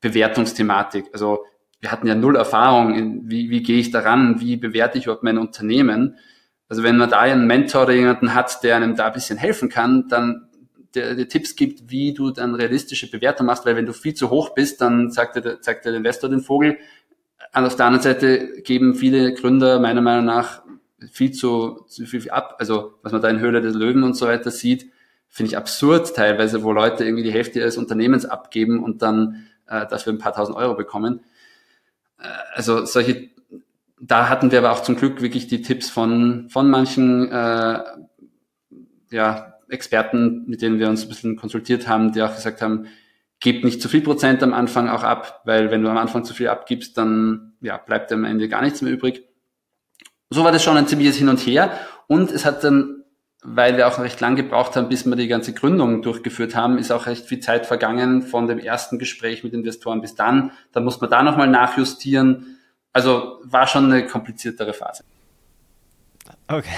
Bewertungsthematik. 0.00 1.06
Also 1.12 1.44
wir 1.80 1.90
hatten 1.90 2.06
ja 2.06 2.14
null 2.14 2.36
Erfahrung, 2.36 2.94
in, 2.94 3.28
wie, 3.28 3.50
wie 3.50 3.64
gehe 3.64 3.80
ich 3.80 3.90
daran, 3.90 4.40
wie 4.40 4.56
bewerte 4.56 4.96
ich 4.96 5.06
überhaupt 5.06 5.24
mein 5.24 5.38
Unternehmen 5.38 6.18
also 6.68 6.82
wenn 6.82 6.96
man 6.96 7.10
da 7.10 7.20
einen 7.20 7.46
Mentor 7.46 7.84
oder 7.84 7.92
jemanden 7.92 8.34
hat, 8.34 8.62
der 8.62 8.76
einem 8.76 8.94
da 8.94 9.06
ein 9.06 9.12
bisschen 9.12 9.38
helfen 9.38 9.68
kann, 9.68 10.08
dann 10.08 10.48
der, 10.94 11.14
der 11.14 11.28
Tipps 11.28 11.56
gibt, 11.56 11.90
wie 11.90 12.12
du 12.12 12.30
dann 12.30 12.54
realistische 12.54 13.10
Bewertung 13.10 13.46
machst, 13.46 13.64
weil 13.66 13.76
wenn 13.76 13.86
du 13.86 13.92
viel 13.92 14.14
zu 14.14 14.30
hoch 14.30 14.54
bist, 14.54 14.80
dann 14.80 15.10
sagt 15.10 15.36
der, 15.36 15.60
zeigt 15.60 15.84
der 15.84 15.94
Investor 15.94 16.30
den 16.30 16.40
Vogel. 16.40 16.78
Und 17.54 17.64
auf 17.64 17.76
der 17.76 17.86
anderen 17.86 18.02
Seite 18.02 18.60
geben 18.62 18.94
viele 18.94 19.32
Gründer 19.34 19.80
meiner 19.80 20.00
Meinung 20.00 20.24
nach 20.24 20.62
viel 21.10 21.32
zu, 21.32 21.84
zu 21.88 22.04
viel 22.06 22.30
ab. 22.30 22.56
Also 22.58 22.94
was 23.02 23.12
man 23.12 23.22
da 23.22 23.28
in 23.28 23.40
Höhle 23.40 23.60
des 23.60 23.74
Löwen 23.74 24.02
und 24.02 24.14
so 24.14 24.26
weiter 24.26 24.50
sieht, 24.50 24.90
finde 25.28 25.50
ich 25.50 25.56
absurd 25.56 26.14
teilweise, 26.14 26.62
wo 26.62 26.72
Leute 26.72 27.04
irgendwie 27.04 27.22
die 27.22 27.32
Hälfte 27.32 27.60
ihres 27.60 27.76
Unternehmens 27.76 28.24
abgeben 28.24 28.82
und 28.82 29.02
dann 29.02 29.46
äh, 29.66 29.86
dafür 29.86 30.12
ein 30.12 30.18
paar 30.18 30.34
tausend 30.34 30.56
Euro 30.56 30.74
bekommen. 30.74 31.20
Äh, 32.18 32.26
also 32.54 32.84
solche 32.84 33.30
da 34.00 34.28
hatten 34.28 34.50
wir 34.50 34.58
aber 34.58 34.72
auch 34.72 34.82
zum 34.82 34.96
Glück 34.96 35.20
wirklich 35.22 35.46
die 35.46 35.62
Tipps 35.62 35.90
von, 35.90 36.48
von 36.50 36.70
manchen 36.70 37.30
äh, 37.30 37.80
ja, 39.10 39.54
Experten, 39.68 40.44
mit 40.46 40.62
denen 40.62 40.78
wir 40.78 40.88
uns 40.88 41.02
ein 41.02 41.08
bisschen 41.08 41.36
konsultiert 41.36 41.88
haben, 41.88 42.12
die 42.12 42.22
auch 42.22 42.34
gesagt 42.34 42.62
haben, 42.62 42.86
gib 43.40 43.64
nicht 43.64 43.80
zu 43.80 43.88
viel 43.88 44.00
Prozent 44.00 44.42
am 44.42 44.54
Anfang 44.54 44.88
auch 44.88 45.04
ab, 45.04 45.42
weil 45.44 45.70
wenn 45.70 45.82
du 45.82 45.90
am 45.90 45.96
Anfang 45.96 46.24
zu 46.24 46.34
viel 46.34 46.48
abgibst, 46.48 46.96
dann 46.98 47.54
ja, 47.60 47.76
bleibt 47.76 48.12
am 48.12 48.24
Ende 48.24 48.48
gar 48.48 48.62
nichts 48.62 48.82
mehr 48.82 48.92
übrig. 48.92 49.24
so 50.30 50.44
war 50.44 50.52
das 50.52 50.62
schon 50.62 50.76
ein 50.76 50.86
ziemliches 50.86 51.16
Hin 51.16 51.28
und 51.28 51.38
Her. 51.38 51.70
Und 52.06 52.30
es 52.30 52.44
hat 52.44 52.64
dann, 52.64 53.04
weil 53.42 53.76
wir 53.76 53.86
auch 53.86 53.98
recht 53.98 54.20
lang 54.20 54.36
gebraucht 54.36 54.76
haben, 54.76 54.88
bis 54.88 55.06
wir 55.06 55.16
die 55.16 55.28
ganze 55.28 55.52
Gründung 55.52 56.02
durchgeführt 56.02 56.56
haben, 56.56 56.78
ist 56.78 56.90
auch 56.90 57.06
recht 57.06 57.26
viel 57.26 57.40
Zeit 57.40 57.66
vergangen 57.66 58.22
von 58.22 58.46
dem 58.46 58.58
ersten 58.58 58.98
Gespräch 58.98 59.44
mit 59.44 59.52
Investoren 59.52 60.00
bis 60.00 60.14
dann. 60.14 60.50
Dann 60.72 60.84
muss 60.84 61.00
man 61.00 61.10
da 61.10 61.22
nochmal 61.22 61.48
nachjustieren. 61.48 62.57
Also 62.92 63.40
war 63.44 63.66
schon 63.66 63.92
eine 63.92 64.06
kompliziertere 64.06 64.72
Phase. 64.72 65.04
Okay. 66.48 66.70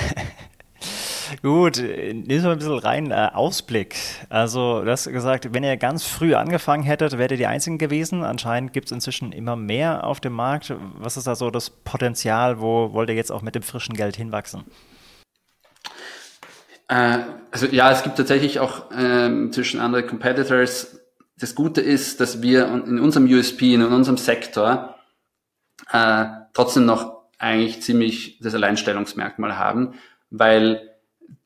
Gut, 1.43 1.79
nehmen 1.79 2.27
wir 2.29 2.43
mal 2.43 2.53
ein 2.53 2.59
bisschen 2.59 2.79
rein. 2.79 3.11
Äh, 3.13 3.31
Ausblick. 3.33 3.95
Also, 4.29 4.83
du 4.83 4.91
hast 4.91 5.09
gesagt, 5.09 5.55
wenn 5.55 5.63
ihr 5.63 5.77
ganz 5.77 6.05
früh 6.05 6.35
angefangen 6.35 6.83
hättet, 6.83 7.19
wärt 7.19 7.31
ihr 7.31 7.37
die 7.37 7.47
Einzigen 7.47 7.79
gewesen. 7.79 8.25
Anscheinend 8.25 8.73
gibt 8.73 8.87
es 8.87 8.93
inzwischen 8.93 9.31
immer 9.33 9.55
mehr 9.55 10.05
auf 10.05 10.21
dem 10.21 10.33
Markt. 10.33 10.75
Was 10.99 11.17
ist 11.17 11.29
da 11.29 11.37
so 11.37 11.51
das 11.51 11.71
Potenzial? 11.71 12.61
Wo 12.61 12.93
wollt 12.93 13.09
ihr 13.11 13.15
jetzt 13.15 13.31
auch 13.31 13.43
mit 13.43 13.55
dem 13.55 13.63
frischen 13.63 13.95
Geld 13.95 14.17
hinwachsen? 14.17 14.65
Äh, 16.89 17.21
also 17.53 17.67
ja, 17.67 17.93
es 17.93 18.03
gibt 18.03 18.17
tatsächlich 18.17 18.59
auch 18.59 18.87
ähm, 18.93 19.53
zwischen 19.53 19.81
anderen 19.81 20.09
Competitors. 20.09 21.01
Das 21.39 21.55
Gute 21.55 21.81
ist, 21.81 22.21
dass 22.21 22.43
wir 22.43 22.67
in 22.67 22.99
unserem 22.99 23.27
USP, 23.27 23.73
in 23.75 23.85
unserem 23.85 24.17
Sektor 24.17 24.97
äh, 25.93 26.27
trotzdem 26.53 26.87
noch 26.87 27.21
eigentlich 27.39 27.83
ziemlich 27.83 28.39
das 28.41 28.55
Alleinstellungsmerkmal 28.55 29.59
haben, 29.59 29.95
weil 30.31 30.91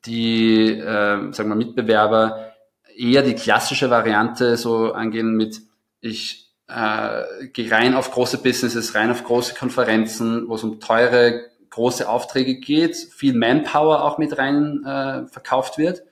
die, 0.07 0.71
äh, 0.71 1.33
sagen 1.33 1.49
wir, 1.49 1.55
Mitbewerber 1.55 2.53
eher 2.97 3.23
die 3.23 3.35
klassische 3.35 3.91
Variante 3.91 4.57
so 4.57 4.93
angehen 4.93 5.37
mit, 5.37 5.61
ich 6.01 6.53
äh, 6.69 7.47
gehe 7.53 7.71
rein 7.71 7.95
auf 7.95 8.11
große 8.11 8.39
Businesses, 8.39 8.95
rein 8.95 9.11
auf 9.11 9.25
große 9.25 9.55
Konferenzen, 9.55 10.49
wo 10.49 10.55
es 10.55 10.65
um 10.65 10.81
teure, 10.81 11.45
große 11.71 12.09
Aufträge 12.09 12.57
geht, 12.57 12.97
viel 12.97 13.35
Manpower 13.35 14.05
auch 14.05 14.19
mit 14.19 14.39
rein 14.39 14.85
äh, 14.85 15.27
verkauft 15.27 15.79
wird. 15.79 16.03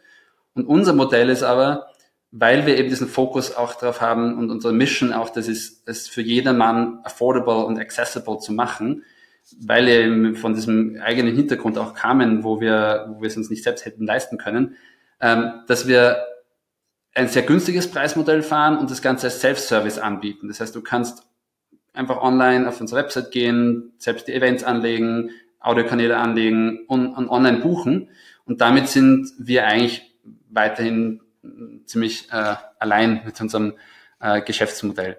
Und 0.55 0.66
unser 0.66 0.93
Modell 0.93 1.29
ist 1.31 1.43
aber, 1.43 1.87
weil 2.33 2.64
wir 2.64 2.78
eben 2.78 2.89
diesen 2.89 3.09
Fokus 3.09 3.55
auch 3.55 3.74
darauf 3.74 4.01
haben 4.01 4.39
und 4.39 4.51
unsere 4.51 4.72
Mission 4.72 5.12
auch, 5.12 5.28
das 5.28 5.49
ist, 5.49 5.87
es 5.87 6.09
für 6.09 6.22
jedermann 6.22 7.01
affordable 7.05 7.66
und 7.66 7.78
accessible 7.78 8.39
zu 8.39 8.55
machen, 8.55 9.05
weil 9.61 9.87
wir 9.87 10.35
von 10.35 10.55
diesem 10.55 10.99
eigenen 11.03 11.37
Hintergrund 11.37 11.76
auch 11.76 11.93
kamen, 11.93 12.43
wo 12.43 12.59
wir, 12.59 13.07
wo 13.11 13.20
wir 13.20 13.28
es 13.28 13.37
uns 13.37 13.51
nicht 13.51 13.62
selbst 13.62 13.85
hätten 13.85 14.07
leisten 14.07 14.39
können, 14.39 14.76
ähm, 15.20 15.53
dass 15.66 15.87
wir 15.87 16.24
ein 17.14 17.28
sehr 17.28 17.43
günstiges 17.43 17.91
Preismodell 17.91 18.43
fahren 18.43 18.78
und 18.78 18.91
das 18.91 19.03
Ganze 19.03 19.26
als 19.26 19.41
Self-Service 19.41 19.99
anbieten. 19.99 20.49
Das 20.49 20.61
heißt, 20.61 20.74
du 20.74 20.80
kannst 20.80 21.26
einfach 21.93 22.22
online 22.22 22.66
auf 22.66 22.80
unsere 22.80 23.03
Website 23.03 23.30
gehen, 23.30 23.93
selbst 23.99 24.26
die 24.26 24.33
Events 24.33 24.64
anlegen, 24.64 25.30
Audiokanäle 25.61 26.16
anlegen 26.16 26.87
und, 26.89 27.09
und 27.09 27.28
online 27.28 27.59
buchen. 27.59 28.09
Und 28.47 28.62
damit 28.62 28.89
sind 28.89 29.30
wir 29.39 29.66
eigentlich 29.66 30.14
weiterhin 30.49 31.20
ziemlich 31.86 32.30
äh, 32.32 32.55
allein 32.78 33.22
mit 33.24 33.40
unserem 33.40 33.74
äh, 34.20 34.40
Geschäftsmodell. 34.43 35.18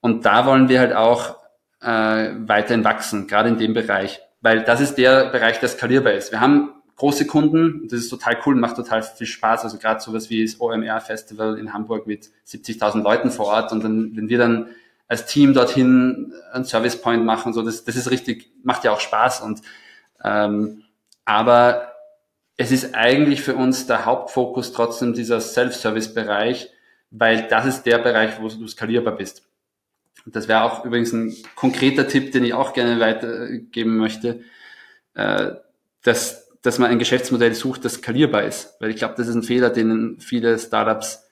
Und 0.00 0.24
da 0.24 0.46
wollen 0.46 0.68
wir 0.68 0.80
halt 0.80 0.94
auch 0.94 1.36
äh, 1.80 2.30
weiterhin 2.46 2.84
wachsen, 2.84 3.26
gerade 3.26 3.48
in 3.48 3.58
dem 3.58 3.74
Bereich, 3.74 4.20
weil 4.40 4.62
das 4.62 4.80
ist 4.80 4.96
der 4.96 5.30
Bereich, 5.30 5.60
der 5.60 5.68
skalierbar 5.68 6.12
ist. 6.12 6.32
Wir 6.32 6.40
haben 6.40 6.82
große 6.96 7.26
Kunden, 7.26 7.88
das 7.88 8.00
ist 8.00 8.10
total 8.10 8.38
cool, 8.46 8.54
macht 8.54 8.76
total 8.76 9.02
viel 9.02 9.26
Spaß, 9.26 9.64
also 9.64 9.78
gerade 9.78 10.00
sowas 10.00 10.30
wie 10.30 10.44
das 10.44 10.60
OMR 10.60 11.00
Festival 11.00 11.58
in 11.58 11.72
Hamburg 11.72 12.06
mit 12.06 12.30
70.000 12.46 13.02
Leuten 13.02 13.30
vor 13.30 13.46
Ort 13.46 13.72
und 13.72 13.82
dann, 13.82 14.14
wenn 14.14 14.28
wir 14.28 14.38
dann 14.38 14.68
als 15.08 15.26
Team 15.26 15.52
dorthin 15.52 16.32
einen 16.52 16.64
Service 16.64 17.00
Point 17.00 17.24
machen, 17.24 17.52
so 17.52 17.62
das, 17.62 17.84
das 17.84 17.96
ist 17.96 18.10
richtig, 18.10 18.52
macht 18.62 18.84
ja 18.84 18.92
auch 18.92 19.00
Spaß 19.00 19.40
und 19.40 19.62
ähm, 20.24 20.84
aber 21.24 21.91
es 22.56 22.70
ist 22.70 22.94
eigentlich 22.94 23.42
für 23.42 23.54
uns 23.54 23.86
der 23.86 24.04
Hauptfokus 24.04 24.72
trotzdem 24.72 25.14
dieser 25.14 25.40
Self-Service-Bereich, 25.40 26.70
weil 27.10 27.48
das 27.48 27.66
ist 27.66 27.82
der 27.84 27.98
Bereich, 27.98 28.40
wo 28.40 28.48
du 28.48 28.66
skalierbar 28.66 29.16
bist. 29.16 29.42
Das 30.26 30.48
wäre 30.48 30.62
auch 30.62 30.84
übrigens 30.84 31.12
ein 31.12 31.34
konkreter 31.56 32.06
Tipp, 32.06 32.32
den 32.32 32.44
ich 32.44 32.54
auch 32.54 32.72
gerne 32.72 33.00
weitergeben 33.00 33.96
möchte, 33.96 34.40
äh, 35.14 35.52
dass, 36.02 36.50
dass 36.62 36.78
man 36.78 36.90
ein 36.90 36.98
Geschäftsmodell 36.98 37.54
sucht, 37.54 37.84
das 37.84 37.94
skalierbar 37.94 38.44
ist. 38.44 38.76
Weil 38.80 38.90
ich 38.90 38.96
glaube, 38.96 39.14
das 39.16 39.28
ist 39.28 39.34
ein 39.34 39.42
Fehler, 39.42 39.70
den 39.70 40.18
viele 40.20 40.58
Startups 40.58 41.24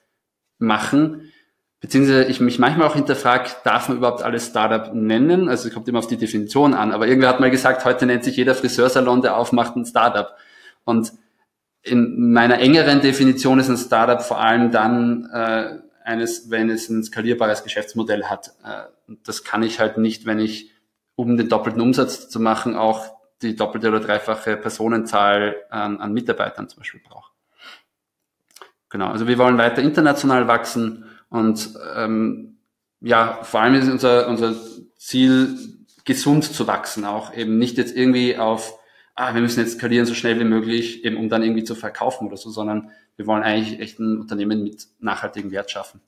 machen. 0.57 1.31
Beziehungsweise 1.79 2.25
ich 2.25 2.41
mich 2.41 2.59
manchmal 2.59 2.87
auch 2.87 2.95
hinterfrage, 2.95 3.51
darf 3.63 3.87
man 3.87 3.97
überhaupt 3.97 4.21
alles 4.21 4.47
Startup 4.47 4.93
nennen? 4.93 5.49
Also 5.49 5.67
es 5.67 5.73
kommt 5.73 5.87
immer 5.87 5.99
auf 5.99 6.07
die 6.07 6.17
Definition 6.17 6.73
an. 6.73 6.91
Aber 6.91 7.07
irgendwer 7.07 7.29
hat 7.29 7.39
mal 7.39 7.49
gesagt, 7.49 7.85
heute 7.85 8.05
nennt 8.05 8.23
sich 8.23 8.35
jeder 8.35 8.55
Friseursalon, 8.55 9.21
der 9.21 9.37
aufmacht, 9.37 9.75
ein 9.75 9.85
Startup. 9.85 10.35
Und 10.83 11.13
in 11.83 12.31
meiner 12.31 12.59
engeren 12.59 13.01
Definition 13.01 13.59
ist 13.59 13.69
ein 13.69 13.77
Startup 13.77 14.21
vor 14.21 14.39
allem 14.39 14.71
dann 14.71 15.29
äh, 15.31 15.79
eines, 16.03 16.49
wenn 16.49 16.69
es 16.69 16.89
ein 16.89 17.03
skalierbares 17.03 17.63
Geschäftsmodell 17.63 18.25
hat. 18.25 18.53
Äh, 18.63 18.83
das 19.23 19.43
kann 19.43 19.63
ich 19.63 19.79
halt 19.79 19.97
nicht, 19.97 20.25
wenn 20.25 20.39
ich, 20.39 20.71
um 21.15 21.37
den 21.37 21.49
doppelten 21.49 21.81
Umsatz 21.81 22.29
zu 22.29 22.39
machen, 22.39 22.75
auch 22.75 23.15
die 23.41 23.55
doppelte 23.55 23.89
oder 23.89 23.99
dreifache 23.99 24.57
Personenzahl 24.57 25.55
an, 25.69 25.99
an 25.99 26.13
Mitarbeitern 26.13 26.69
zum 26.69 26.79
Beispiel 26.79 27.01
brauche. 27.03 27.31
Genau, 28.89 29.07
also 29.07 29.27
wir 29.27 29.37
wollen 29.37 29.57
weiter 29.57 29.81
international 29.81 30.47
wachsen 30.47 31.05
und 31.29 31.73
ähm, 31.95 32.57
ja, 32.99 33.39
vor 33.41 33.61
allem 33.61 33.75
ist 33.75 33.89
unser, 33.89 34.27
unser 34.27 34.53
Ziel, 34.97 35.57
gesund 36.03 36.43
zu 36.43 36.67
wachsen, 36.67 37.05
auch 37.05 37.33
eben 37.33 37.57
nicht 37.57 37.77
jetzt 37.77 37.95
irgendwie 37.95 38.37
auf, 38.37 38.77
ah, 39.15 39.33
wir 39.33 39.41
müssen 39.41 39.59
jetzt 39.59 39.77
skalieren 39.77 40.05
so 40.05 40.13
schnell 40.13 40.39
wie 40.39 40.43
möglich, 40.43 41.03
eben 41.03 41.17
um 41.17 41.29
dann 41.29 41.43
irgendwie 41.43 41.63
zu 41.63 41.75
verkaufen 41.75 42.27
oder 42.27 42.37
so, 42.37 42.49
sondern 42.49 42.91
wir 43.17 43.27
wollen 43.27 43.43
eigentlich 43.43 43.79
echt 43.79 43.99
ein 43.99 44.19
Unternehmen 44.19 44.63
mit 44.63 44.87
nachhaltigem 44.99 45.51
Wert 45.51 45.69
schaffen. 45.71 46.01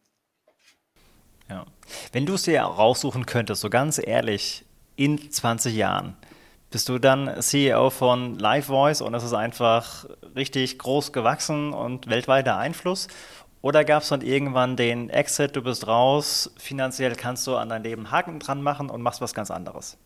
Ja. 1.49 1.65
Wenn 2.11 2.25
du 2.25 2.35
es 2.35 2.43
dir 2.43 2.61
raussuchen 2.61 3.25
könntest, 3.25 3.61
so 3.61 3.69
ganz 3.69 3.99
ehrlich, 4.03 4.65
in 4.95 5.31
20 5.31 5.75
Jahren, 5.75 6.15
bist 6.71 6.89
du 6.89 6.97
dann 6.97 7.39
CEO 7.39 7.89
von 7.91 8.39
Live 8.39 8.65
Voice 8.65 9.01
und 9.01 9.13
es 9.13 9.23
ist 9.23 9.33
einfach 9.33 10.05
richtig 10.35 10.79
groß 10.79 11.13
gewachsen 11.13 11.71
und 11.71 12.07
weltweiter 12.07 12.57
Einfluss? 12.57 13.07
Oder 13.61 13.85
gab 13.85 14.03
es 14.03 14.09
dann 14.09 14.21
irgendwann 14.21 14.75
den 14.75 15.09
Exit, 15.09 15.55
du 15.55 15.61
bist 15.61 15.87
raus, 15.87 16.51
finanziell 16.57 17.15
kannst 17.15 17.45
du 17.47 17.55
an 17.55 17.69
dein 17.69 17.83
Leben 17.83 18.11
Haken 18.11 18.39
dran 18.39 18.61
machen 18.61 18.89
und 18.89 19.01
machst 19.01 19.21
was 19.21 19.33
ganz 19.33 19.51
anderes? 19.51 19.97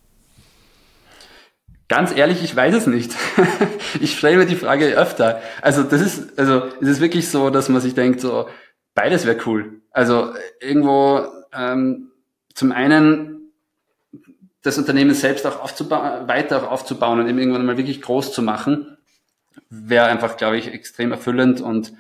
Ganz 1.90 2.16
ehrlich, 2.16 2.44
ich 2.44 2.56
weiß 2.56 2.76
es 2.76 2.88
nicht. 2.88 3.16
ich 4.02 4.18
stelle 4.18 4.38
mir 4.38 4.46
die 4.46 4.56
Frage 4.56 4.88
öfter. 4.88 5.42
Also 5.62 5.84
das 5.84 6.02
ist, 6.02 6.38
also 6.38 6.66
es 6.82 6.88
ist 6.88 7.02
wirklich 7.02 7.30
so, 7.30 7.50
dass 7.50 7.70
man 7.70 7.80
sich 7.82 7.94
denkt, 7.96 8.20
so 8.20 8.50
beides 8.94 9.26
wäre 9.26 9.38
cool. 9.46 9.82
Also 9.92 10.34
irgendwo 10.60 11.26
ähm, 11.54 12.12
zum 12.54 12.74
einen 12.74 13.52
das 14.64 14.78
Unternehmen 14.78 15.14
selbst 15.14 15.48
auch 15.48 15.62
aufzubauen, 15.62 16.28
weiter 16.28 16.62
auch 16.62 16.72
aufzubauen 16.72 17.22
und 17.22 17.30
eben 17.30 17.40
irgendwann 17.40 17.66
mal 17.66 17.78
wirklich 17.78 18.02
groß 18.02 18.34
zu 18.34 18.42
machen, 18.42 18.98
wäre 19.70 20.08
einfach, 20.08 20.36
glaube 20.36 20.58
ich, 20.58 20.74
extrem 20.74 21.12
erfüllend 21.12 21.62
und 21.62 21.94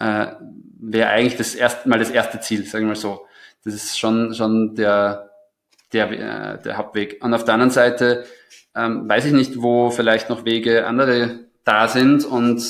äh, 0.00 0.26
wäre 0.78 1.08
eigentlich 1.08 1.36
das 1.36 1.54
erste 1.54 1.88
Mal 1.88 1.98
das 1.98 2.10
erste 2.10 2.40
Ziel, 2.40 2.66
sagen 2.66 2.84
wir 2.84 2.88
mal 2.90 2.96
so. 2.96 3.26
Das 3.64 3.72
ist 3.72 3.98
schon 3.98 4.34
schon 4.34 4.74
der 4.74 5.30
der 5.94 6.10
äh, 6.10 6.62
der 6.62 6.76
Hauptweg. 6.76 7.22
Und 7.22 7.32
auf 7.32 7.44
der 7.44 7.54
anderen 7.54 7.70
Seite 7.70 8.24
ähm, 8.74 9.08
weiß 9.08 9.26
ich 9.26 9.32
nicht, 9.32 9.62
wo 9.62 9.90
vielleicht 9.90 10.28
noch 10.28 10.44
Wege 10.44 10.86
andere 10.86 11.40
da 11.64 11.88
sind 11.88 12.24
und 12.24 12.62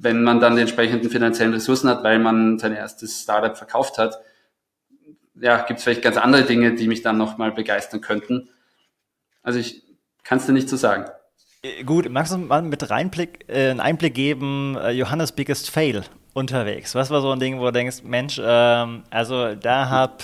wenn 0.00 0.22
man 0.22 0.40
dann 0.40 0.54
die 0.54 0.62
entsprechenden 0.62 1.10
finanziellen 1.10 1.52
Ressourcen 1.52 1.90
hat, 1.90 2.04
weil 2.04 2.18
man 2.18 2.58
sein 2.58 2.72
erstes 2.72 3.20
Startup 3.22 3.56
verkauft 3.56 3.98
hat, 3.98 4.18
ja, 5.34 5.58
gibt 5.62 5.78
es 5.78 5.84
vielleicht 5.84 6.02
ganz 6.02 6.16
andere 6.16 6.44
Dinge, 6.44 6.74
die 6.74 6.88
mich 6.88 7.02
dann 7.02 7.18
nochmal 7.18 7.52
begeistern 7.52 8.00
könnten. 8.00 8.48
Also 9.42 9.58
ich 9.58 9.82
kann 10.24 10.38
es 10.38 10.46
dir 10.46 10.52
nicht 10.52 10.68
so 10.68 10.76
sagen. 10.76 11.04
Äh, 11.62 11.84
gut, 11.84 12.08
magst 12.08 12.32
du 12.32 12.38
mal 12.38 12.62
mit 12.62 12.90
Reinblick, 12.90 13.44
äh, 13.48 13.70
einen 13.70 13.80
Einblick 13.80 14.14
geben, 14.14 14.76
äh, 14.76 14.90
Johannes 14.90 15.32
Biggest 15.32 15.70
Fail 15.70 16.04
unterwegs? 16.34 16.94
Was 16.94 17.10
war 17.10 17.20
so 17.20 17.30
ein 17.30 17.40
Ding, 17.40 17.58
wo 17.58 17.66
du 17.66 17.72
denkst, 17.72 18.02
Mensch, 18.04 18.40
ähm, 18.42 19.02
also 19.10 19.54
da 19.54 19.90
hab 19.90 20.22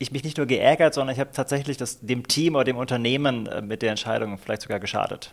ich 0.00 0.10
mich 0.10 0.24
nicht 0.24 0.38
nur 0.38 0.46
geärgert, 0.46 0.94
sondern 0.94 1.14
ich 1.14 1.20
habe 1.20 1.30
tatsächlich 1.32 1.76
das, 1.76 2.00
dem 2.00 2.26
Team 2.26 2.56
oder 2.56 2.64
dem 2.64 2.78
Unternehmen 2.78 3.46
äh, 3.46 3.62
mit 3.62 3.82
der 3.82 3.90
Entscheidung 3.90 4.38
vielleicht 4.38 4.62
sogar 4.62 4.80
geschadet? 4.80 5.32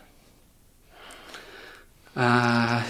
Äh, 2.14 2.80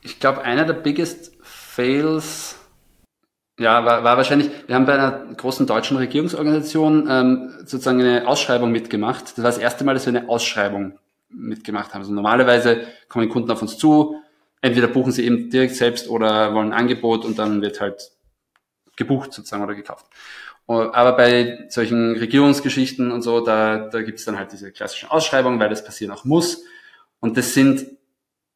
ich 0.00 0.20
glaube, 0.20 0.42
einer 0.42 0.64
der 0.64 0.74
biggest 0.74 1.32
Fails 1.42 2.56
ja, 3.58 3.84
war, 3.84 4.02
war 4.02 4.16
wahrscheinlich, 4.16 4.50
wir 4.66 4.74
haben 4.74 4.86
bei 4.86 4.94
einer 4.94 5.34
großen 5.36 5.66
deutschen 5.66 5.96
Regierungsorganisation 5.96 7.06
ähm, 7.08 7.50
sozusagen 7.58 8.00
eine 8.00 8.26
Ausschreibung 8.26 8.72
mitgemacht. 8.72 9.24
Das 9.24 9.38
war 9.38 9.44
das 9.44 9.58
erste 9.58 9.84
Mal, 9.84 9.94
dass 9.94 10.06
wir 10.06 10.16
eine 10.16 10.28
Ausschreibung 10.28 10.98
mitgemacht 11.28 11.94
haben. 11.94 12.02
Also 12.02 12.12
normalerweise 12.12 12.86
kommen 13.08 13.28
Kunden 13.28 13.50
auf 13.50 13.62
uns 13.62 13.78
zu, 13.78 14.20
entweder 14.60 14.88
buchen 14.88 15.12
sie 15.12 15.24
eben 15.24 15.50
direkt 15.50 15.76
selbst 15.76 16.08
oder 16.08 16.54
wollen 16.54 16.72
ein 16.72 16.78
Angebot 16.78 17.24
und 17.24 17.38
dann 17.38 17.62
wird 17.62 17.80
halt 17.80 18.10
gebucht 18.96 19.32
sozusagen 19.32 19.62
oder 19.62 19.74
gekauft. 19.74 20.06
Aber 20.66 21.16
bei 21.16 21.66
solchen 21.68 22.16
Regierungsgeschichten 22.16 23.12
und 23.12 23.22
so, 23.22 23.40
da, 23.40 23.88
da 23.88 24.02
gibt 24.02 24.18
es 24.18 24.24
dann 24.24 24.38
halt 24.38 24.52
diese 24.52 24.72
klassischen 24.72 25.10
Ausschreibungen, 25.10 25.60
weil 25.60 25.68
das 25.68 25.84
passieren 25.84 26.12
auch 26.12 26.24
muss. 26.24 26.64
Und 27.20 27.36
das 27.36 27.52
sind 27.52 27.86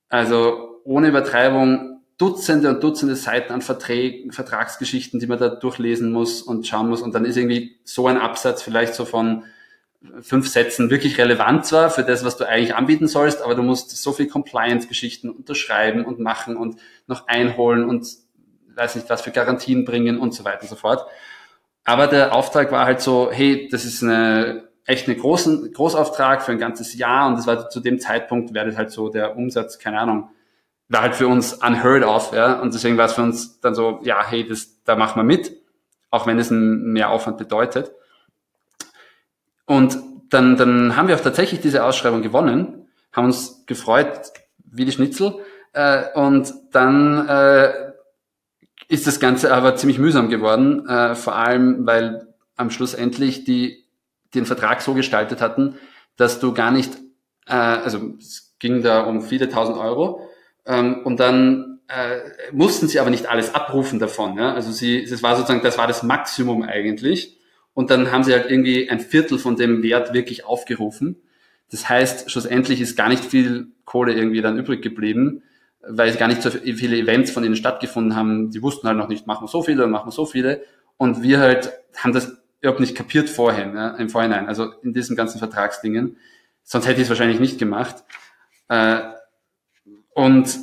also 0.09 0.80
ohne 0.84 1.09
Übertreibung 1.09 2.00
Dutzende 2.16 2.70
und 2.70 2.82
Dutzende 2.82 3.14
Seiten 3.14 3.52
an 3.52 3.62
Verträgen, 3.62 4.32
Vertragsgeschichten, 4.32 5.20
die 5.20 5.26
man 5.26 5.38
da 5.38 5.48
durchlesen 5.48 6.11
muss 6.11 6.42
und 6.42 6.66
schauen 6.66 6.88
muss. 6.88 7.00
Und 7.00 7.14
dann 7.14 7.24
ist 7.24 7.36
irgendwie 7.36 7.78
so 7.84 8.09
ein 8.09 8.16
Absatz 8.16 8.62
vielleicht 8.62 8.94
so 8.94 9.04
von 9.04 9.44
fünf 10.20 10.48
Sätzen 10.48 10.90
wirklich 10.90 11.18
relevant 11.18 11.66
zwar 11.66 11.90
für 11.90 12.02
das, 12.02 12.24
was 12.24 12.36
du 12.36 12.46
eigentlich 12.46 12.74
anbieten 12.74 13.09
sollst, 13.09 13.42
aber 13.42 13.54
du 13.54 13.62
musst 13.62 13.90
so 13.90 14.12
viel 14.12 14.28
Compliance-Geschichten 14.28 15.28
unterschreiben 15.30 16.04
und 16.04 16.18
machen 16.20 16.56
und 16.56 16.80
noch 17.06 17.28
einholen 17.28 17.84
und 17.84 18.06
weiß 18.74 18.96
nicht 18.96 19.11
was 19.11 19.22
für 19.22 19.30
Garantien 19.30 19.84
bringen 19.84 20.18
und 20.18 20.34
so 20.34 20.44
weiter 20.44 20.62
und 20.62 20.68
so 20.68 20.76
fort. 20.76 21.06
Aber 21.89 22.07
der 22.07 22.34
Auftrag 22.34 22.70
war 22.70 22.84
halt 22.84 23.01
so, 23.01 23.30
hey, 23.32 23.66
das 23.72 23.86
ist 23.86 24.03
eine 24.03 24.68
echt 24.84 25.09
einen 25.09 25.18
großen 25.18 25.72
Großauftrag 25.72 26.43
für 26.43 26.53
ein 26.53 26.59
ganzes 26.59 26.95
Jahr 26.99 27.26
und 27.26 27.39
das 27.39 27.47
war 27.47 27.70
zu 27.70 27.80
dem 27.80 27.99
Zeitpunkt 27.99 28.53
wäre 28.53 28.66
das 28.66 28.76
halt 28.76 28.91
so 28.91 29.09
der 29.09 29.39
Umsatz, 29.39 29.78
keine 29.78 29.99
Ahnung, 29.99 30.28
war 30.89 31.01
halt 31.01 31.14
für 31.14 31.26
uns 31.28 31.55
unheard 31.55 32.05
of, 32.05 32.34
ja, 32.34 32.61
und 32.61 32.74
deswegen 32.74 32.99
war 32.99 33.07
es 33.07 33.14
für 33.14 33.22
uns 33.22 33.59
dann 33.61 33.74
so, 33.74 34.01
ja, 34.03 34.22
hey, 34.28 34.47
das, 34.47 34.82
da 34.84 34.97
machen 34.97 35.18
wir 35.18 35.24
mit, 35.24 35.57
auch 36.11 36.26
wenn 36.26 36.39
es 36.39 36.53
einen 36.53 36.93
Mehraufwand 36.93 37.39
bedeutet. 37.39 37.91
Und 39.64 39.97
dann, 40.28 40.59
dann 40.59 40.95
haben 40.95 41.09
wir 41.09 41.14
auch 41.14 41.22
tatsächlich 41.22 41.62
diese 41.62 41.84
Ausschreibung 41.84 42.20
gewonnen, 42.20 42.86
haben 43.12 43.24
uns 43.24 43.64
gefreut 43.64 44.30
wie 44.59 44.84
die 44.84 44.93
Schnitzel. 44.93 45.36
Äh, 45.72 46.12
und 46.12 46.53
dann 46.70 47.26
äh, 47.26 47.88
ist 48.87 49.07
das 49.07 49.20
Ganze 49.20 49.53
aber 49.53 49.76
ziemlich 49.76 49.99
mühsam 49.99 50.29
geworden, 50.29 50.87
äh, 50.89 51.14
vor 51.14 51.37
allem 51.37 51.87
weil 51.87 52.29
am 52.57 52.70
Schluss 52.70 52.95
endlich 52.95 53.45
die 53.45 53.85
den 54.35 54.47
Vertrag 54.47 54.83
so 54.83 54.95
gestaltet 54.95 55.41
hatten, 55.41 55.76
dass 56.16 56.41
du 56.41 56.53
gar 56.53 56.70
nicht, 56.70 56.95
äh, 57.47 57.55
also 57.55 58.14
es 58.18 58.55
ging 58.59 58.83
da 58.83 59.03
um 59.03 59.22
viele 59.22 59.49
tausend 59.49 59.79
Euro 59.79 60.29
ähm, 60.66 61.03
und 61.05 61.20
dann 61.20 61.81
äh, 61.89 62.18
mussten 62.53 62.89
sie 62.89 63.01
aber 63.01 63.11
nicht 63.11 63.26
alles 63.26 63.55
abrufen 63.55 63.99
davon. 63.99 64.37
Ja? 64.37 64.53
Also 64.53 64.70
sie, 64.70 65.05
das 65.05 65.22
war 65.22 65.37
sozusagen, 65.37 65.62
das 65.62 65.79
war 65.79 65.87
das 65.87 66.03
Maximum 66.03 66.62
eigentlich 66.62 67.39
und 67.74 67.91
dann 67.91 68.12
haben 68.12 68.24
sie 68.24 68.33
halt 68.33 68.51
irgendwie 68.51 68.91
ein 68.91 69.01
Viertel 69.01 69.39
von 69.39 69.57
dem 69.57 69.83
Wert 69.83 70.12
wirklich 70.12 70.45
aufgerufen. 70.45 71.16
Das 71.70 71.89
heißt, 71.89 72.31
schlussendlich 72.31 72.81
ist 72.81 72.97
gar 72.97 73.09
nicht 73.09 73.24
viel 73.24 73.68
Kohle 73.85 74.12
irgendwie 74.12 74.43
dann 74.43 74.59
übrig 74.59 74.83
geblieben, 74.83 75.43
weil 75.89 76.11
gar 76.18 76.28
nicht 76.28 76.43
so 76.43 76.51
viele 76.51 76.97
Events 76.97 77.30
von 77.30 77.45
ihnen 77.45 77.57
stattgefunden 77.57 78.16
haben. 78.16 78.51
Die 78.51 78.62
wussten 78.62 78.86
halt 78.86 78.99
noch 78.99 79.09
nicht, 79.09 79.26
machen 79.26 79.45
wir 79.45 79.49
so 79.49 79.62
viele 79.62 79.84
machen 79.91 80.09
wir 80.09 80.12
so 80.12 80.26
viele. 80.26 80.62
Und 80.97 81.22
wir 81.22 81.39
halt 81.39 81.72
haben 81.97 82.12
das 82.12 82.36
überhaupt 82.61 82.80
nicht 82.80 82.97
kapiert 82.97 83.30
vorher, 83.30 83.72
ja, 83.72 83.91
im 83.97 84.11
Vorhinein, 84.11 84.49
also 84.49 84.72
in 84.82 84.93
diesen 84.93 85.16
ganzen 85.16 85.39
Vertragsdingen. 85.39 86.16
Sonst 86.64 86.86
hätte 86.86 87.01
ich 87.01 87.05
es 87.05 87.09
wahrscheinlich 87.09 87.41
nicht 87.41 87.59
gemacht. 87.59 88.05
Äh, 88.68 89.01
und 90.14 90.59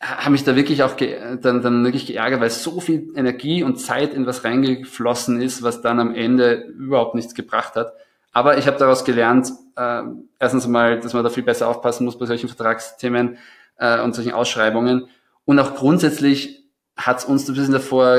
habe 0.00 0.30
mich 0.30 0.44
da 0.44 0.54
wirklich 0.54 0.84
auch 0.84 0.94
dann, 0.96 1.60
dann 1.60 1.84
wirklich 1.84 2.06
geärgert, 2.06 2.40
weil 2.40 2.50
so 2.50 2.80
viel 2.80 3.12
Energie 3.16 3.64
und 3.64 3.80
Zeit 3.80 4.14
in 4.14 4.26
was 4.26 4.44
reingeflossen 4.44 5.42
ist, 5.42 5.64
was 5.64 5.82
dann 5.82 5.98
am 5.98 6.14
Ende 6.14 6.54
überhaupt 6.54 7.16
nichts 7.16 7.34
gebracht 7.34 7.74
hat. 7.74 7.92
Aber 8.32 8.58
ich 8.58 8.68
habe 8.68 8.78
daraus 8.78 9.04
gelernt, 9.04 9.50
äh, 9.76 10.02
erstens 10.38 10.68
mal, 10.68 11.00
dass 11.00 11.14
man 11.14 11.24
da 11.24 11.30
viel 11.30 11.42
besser 11.42 11.68
aufpassen 11.68 12.04
muss 12.04 12.18
bei 12.18 12.26
solchen 12.26 12.48
Vertragsthemen 12.48 13.38
äh, 13.78 14.00
und 14.00 14.14
solchen 14.14 14.32
Ausschreibungen. 14.32 15.08
Und 15.44 15.58
auch 15.58 15.74
grundsätzlich 15.74 16.64
hat 16.96 17.18
es 17.18 17.24
uns 17.24 17.48
ein 17.48 17.54
bisschen 17.54 17.72
davor, 17.72 18.16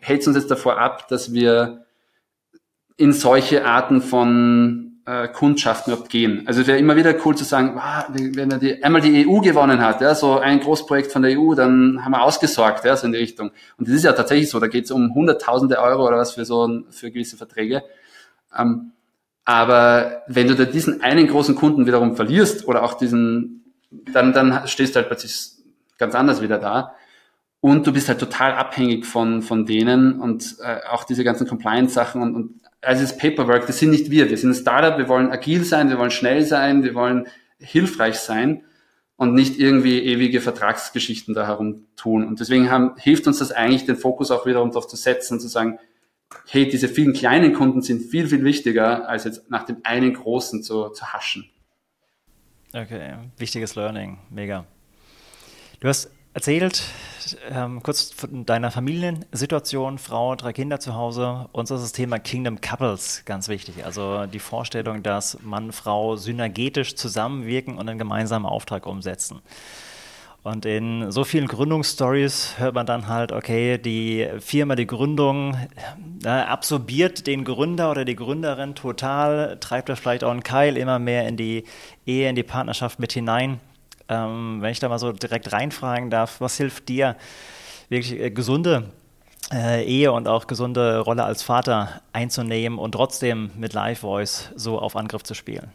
hält 0.00 0.20
es 0.20 0.26
uns 0.26 0.36
jetzt 0.36 0.50
davor 0.50 0.78
ab, 0.78 1.08
dass 1.08 1.32
wir 1.32 1.84
in 2.96 3.12
solche 3.12 3.64
Arten 3.64 4.02
von 4.02 4.88
äh, 5.08 5.28
Kundschaften 5.28 5.92
überhaupt 5.92 6.10
gehen. 6.10 6.42
Also 6.46 6.60
es 6.60 6.66
wäre 6.66 6.78
immer 6.78 6.96
wieder 6.96 7.14
cool 7.24 7.34
zu 7.34 7.44
sagen, 7.44 7.76
wow, 7.76 8.04
wenn 8.10 8.50
er 8.50 8.58
die, 8.58 8.82
einmal 8.84 9.00
die 9.00 9.26
EU 9.26 9.40
gewonnen 9.40 9.80
hat, 9.80 10.00
ja, 10.00 10.14
so 10.14 10.38
ein 10.38 10.60
Großprojekt 10.60 11.12
von 11.12 11.22
der 11.22 11.38
EU, 11.38 11.54
dann 11.54 12.04
haben 12.04 12.12
wir 12.12 12.22
ausgesorgt, 12.22 12.84
ja, 12.84 12.94
so 12.94 13.06
in 13.06 13.12
die 13.12 13.18
Richtung. 13.18 13.50
Und 13.78 13.88
das 13.88 13.94
ist 13.94 14.04
ja 14.04 14.12
tatsächlich 14.12 14.50
so, 14.50 14.60
da 14.60 14.66
geht 14.66 14.84
es 14.84 14.90
um 14.90 15.14
hunderttausende 15.14 15.78
Euro 15.80 16.06
oder 16.06 16.18
was 16.18 16.32
für 16.32 16.44
so 16.44 16.82
für 16.90 17.10
gewisse 17.10 17.38
Verträge. 17.38 17.84
Ähm, 18.56 18.92
aber 19.46 20.24
wenn 20.26 20.46
du 20.46 20.54
da 20.54 20.64
diesen 20.64 21.00
einen 21.00 21.26
großen 21.26 21.54
Kunden 21.54 21.86
wiederum 21.86 22.14
verlierst 22.14 22.68
oder 22.68 22.82
auch 22.82 22.92
diesen, 22.92 23.57
dann, 23.90 24.32
dann 24.32 24.66
stehst 24.66 24.94
du 24.94 25.00
halt 25.00 25.08
plötzlich 25.08 25.50
ganz 25.98 26.14
anders 26.14 26.42
wieder 26.42 26.58
da. 26.58 26.94
Und 27.60 27.86
du 27.86 27.92
bist 27.92 28.08
halt 28.08 28.20
total 28.20 28.52
abhängig 28.52 29.04
von, 29.04 29.42
von 29.42 29.66
denen 29.66 30.20
und 30.20 30.56
äh, 30.62 30.80
auch 30.90 31.02
diese 31.02 31.24
ganzen 31.24 31.48
Compliance-Sachen 31.48 32.22
und, 32.22 32.34
und 32.36 32.60
also 32.80 33.02
das 33.02 33.18
Paperwork, 33.18 33.66
das 33.66 33.80
sind 33.80 33.90
nicht 33.90 34.10
wir. 34.10 34.30
Wir 34.30 34.38
sind 34.38 34.50
ein 34.50 34.54
Startup, 34.54 34.96
wir 34.96 35.08
wollen 35.08 35.32
agil 35.32 35.64
sein, 35.64 35.88
wir 35.90 35.98
wollen 35.98 36.12
schnell 36.12 36.44
sein, 36.44 36.84
wir 36.84 36.94
wollen 36.94 37.26
hilfreich 37.58 38.20
sein 38.20 38.62
und 39.16 39.34
nicht 39.34 39.58
irgendwie 39.58 39.98
ewige 39.98 40.40
Vertragsgeschichten 40.40 41.34
da 41.34 41.48
herum 41.48 41.86
tun. 41.96 42.24
Und 42.24 42.38
deswegen 42.38 42.70
haben, 42.70 42.92
hilft 42.98 43.26
uns 43.26 43.40
das 43.40 43.50
eigentlich, 43.50 43.84
den 43.84 43.96
Fokus 43.96 44.30
auch 44.30 44.46
wiederum 44.46 44.70
darauf 44.70 44.86
zu 44.86 44.96
setzen 44.96 45.34
und 45.34 45.40
zu 45.40 45.48
sagen, 45.48 45.80
hey, 46.46 46.68
diese 46.68 46.88
vielen 46.88 47.14
kleinen 47.14 47.52
Kunden 47.52 47.82
sind 47.82 48.02
viel, 48.02 48.28
viel 48.28 48.44
wichtiger, 48.44 49.08
als 49.08 49.24
jetzt 49.24 49.50
nach 49.50 49.64
dem 49.64 49.78
einen 49.82 50.14
großen 50.14 50.62
zu, 50.62 50.90
zu 50.90 51.12
haschen. 51.12 51.50
Okay, 52.74 53.14
wichtiges 53.38 53.76
Learning, 53.76 54.18
mega. 54.28 54.66
Du 55.80 55.88
hast 55.88 56.10
erzählt, 56.34 56.82
ähm, 57.50 57.82
kurz 57.82 58.12
von 58.12 58.44
deiner 58.44 58.70
Familiensituation, 58.70 59.96
Frau, 59.96 60.36
drei 60.36 60.52
Kinder 60.52 60.78
zu 60.78 60.94
Hause. 60.94 61.48
Uns 61.52 61.70
ist 61.70 61.80
das 61.80 61.92
Thema 61.92 62.18
Kingdom 62.18 62.60
Couples 62.60 63.22
ganz 63.24 63.48
wichtig. 63.48 63.86
Also 63.86 64.26
die 64.26 64.38
Vorstellung, 64.38 65.02
dass 65.02 65.40
Mann, 65.42 65.72
Frau 65.72 66.16
synergetisch 66.16 66.94
zusammenwirken 66.94 67.78
und 67.78 67.88
einen 67.88 67.98
gemeinsamen 67.98 68.44
Auftrag 68.44 68.84
umsetzen. 68.84 69.40
Und 70.44 70.64
in 70.64 71.10
so 71.10 71.24
vielen 71.24 71.48
Gründungsstories 71.48 72.58
hört 72.58 72.74
man 72.74 72.86
dann 72.86 73.08
halt, 73.08 73.32
okay, 73.32 73.76
die 73.76 74.28
Firma, 74.38 74.76
die 74.76 74.86
Gründung 74.86 75.56
äh, 76.24 76.28
absorbiert 76.28 77.26
den 77.26 77.44
Gründer 77.44 77.90
oder 77.90 78.04
die 78.04 78.16
Gründerin 78.16 78.74
total, 78.74 79.58
treibt 79.60 79.88
er 79.88 79.96
vielleicht 79.96 80.24
auch 80.24 80.30
einen 80.30 80.44
Keil 80.44 80.76
immer 80.76 80.98
mehr 80.98 81.26
in 81.26 81.36
die 81.36 81.64
Ehe, 82.06 82.28
in 82.28 82.36
die 82.36 82.44
Partnerschaft 82.44 82.98
mit 83.00 83.12
hinein. 83.12 83.60
Ähm, 84.08 84.58
wenn 84.62 84.70
ich 84.70 84.78
da 84.78 84.88
mal 84.88 84.98
so 84.98 85.12
direkt 85.12 85.52
reinfragen 85.52 86.08
darf, 86.08 86.40
was 86.40 86.56
hilft 86.56 86.88
dir, 86.88 87.16
wirklich 87.88 88.18
äh, 88.18 88.30
gesunde 88.30 88.84
äh, 89.52 89.84
Ehe 89.84 90.12
und 90.12 90.28
auch 90.28 90.46
gesunde 90.46 91.00
Rolle 91.00 91.24
als 91.24 91.42
Vater 91.42 92.00
einzunehmen 92.12 92.78
und 92.78 92.92
trotzdem 92.92 93.50
mit 93.56 93.74
Live 93.74 94.00
Voice 94.00 94.50
so 94.54 94.78
auf 94.78 94.96
Angriff 94.96 95.24
zu 95.24 95.34
spielen? 95.34 95.70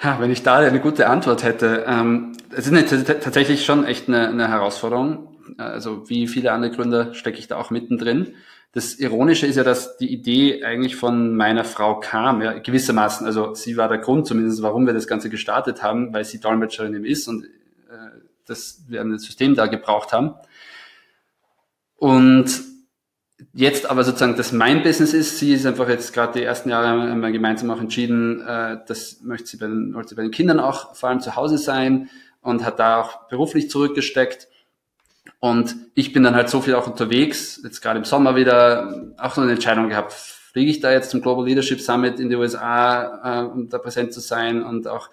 Ja, 0.00 0.20
wenn 0.20 0.30
ich 0.30 0.44
da 0.44 0.58
eine 0.58 0.80
gute 0.80 1.08
Antwort 1.08 1.42
hätte, 1.42 1.84
ähm, 1.86 2.36
es 2.50 2.68
ist 2.68 3.06
tatsächlich 3.06 3.64
schon 3.64 3.84
echt 3.84 4.08
eine, 4.08 4.28
eine 4.28 4.48
Herausforderung. 4.48 5.36
Also 5.56 6.08
wie 6.08 6.28
viele 6.28 6.52
andere 6.52 6.70
Gründer 6.70 7.14
stecke 7.14 7.38
ich 7.38 7.48
da 7.48 7.56
auch 7.56 7.70
mittendrin. 7.70 8.34
Das 8.72 8.94
Ironische 8.94 9.46
ist 9.46 9.56
ja, 9.56 9.64
dass 9.64 9.96
die 9.96 10.12
Idee 10.12 10.62
eigentlich 10.62 10.94
von 10.94 11.34
meiner 11.34 11.64
Frau 11.64 11.98
kam, 11.98 12.42
ja, 12.42 12.52
gewissermaßen. 12.58 13.26
Also 13.26 13.54
sie 13.54 13.76
war 13.76 13.88
der 13.88 13.98
Grund 13.98 14.26
zumindest, 14.26 14.62
warum 14.62 14.86
wir 14.86 14.94
das 14.94 15.08
Ganze 15.08 15.30
gestartet 15.30 15.82
haben, 15.82 16.12
weil 16.12 16.24
sie 16.24 16.38
Dolmetscherin 16.38 16.94
eben 16.94 17.04
ist 17.04 17.26
und 17.26 17.44
äh, 17.44 17.48
dass 18.46 18.84
wir 18.86 19.00
ein 19.00 19.18
System 19.18 19.56
da 19.56 19.66
gebraucht 19.66 20.12
haben. 20.12 20.34
Und 21.96 22.46
jetzt 23.52 23.88
aber 23.88 24.04
sozusagen, 24.04 24.36
dass 24.36 24.52
mein 24.52 24.82
Business 24.82 25.14
ist, 25.14 25.38
sie 25.38 25.52
ist 25.52 25.66
einfach 25.66 25.88
jetzt 25.88 26.12
gerade 26.12 26.38
die 26.38 26.44
ersten 26.44 26.70
Jahre 26.70 27.14
wir 27.14 27.30
gemeinsam 27.30 27.70
auch 27.70 27.80
entschieden, 27.80 28.40
äh, 28.40 28.78
das 28.86 29.20
möchte 29.22 29.46
sie, 29.46 29.56
bei 29.58 29.66
den, 29.66 29.92
möchte 29.92 30.10
sie 30.10 30.14
bei 30.16 30.22
den 30.22 30.30
Kindern 30.30 30.60
auch 30.60 30.94
vor 30.94 31.08
allem 31.08 31.20
zu 31.20 31.36
Hause 31.36 31.58
sein 31.58 32.10
und 32.40 32.64
hat 32.64 32.78
da 32.78 33.00
auch 33.00 33.28
beruflich 33.28 33.70
zurückgesteckt. 33.70 34.48
Und 35.40 35.76
ich 35.94 36.12
bin 36.12 36.24
dann 36.24 36.34
halt 36.34 36.48
so 36.48 36.60
viel 36.60 36.74
auch 36.74 36.86
unterwegs, 36.88 37.60
jetzt 37.62 37.80
gerade 37.80 37.98
im 37.98 38.04
Sommer 38.04 38.34
wieder 38.34 39.12
auch 39.18 39.34
so 39.34 39.40
eine 39.40 39.52
Entscheidung 39.52 39.88
gehabt, 39.88 40.12
fliege 40.12 40.70
ich 40.70 40.80
da 40.80 40.90
jetzt 40.90 41.10
zum 41.10 41.20
Global 41.20 41.44
Leadership 41.44 41.80
Summit 41.80 42.18
in 42.18 42.30
die 42.30 42.36
USA, 42.36 43.42
äh, 43.42 43.44
um 43.44 43.68
da 43.68 43.78
präsent 43.78 44.12
zu 44.12 44.20
sein 44.20 44.64
und 44.64 44.88
auch 44.88 45.10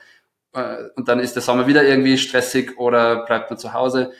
äh, 0.53 0.89
und 0.95 1.07
dann 1.07 1.19
ist 1.19 1.35
der 1.35 1.43
Sommer 1.43 1.67
wieder 1.67 1.83
irgendwie 1.83 2.17
stressig 2.17 2.79
oder 2.79 3.25
bleibt 3.25 3.51
man 3.51 3.59
zu 3.59 3.73
Hause. 3.73 4.11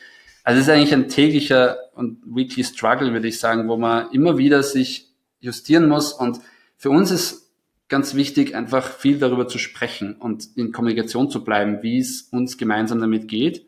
Also 0.44 0.60
es 0.60 0.68
ist 0.68 0.74
eigentlich 0.74 0.94
ein 0.94 1.10
täglicher 1.10 1.78
und 1.96 2.22
weekly 2.26 2.64
Struggle, 2.64 3.12
würde 3.14 3.28
ich 3.28 3.40
sagen, 3.40 3.68
wo 3.68 3.78
man 3.78 4.12
immer 4.12 4.38
wieder 4.38 4.62
sich 4.64 5.14
justieren 5.40 5.88
muss. 5.88 6.14
Und 6.14 6.40
für 6.78 6.90
uns 6.90 7.12
ist 7.12 7.52
ganz 7.88 8.16
wichtig, 8.16 8.56
einfach 8.56 8.92
viel 8.92 9.20
darüber 9.20 9.48
zu 9.48 9.58
sprechen 9.58 10.16
und 10.16 10.50
in 10.56 10.72
Kommunikation 10.72 11.30
zu 11.30 11.44
bleiben, 11.44 11.82
wie 11.82 12.00
es 12.00 12.24
uns 12.32 12.58
gemeinsam 12.58 13.00
damit 13.00 13.28
geht 13.28 13.66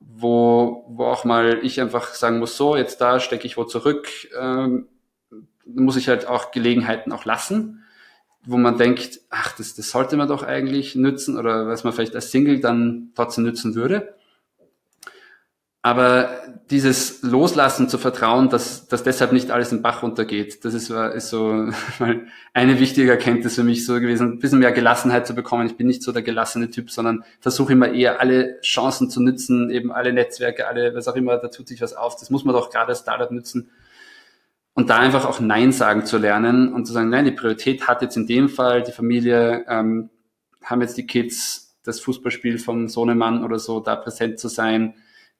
wo, 0.00 0.84
wo 0.88 1.04
auch 1.04 1.24
mal 1.24 1.60
ich 1.62 1.80
einfach 1.80 2.14
sagen 2.14 2.38
muss, 2.38 2.56
so, 2.56 2.76
jetzt 2.76 3.00
da 3.00 3.20
stecke 3.20 3.46
ich 3.46 3.56
wo 3.56 3.64
zurück, 3.64 4.08
ähm, 4.38 4.88
muss 5.66 5.96
ich 5.96 6.08
halt 6.08 6.26
auch 6.26 6.50
Gelegenheiten 6.50 7.12
auch 7.12 7.24
lassen, 7.24 7.84
wo 8.44 8.56
man 8.56 8.78
denkt, 8.78 9.20
ach, 9.28 9.52
das, 9.56 9.74
das 9.74 9.90
sollte 9.90 10.16
man 10.16 10.28
doch 10.28 10.42
eigentlich 10.42 10.94
nützen 10.94 11.36
oder 11.36 11.66
was 11.66 11.84
man 11.84 11.92
vielleicht 11.92 12.14
als 12.14 12.30
Single 12.30 12.60
dann 12.60 13.10
trotzdem 13.14 13.44
nützen 13.44 13.74
würde. 13.74 14.14
Aber 15.80 16.42
dieses 16.70 17.22
Loslassen 17.22 17.88
zu 17.88 17.98
vertrauen, 17.98 18.48
dass, 18.48 18.88
dass 18.88 19.04
deshalb 19.04 19.32
nicht 19.32 19.52
alles 19.52 19.70
im 19.70 19.80
Bach 19.80 20.02
runtergeht, 20.02 20.64
das 20.64 20.74
ist, 20.74 20.90
ist 20.90 21.30
so 21.30 21.70
eine 22.52 22.80
wichtige 22.80 23.10
Erkenntnis 23.10 23.54
für 23.54 23.62
mich 23.62 23.86
so 23.86 23.94
gewesen, 23.94 24.32
ein 24.32 24.38
bisschen 24.40 24.58
mehr 24.58 24.72
Gelassenheit 24.72 25.26
zu 25.26 25.34
bekommen. 25.34 25.66
Ich 25.66 25.76
bin 25.76 25.86
nicht 25.86 26.02
so 26.02 26.10
der 26.10 26.22
gelassene 26.22 26.70
Typ, 26.70 26.90
sondern 26.90 27.24
versuche 27.40 27.72
immer 27.72 27.92
eher 27.92 28.20
alle 28.20 28.60
Chancen 28.60 29.08
zu 29.08 29.22
nutzen, 29.22 29.70
eben 29.70 29.92
alle 29.92 30.12
Netzwerke, 30.12 30.66
alle, 30.66 30.94
was 30.94 31.06
auch 31.06 31.16
immer, 31.16 31.36
da 31.38 31.48
tut 31.48 31.68
sich 31.68 31.80
was 31.80 31.94
auf. 31.94 32.16
Das 32.16 32.28
muss 32.30 32.44
man 32.44 32.54
doch 32.54 32.70
gerade 32.70 32.88
als 32.88 33.00
Startup 33.00 33.30
nutzen. 33.30 33.70
Und 34.74 34.90
da 34.90 34.98
einfach 34.98 35.24
auch 35.26 35.40
Nein 35.40 35.72
sagen 35.72 36.04
zu 36.06 36.18
lernen 36.18 36.72
und 36.72 36.86
zu 36.86 36.92
sagen, 36.92 37.08
nein, 37.08 37.24
die 37.24 37.32
Priorität 37.32 37.86
hat 37.86 38.02
jetzt 38.02 38.16
in 38.16 38.26
dem 38.26 38.48
Fall 38.48 38.82
die 38.82 38.92
Familie, 38.92 39.64
ähm, 39.68 40.10
haben 40.62 40.82
jetzt 40.82 40.96
die 40.96 41.06
Kids 41.06 41.76
das 41.84 42.00
Fußballspiel 42.00 42.58
vom 42.58 42.88
Sohnemann 42.88 43.44
oder 43.44 43.58
so, 43.58 43.80
da 43.80 43.96
präsent 43.96 44.38
zu 44.38 44.48
sein, 44.48 44.94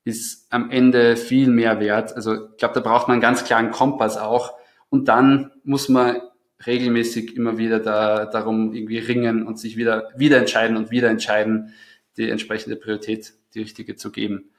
ist 0.04 0.46
am 0.50 0.70
Ende 0.70 1.16
viel 1.16 1.48
mehr 1.48 1.80
wert. 1.80 2.14
Also 2.14 2.34
ich 2.34 2.56
glaube, 2.58 2.74
da 2.74 2.80
braucht 2.80 3.08
man 3.08 3.16
einen 3.16 3.22
ganz 3.22 3.44
klaren 3.44 3.70
Kompass 3.70 4.16
auch. 4.16 4.54
Und 4.88 5.08
dann 5.08 5.50
muss 5.64 5.88
man 5.88 6.20
regelmäßig 6.66 7.36
immer 7.36 7.58
wieder 7.58 7.78
da, 7.78 8.26
darum 8.26 8.72
irgendwie 8.72 8.98
ringen 8.98 9.46
und 9.46 9.58
sich 9.58 9.76
wieder, 9.76 10.08
wieder 10.16 10.38
entscheiden 10.38 10.76
und 10.76 10.90
wieder 10.90 11.08
entscheiden, 11.08 11.74
die 12.16 12.30
entsprechende 12.30 12.76
Priorität, 12.76 13.34
die 13.54 13.60
richtige 13.60 13.96
zu 13.96 14.10
geben. 14.10 14.50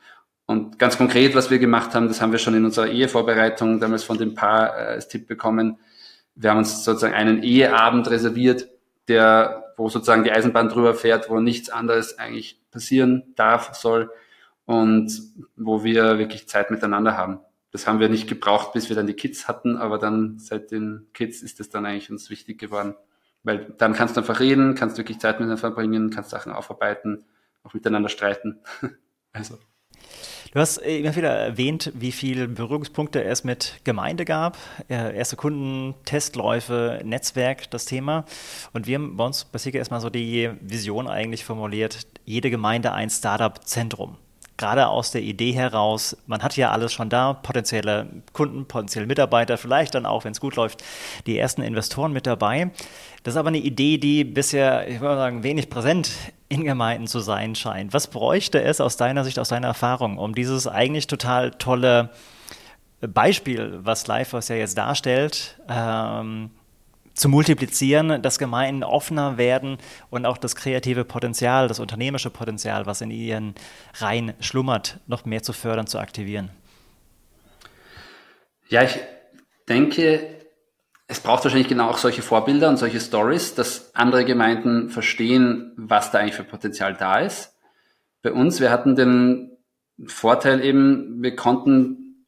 Und 0.46 0.80
ganz 0.80 0.98
konkret, 0.98 1.36
was 1.36 1.52
wir 1.52 1.60
gemacht 1.60 1.94
haben, 1.94 2.08
das 2.08 2.22
haben 2.22 2.32
wir 2.32 2.40
schon 2.40 2.56
in 2.56 2.66
unserer 2.66 2.88
Ehevorbereitung 2.88 3.80
damals 3.80 4.04
von 4.04 4.18
dem 4.18 4.34
Paar 4.34 4.70
äh, 4.70 4.94
als 4.94 5.08
Tipp 5.08 5.28
bekommen. 5.28 5.78
Wir 6.36 6.52
haben 6.52 6.58
uns 6.58 6.84
sozusagen 6.84 7.14
einen 7.14 7.44
Eheabend 7.44 8.10
reserviert, 8.10 8.68
der, 9.08 9.74
wo 9.78 9.90
sozusagen 9.90 10.24
die 10.24 10.32
Eisenbahn 10.32 10.70
drüber 10.70 10.96
fährt, 10.96 11.30
wo 11.30 11.40
nichts 11.40 11.70
anderes 11.70 12.18
eigentlich 12.18 12.60
passieren 12.72 13.34
darf, 13.36 13.76
soll 13.76 14.10
und 14.70 15.12
wo 15.56 15.84
wir 15.84 16.20
wirklich 16.20 16.48
Zeit 16.48 16.70
miteinander 16.70 17.18
haben. 17.18 17.40
Das 17.72 17.88
haben 17.88 18.00
wir 18.00 18.08
nicht 18.08 18.28
gebraucht, 18.30 18.72
bis 18.72 18.88
wir 18.88 18.96
dann 18.96 19.08
die 19.08 19.16
Kids 19.16 19.48
hatten, 19.48 19.78
aber 19.78 19.98
dann 19.98 20.38
seit 20.38 20.70
den 20.70 21.08
Kids 21.12 21.42
ist 21.42 21.60
es 21.60 21.70
dann 21.70 21.88
eigentlich 21.88 22.12
uns 22.12 22.30
wichtig 22.30 22.60
geworden. 22.60 22.94
Weil 23.42 23.74
dann 23.80 23.94
kannst 23.94 24.16
du 24.16 24.22
einfach 24.22 24.40
reden, 24.40 24.76
kannst 24.76 25.00
wirklich 25.00 25.18
Zeit 25.18 25.40
miteinander 25.40 25.60
verbringen, 25.60 26.12
kannst 26.12 26.30
Sachen 26.30 26.52
aufarbeiten, 26.52 27.26
auch 27.64 27.74
miteinander 27.74 28.10
streiten. 28.10 28.60
also. 29.34 29.58
Du 30.54 30.60
hast 30.60 30.78
immer 30.78 31.16
wieder 31.16 31.32
erwähnt, 31.32 31.92
wie 31.96 32.12
viele 32.12 32.48
Berührungspunkte 32.48 33.24
es 33.24 33.44
mit 33.44 33.82
Gemeinde 33.86 34.24
gab. 34.24 34.56
Erste 34.88 35.36
Kunden, 35.36 35.96
Testläufe, 36.06 37.02
Netzwerk, 37.04 37.72
das 37.72 37.86
Thema. 37.86 38.24
Und 38.74 38.86
wir 38.86 39.00
haben 39.00 39.18
bei 39.18 39.26
uns 39.26 39.46
bei 39.46 39.58
Sika 39.58 39.80
erstmal 39.80 40.02
so 40.02 40.12
die 40.12 40.52
Vision 40.62 41.08
eigentlich 41.08 41.44
formuliert, 41.44 42.06
jede 42.24 42.52
Gemeinde 42.52 42.94
ein 42.94 43.10
Startup-Zentrum 43.10 44.18
gerade 44.60 44.90
aus 44.90 45.10
der 45.10 45.22
Idee 45.22 45.54
heraus, 45.54 46.16
man 46.28 46.44
hat 46.44 46.56
ja 46.58 46.70
alles 46.70 46.94
schon 46.94 47.10
da, 47.10 47.34
potenzielle 47.34 48.08
Kunden, 48.34 48.68
potenzielle 48.68 49.08
Mitarbeiter, 49.08 49.58
vielleicht 49.58 49.96
dann 49.96 50.06
auch, 50.06 50.26
wenn 50.26 50.34
es 50.34 50.40
gut 50.40 50.56
läuft, 50.56 50.84
die 51.26 51.40
ersten 51.40 51.64
Investoren 51.64 52.14
mit 52.14 52.28
dabei. 52.28 52.70
Das 53.24 53.34
ist 53.34 53.38
aber 53.38 53.48
eine 53.48 53.58
Idee, 53.58 53.98
die 53.98 54.24
bisher, 54.24 54.88
ich 54.88 55.00
würde 55.00 55.16
sagen, 55.16 55.44
wenig 55.44 55.70
präsent 55.70 56.12
in 56.50 56.64
Gemeinden 56.64 57.08
zu 57.08 57.20
sein 57.20 57.56
scheint. 57.56 57.94
Was 57.94 58.08
bräuchte 58.08 58.62
es 58.62 58.82
aus 58.82 58.98
deiner 58.98 59.24
Sicht, 59.24 59.40
aus 59.40 59.50
deiner 59.50 59.68
Erfahrung, 59.68 60.18
um 60.18 60.36
dieses 60.36 60.68
eigentlich 60.68 61.08
total 61.08 61.52
tolle 61.52 62.10
Beispiel, 63.02 63.80
was 63.82 64.08
Lifehouse 64.08 64.50
ja 64.50 64.58
jetzt 64.58 64.78
darstellt, 64.78 65.58
ähm, 65.70 66.52
zu 67.20 67.28
multiplizieren, 67.28 68.22
dass 68.22 68.40
Gemeinden 68.40 68.84
offener 68.84 69.38
werden 69.38 69.78
und 70.10 70.26
auch 70.26 70.38
das 70.38 70.56
kreative 70.56 71.04
Potenzial, 71.04 71.68
das 71.68 71.80
unternehmerische 71.80 72.30
Potenzial, 72.30 72.86
was 72.86 73.02
in 73.02 73.12
ihren 73.12 73.56
Reihen 73.96 74.34
schlummert, 74.40 75.00
noch 75.06 75.26
mehr 75.26 75.44
zu 75.44 75.52
fördern, 75.52 75.86
zu 75.86 76.00
aktivieren? 76.00 76.50
Ja, 78.70 78.84
ich 78.84 79.00
denke, 79.68 80.40
es 81.08 81.20
braucht 81.20 81.44
wahrscheinlich 81.44 81.68
genau 81.68 81.90
auch 81.90 81.98
solche 81.98 82.22
Vorbilder 82.22 82.70
und 82.70 82.78
solche 82.78 83.02
Stories, 83.02 83.54
dass 83.54 83.94
andere 83.96 84.24
Gemeinden 84.24 84.90
verstehen, 84.90 85.74
was 85.76 86.12
da 86.12 86.20
eigentlich 86.20 86.36
für 86.36 86.44
Potenzial 86.44 86.94
da 86.94 87.20
ist. 87.20 87.54
Bei 88.22 88.32
uns, 88.32 88.62
wir 88.62 88.72
hatten 88.72 88.96
den 88.96 89.58
Vorteil 90.06 90.64
eben, 90.64 91.22
wir 91.22 91.36
konnten, 91.36 92.26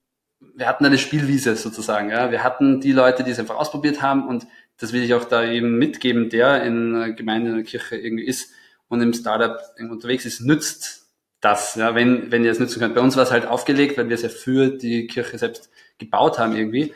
wir 0.55 0.67
hatten 0.67 0.85
eine 0.85 0.97
Spielwiese 0.97 1.55
sozusagen. 1.55 2.09
Ja. 2.09 2.31
Wir 2.31 2.43
hatten 2.43 2.81
die 2.81 2.91
Leute, 2.91 3.23
die 3.23 3.31
es 3.31 3.39
einfach 3.39 3.55
ausprobiert 3.55 4.01
haben 4.01 4.27
und 4.27 4.47
das 4.81 4.93
will 4.93 5.03
ich 5.03 5.13
auch 5.13 5.25
da 5.25 5.45
eben 5.45 5.77
mitgeben, 5.77 6.29
der 6.29 6.63
in 6.63 7.15
Gemeinde, 7.15 7.51
in 7.51 7.55
der 7.57 7.65
Kirche 7.65 7.95
irgendwie 7.95 8.25
ist 8.25 8.51
und 8.87 9.01
im 9.01 9.13
Startup 9.13 9.59
unterwegs 9.79 10.25
ist, 10.25 10.41
nützt 10.41 11.07
das, 11.39 11.75
ja, 11.75 11.95
wenn, 11.95 12.31
wenn 12.31 12.43
ihr 12.43 12.51
es 12.51 12.59
nutzen 12.59 12.79
könnt. 12.79 12.95
Bei 12.95 13.01
uns 13.01 13.15
war 13.15 13.23
es 13.23 13.31
halt 13.31 13.45
aufgelegt, 13.45 13.97
weil 13.97 14.09
wir 14.09 14.15
es 14.15 14.21
ja 14.21 14.29
für 14.29 14.69
die 14.69 15.07
Kirche 15.07 15.37
selbst 15.37 15.69
gebaut 15.97 16.39
haben 16.39 16.55
irgendwie. 16.55 16.93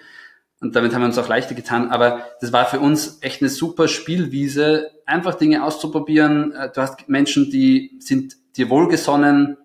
Und 0.61 0.75
damit 0.75 0.93
haben 0.93 1.01
wir 1.01 1.07
uns 1.07 1.17
auch 1.17 1.27
leichter 1.27 1.53
getan. 1.53 1.89
Aber 1.89 2.25
das 2.41 2.51
war 2.51 2.65
für 2.65 2.79
uns 2.79 3.19
echt 3.21 3.41
eine 3.41 3.49
super 3.49 3.88
Spielwiese, 3.88 4.91
einfach 5.05 5.36
Dinge 5.36 5.63
auszuprobieren. 5.63 6.53
Äh, 6.53 6.71
du 6.73 6.81
hast 6.81 7.07
Menschen, 7.07 7.51
die 7.51 7.97
sind 7.99 8.36
dir 8.57 8.69
wohlgesonnen. 8.69 9.57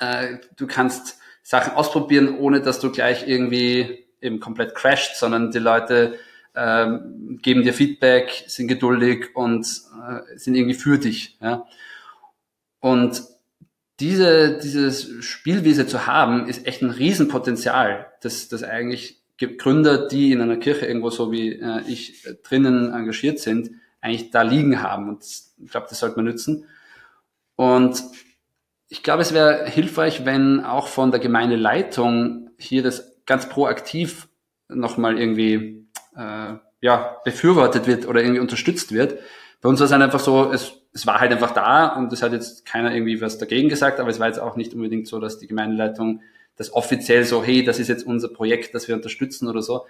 Äh, 0.00 0.38
du 0.56 0.66
kannst 0.66 1.18
Sachen 1.42 1.74
ausprobieren, 1.74 2.38
ohne 2.38 2.62
dass 2.62 2.80
du 2.80 2.90
gleich 2.90 3.28
irgendwie 3.28 4.06
eben 4.20 4.40
komplett 4.40 4.74
crasht, 4.74 5.16
sondern 5.16 5.50
die 5.50 5.58
Leute 5.58 6.18
ähm, 6.54 7.38
geben 7.42 7.62
dir 7.62 7.74
Feedback, 7.74 8.44
sind 8.46 8.68
geduldig 8.68 9.34
und 9.34 9.66
äh, 9.66 10.38
sind 10.38 10.54
irgendwie 10.54 10.74
für 10.74 10.98
dich. 10.98 11.36
Ja? 11.40 11.66
Und 12.80 13.22
diese, 14.00 14.58
dieses 14.58 15.24
Spielwiese 15.24 15.86
zu 15.86 16.06
haben, 16.06 16.46
ist 16.46 16.66
echt 16.66 16.82
ein 16.82 16.90
Riesenpotenzial, 16.90 18.06
dass, 18.22 18.48
dass 18.48 18.62
eigentlich 18.62 19.22
Gründer, 19.38 20.08
die 20.08 20.32
in 20.32 20.40
einer 20.40 20.56
Kirche 20.56 20.86
irgendwo 20.86 21.10
so 21.10 21.32
wie 21.32 21.52
äh, 21.52 21.82
ich 21.86 22.24
äh, 22.26 22.34
drinnen 22.42 22.92
engagiert 22.92 23.40
sind, 23.40 23.70
eigentlich 24.00 24.30
da 24.30 24.42
liegen 24.42 24.82
haben. 24.82 25.08
Und 25.08 25.24
ich 25.24 25.70
glaube, 25.70 25.86
das 25.88 25.98
sollte 25.98 26.16
man 26.16 26.26
nützen. 26.26 26.66
Und 27.56 28.02
ich 28.88 29.02
glaube, 29.02 29.22
es 29.22 29.32
wäre 29.34 29.66
hilfreich, 29.66 30.24
wenn 30.24 30.60
auch 30.60 30.88
von 30.88 31.10
der 31.10 31.20
Gemeindeleitung 31.20 32.50
hier 32.58 32.82
das 32.82 33.16
ganz 33.26 33.48
proaktiv 33.48 34.28
nochmal 34.68 35.18
irgendwie 35.18 35.83
äh, 36.16 36.54
ja, 36.80 37.16
befürwortet 37.24 37.86
wird 37.86 38.06
oder 38.06 38.20
irgendwie 38.20 38.40
unterstützt 38.40 38.92
wird. 38.92 39.18
Bei 39.60 39.68
uns 39.68 39.80
war 39.80 39.86
es 39.86 39.92
halt 39.92 40.02
einfach 40.02 40.20
so, 40.20 40.52
es, 40.52 40.74
es 40.92 41.06
war 41.06 41.20
halt 41.20 41.32
einfach 41.32 41.52
da 41.52 41.96
und 41.96 42.12
es 42.12 42.22
hat 42.22 42.32
jetzt 42.32 42.66
keiner 42.66 42.94
irgendwie 42.94 43.20
was 43.20 43.38
dagegen 43.38 43.68
gesagt, 43.68 43.98
aber 44.00 44.10
es 44.10 44.20
war 44.20 44.26
jetzt 44.26 44.38
auch 44.38 44.56
nicht 44.56 44.74
unbedingt 44.74 45.08
so, 45.08 45.18
dass 45.18 45.38
die 45.38 45.46
Gemeindeleitung 45.46 46.20
das 46.56 46.72
offiziell 46.72 47.24
so, 47.24 47.42
hey, 47.42 47.64
das 47.64 47.78
ist 47.78 47.88
jetzt 47.88 48.06
unser 48.06 48.28
Projekt, 48.28 48.74
das 48.74 48.86
wir 48.86 48.94
unterstützen 48.94 49.48
oder 49.48 49.62
so. 49.62 49.86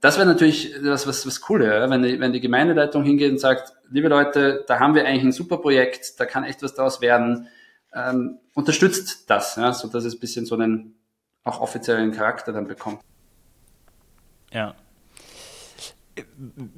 Das 0.00 0.18
wäre 0.18 0.26
natürlich 0.26 0.74
das, 0.84 1.06
was, 1.06 1.26
was 1.26 1.48
cool 1.48 1.64
ja? 1.64 1.90
wenn, 1.90 2.02
die, 2.02 2.20
wenn 2.20 2.32
die 2.32 2.40
Gemeindeleitung 2.40 3.02
hingeht 3.02 3.32
und 3.32 3.38
sagt, 3.38 3.72
liebe 3.90 4.08
Leute, 4.08 4.64
da 4.68 4.78
haben 4.78 4.94
wir 4.94 5.04
eigentlich 5.04 5.24
ein 5.24 5.32
super 5.32 5.56
Projekt, 5.56 6.20
da 6.20 6.26
kann 6.26 6.44
echt 6.44 6.62
was 6.62 6.74
daraus 6.74 7.00
werden, 7.00 7.48
ähm, 7.92 8.38
unterstützt 8.54 9.28
das, 9.28 9.56
ja? 9.56 9.72
so 9.72 9.88
dass 9.88 10.04
es 10.04 10.14
ein 10.14 10.20
bisschen 10.20 10.46
so 10.46 10.54
einen 10.54 10.94
auch 11.42 11.60
offiziellen 11.60 12.12
Charakter 12.12 12.52
dann 12.52 12.68
bekommt. 12.68 13.00
Ja, 14.52 14.74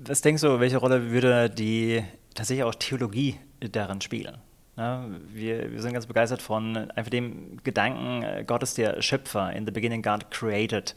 was 0.05 0.21
denkst 0.21 0.43
du, 0.43 0.61
welche 0.61 0.79
Rolle 0.79 1.11
würde 1.11 1.51
die 1.51 2.03
tatsächlich 2.35 2.65
auch 2.65 2.75
Theologie 2.75 3.37
darin 3.61 4.01
spielen? 4.01 4.39
Ja, 4.77 5.05
wir, 5.33 5.71
wir, 5.71 5.83
sind 5.83 5.93
ganz 5.93 6.07
begeistert 6.07 6.41
von 6.41 6.91
einfach 6.93 7.11
dem 7.11 7.63
Gedanken, 7.63 8.23
äh, 8.23 8.45
Gott 8.47 8.63
ist 8.63 8.79
der 8.79 9.03
Schöpfer. 9.03 9.53
In 9.53 9.67
the 9.67 9.71
beginning 9.71 10.03
God 10.03 10.31
created. 10.31 10.95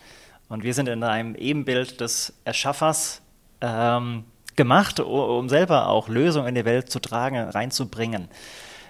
Und 0.47 0.63
wir 0.63 0.73
sind 0.73 0.87
in 0.87 1.03
einem 1.03 1.35
Ebenbild 1.35 1.99
des 1.99 2.33
Erschaffers 2.45 3.21
ähm, 3.59 4.23
gemacht, 4.55 5.01
um 5.01 5.49
selber 5.49 5.89
auch 5.89 6.07
Lösungen 6.07 6.47
in 6.47 6.55
die 6.55 6.65
Welt 6.65 6.89
zu 6.89 6.99
tragen, 6.99 7.37
reinzubringen 7.37 8.29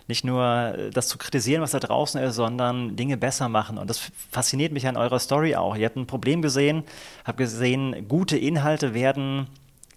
nicht 0.07 0.23
nur 0.23 0.43
äh, 0.43 0.89
das 0.89 1.07
zu 1.07 1.17
kritisieren, 1.17 1.61
was 1.61 1.71
da 1.71 1.79
draußen 1.79 2.21
ist, 2.21 2.35
sondern 2.35 2.95
Dinge 2.95 3.17
besser 3.17 3.49
machen. 3.49 3.77
Und 3.77 3.89
das 3.89 4.11
fasziniert 4.31 4.71
mich 4.71 4.87
an 4.87 4.97
eurer 4.97 5.19
Story 5.19 5.55
auch. 5.55 5.75
Ihr 5.75 5.85
habt 5.85 5.95
ein 5.95 6.07
Problem 6.07 6.41
gesehen, 6.41 6.83
habt 7.23 7.37
gesehen, 7.37 8.07
gute 8.07 8.37
Inhalte 8.37 8.93
werden 8.93 9.47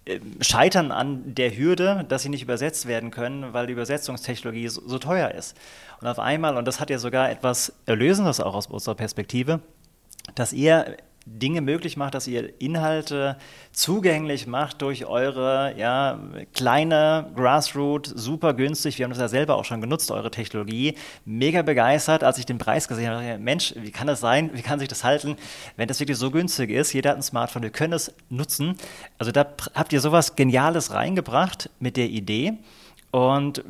äh, 0.05 0.19
scheitern 0.41 0.91
an 0.91 1.35
der 1.35 1.55
Hürde, 1.55 2.05
dass 2.07 2.23
sie 2.23 2.29
nicht 2.29 2.43
übersetzt 2.43 2.87
werden 2.87 3.11
können, 3.11 3.53
weil 3.53 3.67
die 3.67 3.73
Übersetzungstechnologie 3.73 4.67
so, 4.67 4.81
so 4.87 4.97
teuer 4.97 5.31
ist. 5.31 5.55
Und 6.01 6.07
auf 6.07 6.19
einmal, 6.19 6.57
und 6.57 6.65
das 6.65 6.79
hat 6.79 6.89
ja 6.89 6.97
sogar 6.97 7.29
etwas 7.29 7.73
Erlösendes 7.85 8.39
auch 8.39 8.55
aus 8.55 8.67
unserer 8.67 8.95
Perspektive, 8.95 9.59
dass 10.35 10.53
ihr 10.53 10.97
Dinge 11.37 11.61
möglich 11.61 11.97
macht, 11.97 12.15
dass 12.15 12.27
ihr 12.27 12.61
Inhalte 12.61 13.37
zugänglich 13.71 14.47
macht 14.47 14.81
durch 14.81 15.05
eure 15.05 15.73
ja, 15.77 16.19
kleine 16.53 17.31
Grassroot, 17.35 18.07
super 18.07 18.53
günstig. 18.53 18.97
Wir 18.97 19.05
haben 19.05 19.11
das 19.11 19.19
ja 19.19 19.27
selber 19.27 19.55
auch 19.55 19.65
schon 19.65 19.81
genutzt, 19.81 20.11
eure 20.11 20.31
Technologie. 20.31 20.95
Mega 21.25 21.61
begeistert, 21.61 22.23
als 22.23 22.37
ich 22.37 22.45
den 22.45 22.57
Preis 22.57 22.87
gesehen 22.87 23.11
habe. 23.11 23.37
Mensch, 23.37 23.73
wie 23.77 23.91
kann 23.91 24.07
das 24.07 24.19
sein? 24.19 24.51
Wie 24.53 24.61
kann 24.61 24.79
sich 24.79 24.87
das 24.87 25.03
halten, 25.03 25.35
wenn 25.77 25.87
das 25.87 25.99
wirklich 25.99 26.17
so 26.17 26.31
günstig 26.31 26.71
ist? 26.71 26.93
Jeder 26.93 27.11
hat 27.11 27.17
ein 27.17 27.23
Smartphone, 27.23 27.63
wir 27.63 27.69
können 27.69 27.93
es 27.93 28.13
nutzen. 28.29 28.75
Also 29.17 29.31
da 29.31 29.45
habt 29.75 29.93
ihr 29.93 30.01
sowas 30.01 30.35
Geniales 30.35 30.93
reingebracht 30.93 31.69
mit 31.79 31.95
der 31.95 32.09
Idee. 32.09 32.53
Und 33.11 33.63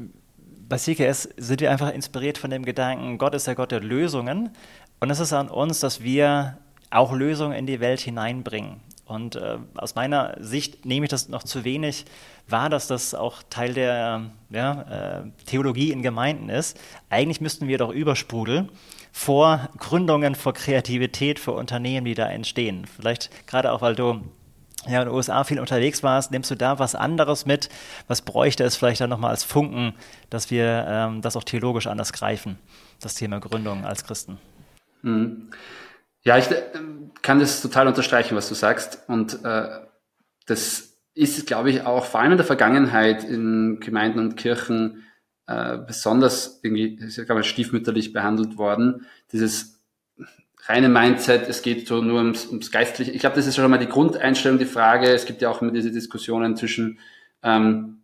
bei 0.69 0.77
CKS 0.77 1.29
sind 1.37 1.61
wir 1.61 1.71
einfach 1.71 1.91
inspiriert 1.91 2.37
von 2.37 2.51
dem 2.51 2.63
Gedanken, 2.63 3.17
Gott 3.17 3.33
ist 3.33 3.47
der 3.47 3.55
Gott 3.55 3.71
der 3.71 3.81
Lösungen 3.81 4.51
Und 4.99 5.09
es 5.09 5.19
ist 5.19 5.33
an 5.33 5.49
uns, 5.49 5.79
dass 5.79 6.03
wir 6.03 6.57
auch 6.89 7.13
Lösungen 7.13 7.57
in 7.57 7.65
die 7.65 7.79
Welt 7.79 7.99
hineinbringen. 7.99 8.81
Und 9.05 9.35
äh, 9.35 9.57
aus 9.75 9.95
meiner 9.95 10.35
Sicht 10.39 10.85
nehme 10.85 11.05
ich 11.05 11.09
das 11.09 11.29
noch 11.29 11.43
zu 11.43 11.63
wenig 11.63 12.05
wahr, 12.47 12.69
dass 12.69 12.87
das 12.87 13.15
auch 13.15 13.41
Teil 13.49 13.73
der 13.73 14.29
ja, 14.51 15.21
äh, 15.23 15.45
Theologie 15.45 15.91
in 15.91 16.03
Gemeinden 16.03 16.49
ist. 16.49 16.79
Eigentlich 17.09 17.41
müssten 17.41 17.67
wir 17.67 17.79
doch 17.79 17.91
übersprudeln 17.91 18.69
vor 19.11 19.69
Gründungen, 19.77 20.35
vor 20.35 20.53
Kreativität, 20.53 21.39
vor 21.39 21.55
Unternehmen, 21.55 22.05
die 22.05 22.13
da 22.13 22.27
entstehen. 22.27 22.85
Vielleicht 22.85 23.47
gerade 23.47 23.71
auch, 23.71 23.81
weil 23.81 23.95
du 23.95 24.21
ja, 24.87 25.01
in 25.01 25.07
den 25.07 25.15
USA 25.15 25.43
viel 25.43 25.59
unterwegs 25.59 26.03
warst, 26.03 26.31
nimmst 26.31 26.51
du 26.51 26.55
da 26.55 26.79
was 26.79 26.95
anderes 26.95 27.45
mit? 27.45 27.69
Was 28.07 28.21
bräuchte 28.21 28.63
es 28.63 28.75
vielleicht 28.75 29.01
dann 29.01 29.09
nochmal 29.09 29.31
als 29.31 29.43
Funken, 29.43 29.93
dass 30.29 30.51
wir 30.51 30.85
ähm, 30.87 31.21
das 31.21 31.35
auch 31.35 31.43
theologisch 31.43 31.87
anders 31.87 32.13
greifen, 32.13 32.59
das 33.01 33.15
Thema 33.15 33.39
Gründung 33.39 33.85
als 33.85 34.05
Christen? 34.05 34.37
Mhm. 35.01 35.49
Ja, 36.23 36.37
ich 36.37 36.49
äh, 36.51 36.63
kann 37.21 37.39
das 37.39 37.61
total 37.61 37.87
unterstreichen, 37.87 38.35
was 38.35 38.49
du 38.49 38.55
sagst. 38.55 39.03
Und 39.07 39.43
äh, 39.43 39.69
das 40.45 40.97
ist, 41.13 41.47
glaube 41.47 41.69
ich, 41.69 41.81
auch 41.81 42.05
vor 42.05 42.19
allem 42.19 42.31
in 42.31 42.37
der 42.37 42.45
Vergangenheit 42.45 43.23
in 43.23 43.79
Gemeinden 43.79 44.19
und 44.19 44.35
Kirchen 44.35 45.03
äh, 45.47 45.77
besonders 45.77 46.59
irgendwie, 46.63 46.99
ich 47.05 47.25
glaube, 47.25 47.43
stiefmütterlich 47.43 48.13
behandelt 48.13 48.57
worden. 48.57 49.05
Dieses 49.31 49.81
reine 50.65 50.89
Mindset, 50.89 51.49
es 51.49 51.61
geht 51.61 51.87
so 51.87 52.01
nur 52.01 52.17
ums, 52.19 52.47
ums 52.47 52.71
Geistliche. 52.71 53.11
Ich 53.11 53.19
glaube, 53.19 53.35
das 53.35 53.47
ist 53.47 53.55
schon 53.55 53.69
mal 53.69 53.77
die 53.77 53.87
Grundeinstellung, 53.87 54.59
die 54.59 54.65
Frage. 54.65 55.09
Es 55.09 55.25
gibt 55.25 55.41
ja 55.41 55.49
auch 55.49 55.61
immer 55.61 55.71
diese 55.71 55.91
Diskussionen 55.91 56.55
zwischen, 56.55 56.99
ähm, 57.41 58.03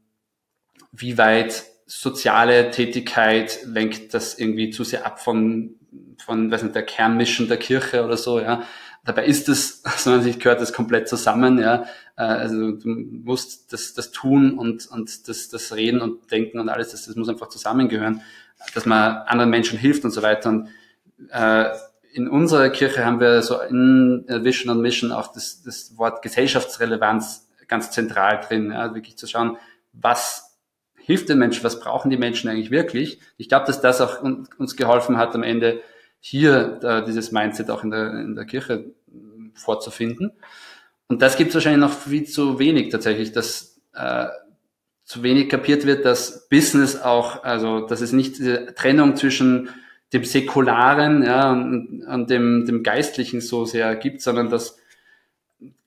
wie 0.91 1.17
weit 1.17 1.63
soziale 1.85 2.71
Tätigkeit 2.71 3.59
lenkt 3.65 4.13
das 4.15 4.39
irgendwie 4.39 4.71
zu 4.71 4.83
sehr 4.83 5.05
ab 5.05 5.19
von 5.19 5.75
von, 6.17 6.51
weiß 6.51 6.63
nicht, 6.63 6.75
der 6.75 6.83
Kernmission 6.83 7.47
der 7.47 7.57
Kirche 7.57 8.03
oder 8.03 8.17
so, 8.17 8.39
ja. 8.39 8.63
Dabei 9.03 9.25
ist 9.25 9.49
es, 9.49 9.83
aus 9.85 10.05
meiner 10.05 10.21
Sicht 10.21 10.39
gehört 10.39 10.61
das 10.61 10.73
komplett 10.73 11.07
zusammen, 11.07 11.59
ja. 11.59 11.85
Äh, 12.17 12.23
also 12.23 12.71
du 12.71 12.89
musst 12.89 13.71
das, 13.73 13.93
das 13.93 14.11
tun 14.11 14.57
und, 14.57 14.87
und 14.87 15.27
das, 15.27 15.49
das 15.49 15.75
Reden 15.75 16.01
und 16.01 16.31
Denken 16.31 16.59
und 16.59 16.69
alles, 16.69 16.91
das, 16.91 17.05
das 17.05 17.15
muss 17.15 17.29
einfach 17.29 17.49
zusammengehören, 17.49 18.21
dass 18.73 18.85
man 18.85 19.17
anderen 19.27 19.49
Menschen 19.49 19.77
hilft 19.77 20.05
und 20.05 20.11
so 20.11 20.21
weiter. 20.21 20.49
Und 20.49 20.69
äh, 21.29 21.69
in 22.13 22.29
unserer 22.29 22.69
Kirche 22.69 23.05
haben 23.05 23.19
wir 23.19 23.41
so 23.41 23.59
in 23.59 24.25
Vision 24.27 24.75
und 24.75 24.81
Mission 24.81 25.11
auch 25.11 25.33
das, 25.33 25.61
das 25.63 25.97
Wort 25.97 26.21
Gesellschaftsrelevanz 26.21 27.49
ganz 27.67 27.91
zentral 27.91 28.41
drin, 28.47 28.71
ja, 28.71 28.93
wirklich 28.93 29.17
zu 29.17 29.27
schauen, 29.27 29.57
was 29.91 30.57
hilft 30.97 31.29
den 31.29 31.37
Menschen, 31.37 31.63
was 31.63 31.79
brauchen 31.79 32.09
die 32.09 32.17
Menschen 32.17 32.49
eigentlich 32.49 32.71
wirklich. 32.71 33.19
Ich 33.37 33.49
glaube, 33.49 33.65
dass 33.67 33.81
das 33.81 34.01
auch 34.01 34.21
uns 34.21 34.75
geholfen 34.75 35.17
hat, 35.17 35.35
am 35.35 35.43
Ende 35.43 35.81
hier 36.27 36.79
äh, 36.81 37.05
dieses 37.05 37.31
Mindset 37.31 37.69
auch 37.69 37.83
in 37.83 37.91
der, 37.91 38.13
in 38.13 38.33
der 38.33 38.45
Kirche 38.45 38.73
äh, 38.73 39.11
vorzufinden. 39.53 40.31
Und 41.07 41.21
das 41.21 41.37
gibt 41.37 41.49
es 41.49 41.53
wahrscheinlich 41.53 41.81
noch 41.81 41.95
viel 41.95 42.23
zu 42.23 42.57
wenig 42.57 42.89
tatsächlich, 42.89 43.31
dass 43.31 43.79
äh, 43.93 44.25
zu 45.03 45.21
wenig 45.21 45.49
kapiert 45.49 45.85
wird, 45.85 46.03
dass 46.03 46.49
Business 46.49 46.99
auch, 46.99 47.43
also 47.43 47.85
dass 47.85 48.01
es 48.01 48.11
nicht 48.11 48.39
diese 48.39 48.73
Trennung 48.73 49.15
zwischen 49.15 49.69
dem 50.13 50.25
Säkularen 50.25 51.21
ja, 51.21 51.51
und, 51.51 52.03
und 52.07 52.29
dem, 52.31 52.65
dem 52.65 52.81
Geistlichen 52.81 53.39
so 53.39 53.65
sehr 53.65 53.95
gibt, 53.95 54.23
sondern 54.23 54.49
dass 54.49 54.79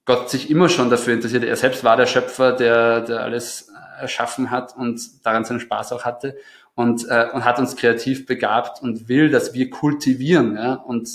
Gott 0.04 0.30
sich 0.30 0.50
immer 0.50 0.68
schon 0.68 0.88
dafür 0.88 1.14
interessiert. 1.14 1.42
Er 1.42 1.56
selbst 1.56 1.82
war 1.82 1.96
der 1.96 2.06
Schöpfer, 2.06 2.52
der, 2.52 3.00
der 3.00 3.22
alles 3.22 3.72
erschaffen 3.98 4.52
hat 4.52 4.76
und 4.76 5.00
daran 5.26 5.44
seinen 5.44 5.58
Spaß 5.58 5.92
auch 5.94 6.04
hatte 6.04 6.36
und, 6.78 7.08
äh, 7.08 7.26
und 7.32 7.44
hat 7.44 7.58
uns 7.58 7.74
kreativ 7.74 8.24
begabt 8.24 8.80
und 8.80 9.08
will, 9.08 9.30
dass 9.30 9.52
wir 9.52 9.68
kultivieren. 9.68 10.54
Ja? 10.54 10.74
Und 10.74 11.10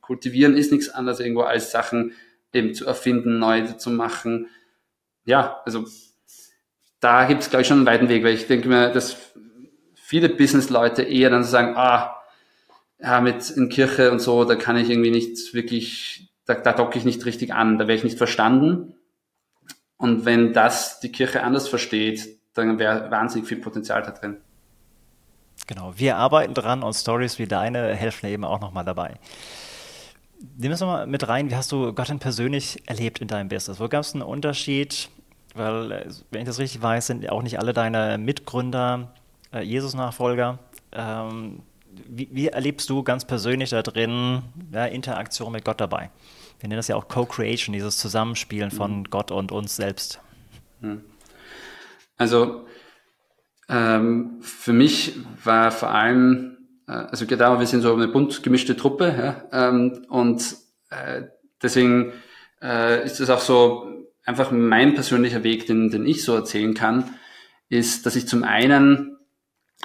kultivieren 0.00 0.56
ist 0.56 0.72
nichts 0.72 0.88
anderes 0.88 1.20
irgendwo 1.20 1.42
als 1.42 1.70
Sachen 1.70 2.14
eben 2.52 2.74
zu 2.74 2.84
erfinden, 2.84 3.38
neu 3.38 3.62
zu 3.62 3.90
machen. 3.90 4.48
Ja, 5.24 5.60
also 5.64 5.84
da 6.98 7.26
gibt 7.26 7.42
es, 7.42 7.50
glaube 7.50 7.62
ich, 7.62 7.68
schon 7.68 7.76
einen 7.76 7.86
weiten 7.86 8.08
Weg, 8.08 8.24
weil 8.24 8.34
ich 8.34 8.48
denke 8.48 8.68
mir, 8.68 8.90
dass 8.90 9.16
viele 9.94 10.28
Business-Leute 10.28 11.04
eher 11.04 11.30
dann 11.30 11.44
sagen, 11.44 11.76
ah, 11.76 12.16
ja, 12.98 13.20
mit 13.20 13.50
in 13.50 13.68
Kirche 13.68 14.10
und 14.10 14.18
so, 14.18 14.44
da 14.44 14.56
kann 14.56 14.76
ich 14.76 14.90
irgendwie 14.90 15.12
nicht 15.12 15.54
wirklich, 15.54 16.28
da, 16.44 16.54
da 16.54 16.72
docke 16.72 16.98
ich 16.98 17.04
nicht 17.04 17.24
richtig 17.24 17.54
an, 17.54 17.78
da 17.78 17.86
werde 17.86 17.98
ich 17.98 18.04
nicht 18.04 18.18
verstanden. 18.18 18.96
Und 19.96 20.24
wenn 20.24 20.52
das 20.52 20.98
die 20.98 21.12
Kirche 21.12 21.44
anders 21.44 21.68
versteht, 21.68 22.40
dann 22.54 22.80
wäre 22.80 23.12
wahnsinnig 23.12 23.46
viel 23.46 23.58
Potenzial 23.58 24.02
da 24.02 24.10
drin. 24.10 24.38
Genau, 25.68 25.92
wir 25.96 26.16
arbeiten 26.16 26.54
dran 26.54 26.82
und 26.82 26.94
Stories 26.94 27.38
wie 27.38 27.46
deine 27.46 27.94
helfen 27.94 28.26
eben 28.26 28.44
auch 28.44 28.58
nochmal 28.58 28.86
dabei. 28.86 29.14
Nimm 30.56 30.72
es 30.72 30.80
nochmal 30.80 31.06
mit 31.06 31.28
rein, 31.28 31.50
wie 31.50 31.56
hast 31.56 31.70
du 31.70 31.92
Gott 31.92 32.08
denn 32.08 32.18
persönlich 32.18 32.82
erlebt 32.86 33.20
in 33.20 33.28
deinem 33.28 33.48
Business? 33.48 33.78
Wo 33.78 33.86
gab 33.86 34.00
es 34.00 34.14
einen 34.14 34.22
Unterschied? 34.22 35.10
Weil, 35.54 35.92
äh, 35.92 36.06
wenn 36.30 36.40
ich 36.40 36.46
das 36.46 36.58
richtig 36.58 36.80
weiß, 36.80 37.08
sind 37.08 37.28
auch 37.28 37.42
nicht 37.42 37.58
alle 37.58 37.74
deine 37.74 38.16
Mitgründer 38.16 39.12
äh, 39.52 39.60
Jesus-Nachfolger. 39.60 40.58
Ähm, 40.92 41.60
wie, 42.06 42.28
wie, 42.32 42.48
erlebst 42.48 42.88
du 42.88 43.02
ganz 43.02 43.26
persönlich 43.26 43.70
da 43.70 43.82
drin 43.82 44.42
ja, 44.72 44.86
Interaktion 44.86 45.52
mit 45.52 45.66
Gott 45.66 45.82
dabei? 45.82 46.10
Wir 46.60 46.68
nennen 46.68 46.78
das 46.78 46.88
ja 46.88 46.96
auch 46.96 47.08
Co-Creation, 47.08 47.74
dieses 47.74 47.98
Zusammenspielen 47.98 48.70
von 48.70 49.00
mhm. 49.00 49.04
Gott 49.10 49.30
und 49.30 49.52
uns 49.52 49.76
selbst. 49.76 50.20
Mhm. 50.80 51.02
Also 52.16 52.64
ähm, 53.68 54.38
für 54.40 54.72
mich 54.72 55.16
war 55.44 55.70
vor 55.70 55.90
allem, 55.90 56.58
äh, 56.86 56.92
also 56.92 57.26
genau, 57.26 57.58
wir 57.58 57.66
sind 57.66 57.82
so 57.82 57.94
eine 57.94 58.08
bunt 58.08 58.42
gemischte 58.42 58.76
Truppe 58.76 59.14
ja, 59.52 59.68
ähm, 59.68 60.06
und 60.08 60.56
äh, 60.90 61.24
deswegen 61.62 62.12
äh, 62.62 63.04
ist 63.04 63.20
es 63.20 63.30
auch 63.30 63.40
so 63.40 63.86
einfach 64.24 64.50
mein 64.50 64.94
persönlicher 64.94 65.42
Weg, 65.44 65.66
den, 65.66 65.90
den 65.90 66.06
ich 66.06 66.24
so 66.24 66.34
erzählen 66.34 66.74
kann, 66.74 67.14
ist, 67.68 68.06
dass 68.06 68.16
ich 68.16 68.26
zum 68.26 68.44
einen 68.44 69.18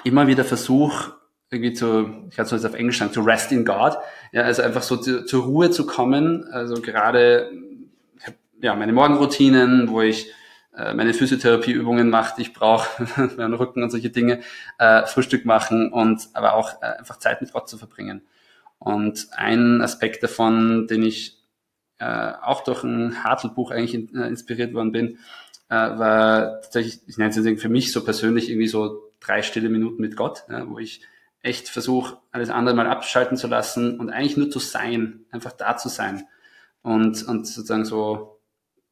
immer 0.02 0.26
wieder 0.26 0.44
versuche, 0.44 1.14
irgendwie 1.50 1.72
zu, 1.72 2.26
ich 2.30 2.38
hatte 2.38 2.50
so 2.50 2.56
jetzt 2.56 2.66
auf 2.66 2.74
Englisch 2.74 2.98
sagen, 2.98 3.12
zu 3.12 3.22
rest 3.22 3.52
in 3.52 3.64
God, 3.64 3.96
ja, 4.32 4.42
also 4.42 4.62
einfach 4.62 4.82
so 4.82 4.96
zu, 4.96 5.24
zur 5.24 5.44
Ruhe 5.44 5.70
zu 5.70 5.86
kommen, 5.86 6.44
also 6.50 6.80
gerade, 6.80 7.50
ja, 8.60 8.74
meine 8.74 8.92
Morgenroutinen, 8.92 9.88
wo 9.90 10.00
ich 10.00 10.30
meine 10.76 11.14
Physiotherapieübungen 11.14 12.10
macht, 12.10 12.38
ich 12.38 12.52
brauche 12.52 13.04
meinen 13.36 13.54
Rücken 13.54 13.82
und 13.82 13.90
solche 13.90 14.10
Dinge, 14.10 14.40
äh, 14.78 15.06
Frühstück 15.06 15.44
machen 15.44 15.92
und 15.92 16.28
aber 16.32 16.54
auch 16.54 16.82
äh, 16.82 16.86
einfach 16.98 17.18
Zeit 17.18 17.40
mit 17.40 17.52
Gott 17.52 17.68
zu 17.68 17.78
verbringen. 17.78 18.22
Und 18.78 19.28
ein 19.32 19.80
Aspekt 19.80 20.22
davon, 20.22 20.86
den 20.88 21.02
ich 21.02 21.38
äh, 21.98 22.32
auch 22.42 22.64
durch 22.64 22.82
ein 22.82 23.22
Hartl-Buch 23.24 23.70
eigentlich 23.70 23.94
in, 23.94 24.14
äh, 24.16 24.26
inspiriert 24.26 24.74
worden 24.74 24.92
bin, 24.92 25.18
äh, 25.68 25.74
war 25.74 26.60
tatsächlich, 26.60 27.00
ich 27.06 27.18
nenne 27.18 27.30
es 27.30 27.36
jetzt 27.36 27.62
für 27.62 27.68
mich 27.68 27.92
so 27.92 28.04
persönlich 28.04 28.50
irgendwie 28.50 28.68
so 28.68 29.12
drei 29.20 29.42
stille 29.42 29.68
Minuten 29.68 30.02
mit 30.02 30.16
Gott, 30.16 30.44
ja, 30.50 30.68
wo 30.68 30.78
ich 30.78 31.02
echt 31.40 31.68
versuche, 31.68 32.18
alles 32.32 32.50
andere 32.50 32.74
mal 32.74 32.86
abschalten 32.86 33.36
zu 33.36 33.46
lassen 33.46 34.00
und 34.00 34.10
eigentlich 34.10 34.36
nur 34.36 34.50
zu 34.50 34.58
sein, 34.58 35.24
einfach 35.30 35.52
da 35.52 35.76
zu 35.76 35.88
sein 35.88 36.26
und, 36.82 37.22
und 37.22 37.46
sozusagen 37.46 37.84
so 37.84 38.33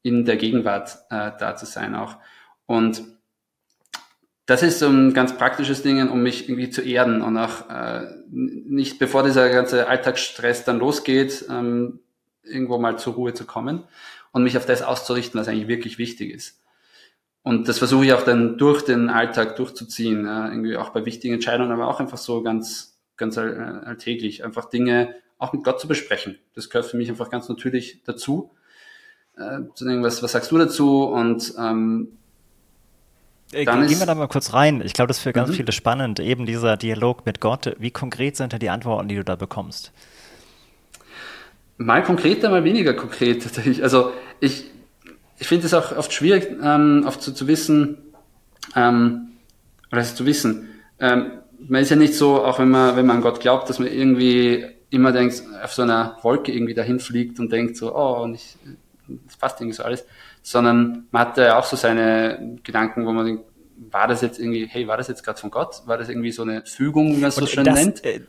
in 0.03 0.25
der 0.25 0.37
Gegenwart 0.37 0.99
äh, 1.11 1.31
da 1.39 1.57
zu 1.57 1.67
sein 1.67 1.95
auch. 1.95 2.17
Und 2.67 3.03
das 4.47 4.63
ist 4.63 4.81
so 4.81 4.89
ein 4.89 5.15
ganz 5.15 5.37
praktisches 5.37 5.83
Ding, 5.83 6.09
um 6.09 6.23
mich 6.23 6.49
irgendwie 6.49 6.71
zu 6.71 6.83
erden 6.83 7.23
und 7.23 7.37
auch 7.37 7.71
äh, 7.71 8.07
nicht, 8.31 8.99
bevor 8.99 9.23
dieser 9.23 9.49
ganze 9.51 9.87
Alltagsstress 9.87 10.65
dann 10.65 10.79
losgeht, 10.79 11.45
ähm, 11.49 12.01
irgendwo 12.43 12.79
mal 12.79 12.99
zur 12.99 13.15
Ruhe 13.15 13.35
zu 13.35 13.45
kommen 13.45 13.85
und 14.33 14.43
mich 14.43 14.57
auf 14.57 14.67
das 14.67 14.83
auszurichten, 14.83 15.41
was 15.41 15.49
eigentlich 15.49 15.69
wirklich 15.69 15.99
wichtig 15.99 16.33
ist. 16.33 16.61
Und 17.45 17.69
das 17.69 17.79
versuche 17.79 18.05
ich 18.05 18.13
auch 18.13 18.23
dann 18.23 18.59
durch 18.59 18.83
den 18.83 19.11
Alltag 19.11 19.57
durchzuziehen, 19.57 20.27
äh, 20.27 20.49
irgendwie 20.49 20.77
auch 20.77 20.91
bei 20.91 21.05
wichtigen 21.05 21.35
Entscheidungen, 21.35 21.73
aber 21.73 21.89
auch 21.89 22.01
einfach 22.01 22.19
so 22.19 22.43
ganz, 22.43 23.01
ganz 23.17 23.39
alltäglich, 23.39 24.45
einfach 24.45 24.69
Dinge 24.69 25.15
auch 25.39 25.53
mit 25.53 25.65
Gott 25.65 25.81
zu 25.81 25.89
besprechen. 25.89 26.39
Das 26.55 26.71
gehört 26.71 26.87
für 26.87 26.97
mich 26.97 27.09
einfach 27.09 27.31
ganz 27.31 27.49
natürlich 27.49 28.03
dazu 28.05 28.53
äh, 29.37 29.61
zu 29.75 29.85
denken, 29.85 30.03
was, 30.03 30.23
was 30.23 30.33
sagst 30.33 30.51
du 30.51 30.59
dazu? 30.59 31.05
Und 31.05 31.55
ähm, 31.59 32.09
äh, 33.53 33.65
dann 33.65 33.87
Gehen 33.87 33.99
wir 33.99 34.07
da 34.07 34.15
mal 34.15 34.29
kurz 34.29 34.53
rein. 34.53 34.83
Ich 34.85 34.95
glaube, 34.95 35.09
das 35.09 35.19
ist 35.19 35.23
für 35.23 35.33
ganz 35.33 35.51
mhm. 35.51 35.55
viele 35.55 35.73
spannend, 35.73 36.21
eben 36.21 36.47
dieser 36.47 36.77
Dialog 36.77 37.27
mit 37.27 37.41
Gott. 37.41 37.75
Wie 37.79 37.91
konkret 37.91 38.37
sind 38.37 38.53
da 38.53 38.59
die 38.59 38.71
Antworten, 38.71 39.09
die 39.09 39.17
du 39.17 39.25
da 39.25 39.37
bekommst? 39.37 39.93
Mal 41.77 42.03
konkreter, 42.03 42.51
mal 42.51 42.65
weniger 42.65 42.95
konkret. 42.95 43.45
Also 43.83 44.13
ich, 44.41 44.65
ich 45.39 45.47
finde 45.47 45.67
es 45.67 45.75
auch 45.75 45.97
oft 45.97 46.13
schwierig, 46.13 46.49
ähm, 46.63 47.05
oft 47.07 47.23
zu, 47.23 47.33
zu 47.33 47.47
wissen, 47.47 47.99
ähm, 48.75 49.29
oder 49.91 50.03
zu 50.03 50.25
wissen. 50.25 50.69
Ähm, 50.99 51.33
man 51.69 51.83
ist 51.83 51.91
ja 51.91 51.97
nicht 51.97 52.15
so, 52.15 52.45
auch 52.45 52.59
wenn 52.59 52.71
man, 52.71 52.97
wenn 52.97 53.07
man 53.07 53.17
an 53.17 53.23
Gott 53.23 53.41
glaubt, 53.41 53.69
dass 53.69 53.79
man 53.79 53.89
irgendwie 53.89 54.65
immer 54.91 55.13
denkt, 55.13 55.43
auf 55.63 55.73
so 55.73 55.83
einer 55.83 56.19
Wolke 56.23 56.53
irgendwie 56.53 56.75
dahin 56.75 57.01
fliegt 57.01 57.39
und 57.39 57.53
denkt 57.53 57.77
so, 57.77 57.95
oh, 57.95 58.23
und 58.23 58.35
ich 58.35 58.57
das 59.27 59.37
passt 59.37 59.61
irgendwie 59.61 59.77
so 59.77 59.83
alles, 59.83 60.05
sondern 60.43 61.07
man 61.11 61.23
hatte 61.23 61.43
ja 61.43 61.59
auch 61.59 61.65
so 61.65 61.77
seine 61.77 62.59
Gedanken, 62.63 63.07
wo 63.07 63.13
man 63.13 63.27
denkt, 63.27 63.45
war 63.91 64.07
das 64.09 64.21
jetzt 64.23 64.39
irgendwie, 64.39 64.67
hey, 64.67 64.87
war 64.87 64.97
das 64.97 65.09
jetzt 65.09 65.25
gerade 65.25 65.41
von 65.41 65.51
Gott? 65.51 65.83
War 65.87 65.99
das 65.99 66.09
irgendwie 66.09 66.33
so 66.33 66.43
eine 66.43 66.63
Fügung, 66.65 67.17
wie 67.17 67.21
man 67.21 67.29
es 67.29 67.35
so 67.37 67.47
schön 67.47 67.65
das, 67.65 67.75
nennt? 67.75 68.05
Äh, 68.05 68.21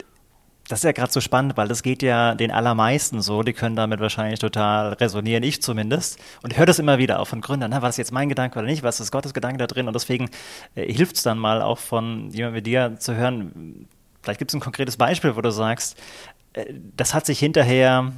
Das 0.67 0.79
ist 0.79 0.83
ja 0.85 0.93
gerade 0.93 1.11
so 1.11 1.19
spannend, 1.21 1.57
weil 1.57 1.67
das 1.67 1.83
geht 1.83 2.01
ja 2.01 2.35
den 2.35 2.49
allermeisten 2.49 3.21
so. 3.21 3.43
Die 3.43 3.53
können 3.53 3.75
damit 3.75 3.99
wahrscheinlich 3.99 4.39
total 4.39 4.93
resonieren, 4.93 5.43
ich 5.43 5.61
zumindest. 5.61 6.17
Und 6.41 6.53
ich 6.53 6.57
höre 6.57 6.65
das 6.65 6.79
immer 6.79 6.97
wieder 6.97 7.19
auch 7.19 7.27
von 7.27 7.41
Gründern. 7.41 7.71
Na, 7.71 7.81
war 7.81 7.89
das 7.89 7.97
jetzt 7.97 8.11
mein 8.13 8.29
Gedanke 8.29 8.57
oder 8.57 8.67
nicht? 8.67 8.81
Was 8.81 8.99
ist 8.99 9.11
Gottes 9.11 9.33
Gedanke 9.33 9.57
da 9.57 9.67
drin? 9.67 9.87
Und 9.87 9.93
deswegen 9.93 10.29
äh, 10.75 10.91
hilft 10.91 11.17
es 11.17 11.23
dann 11.23 11.37
mal 11.37 11.61
auch 11.61 11.77
von 11.77 12.29
jemandem 12.31 12.55
wie 12.59 12.63
dir 12.63 12.95
zu 12.97 13.15
hören. 13.15 13.87
Vielleicht 14.21 14.39
gibt 14.39 14.51
es 14.51 14.55
ein 14.55 14.61
konkretes 14.61 14.95
Beispiel, 14.97 15.35
wo 15.35 15.41
du 15.41 15.51
sagst, 15.51 16.01
äh, 16.53 16.73
das 16.95 17.13
hat 17.13 17.25
sich 17.25 17.39
hinterher 17.39 18.13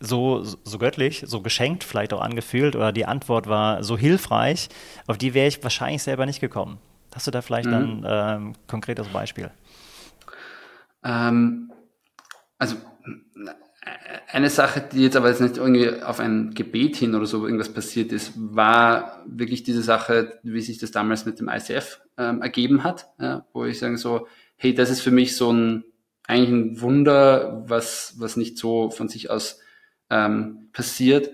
so, 0.00 0.42
so 0.42 0.78
göttlich, 0.78 1.24
so 1.26 1.40
geschenkt 1.40 1.84
vielleicht 1.84 2.12
auch 2.12 2.20
angefühlt 2.20 2.76
oder 2.76 2.92
die 2.92 3.06
Antwort 3.06 3.46
war 3.48 3.82
so 3.82 3.96
hilfreich, 3.96 4.68
auf 5.06 5.18
die 5.18 5.34
wäre 5.34 5.48
ich 5.48 5.62
wahrscheinlich 5.62 6.02
selber 6.02 6.26
nicht 6.26 6.40
gekommen. 6.40 6.78
Hast 7.14 7.26
du 7.26 7.30
da 7.30 7.42
vielleicht 7.42 7.66
mhm. 7.66 8.02
dann 8.02 8.04
ähm, 8.06 8.54
konkretes 8.66 9.08
Beispiel? 9.08 9.50
Ähm, 11.02 11.72
also 12.58 12.76
eine 14.30 14.50
Sache, 14.50 14.86
die 14.92 15.02
jetzt 15.02 15.16
aber 15.16 15.28
jetzt 15.28 15.40
nicht 15.40 15.56
irgendwie 15.56 16.02
auf 16.02 16.20
ein 16.20 16.52
Gebet 16.54 16.96
hin 16.96 17.14
oder 17.14 17.26
so 17.26 17.44
irgendwas 17.44 17.72
passiert 17.72 18.12
ist, 18.12 18.32
war 18.36 19.24
wirklich 19.26 19.62
diese 19.62 19.82
Sache, 19.82 20.38
wie 20.42 20.60
sich 20.60 20.78
das 20.78 20.90
damals 20.90 21.24
mit 21.24 21.40
dem 21.40 21.48
ICF 21.48 22.00
ähm, 22.18 22.42
ergeben 22.42 22.84
hat, 22.84 23.08
ja, 23.18 23.46
wo 23.52 23.64
ich 23.64 23.78
sage 23.78 23.96
so, 23.96 24.26
hey, 24.56 24.74
das 24.74 24.90
ist 24.90 25.00
für 25.00 25.10
mich 25.10 25.36
so 25.36 25.52
ein 25.52 25.84
eigentlich 26.26 26.50
ein 26.50 26.80
Wunder, 26.82 27.64
was 27.66 28.16
was 28.18 28.36
nicht 28.36 28.58
so 28.58 28.90
von 28.90 29.08
sich 29.08 29.30
aus 29.30 29.60
ähm, 30.10 30.68
passiert. 30.72 31.30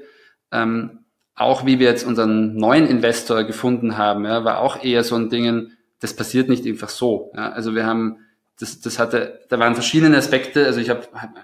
Ähm, 0.53 1.01
auch 1.35 1.67
wie 1.67 1.79
wir 1.79 1.89
jetzt 1.89 2.07
unseren 2.07 2.55
neuen 2.55 2.87
Investor 2.87 3.45
gefunden 3.45 3.99
haben, 3.99 4.25
ja, 4.25 4.45
war 4.45 4.61
auch 4.61 4.83
eher 4.83 5.03
so 5.03 5.17
ein 5.17 5.31
Ding, 5.31 5.73
das 6.01 6.15
passiert 6.15 6.49
nicht 6.49 6.67
einfach 6.67 6.89
so. 6.89 7.33
Ja. 7.35 7.51
Also 7.51 7.75
wir 7.75 7.87
haben 7.87 8.19
das, 8.59 8.81
das 8.81 8.99
hatte, 8.99 9.41
da 9.49 9.59
waren 9.59 9.75
verschiedene 9.75 10.17
Aspekte. 10.17 10.67
Also 10.67 10.81
ich 10.81 10.91
habe 10.91 11.09
hab 11.13 11.35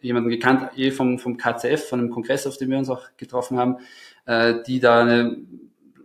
jemanden 0.00 0.30
gekannt, 0.30 0.70
eh 0.76 0.90
vom, 0.90 1.18
vom 1.18 1.36
KCF, 1.36 1.88
von 1.88 2.00
einem 2.00 2.10
Kongress, 2.10 2.46
auf 2.46 2.56
dem 2.56 2.70
wir 2.70 2.78
uns 2.78 2.90
auch 2.90 3.04
getroffen 3.16 3.58
haben, 3.58 3.78
äh, 4.26 4.62
die 4.66 4.80
da 4.80 5.00
eine, 5.00 5.38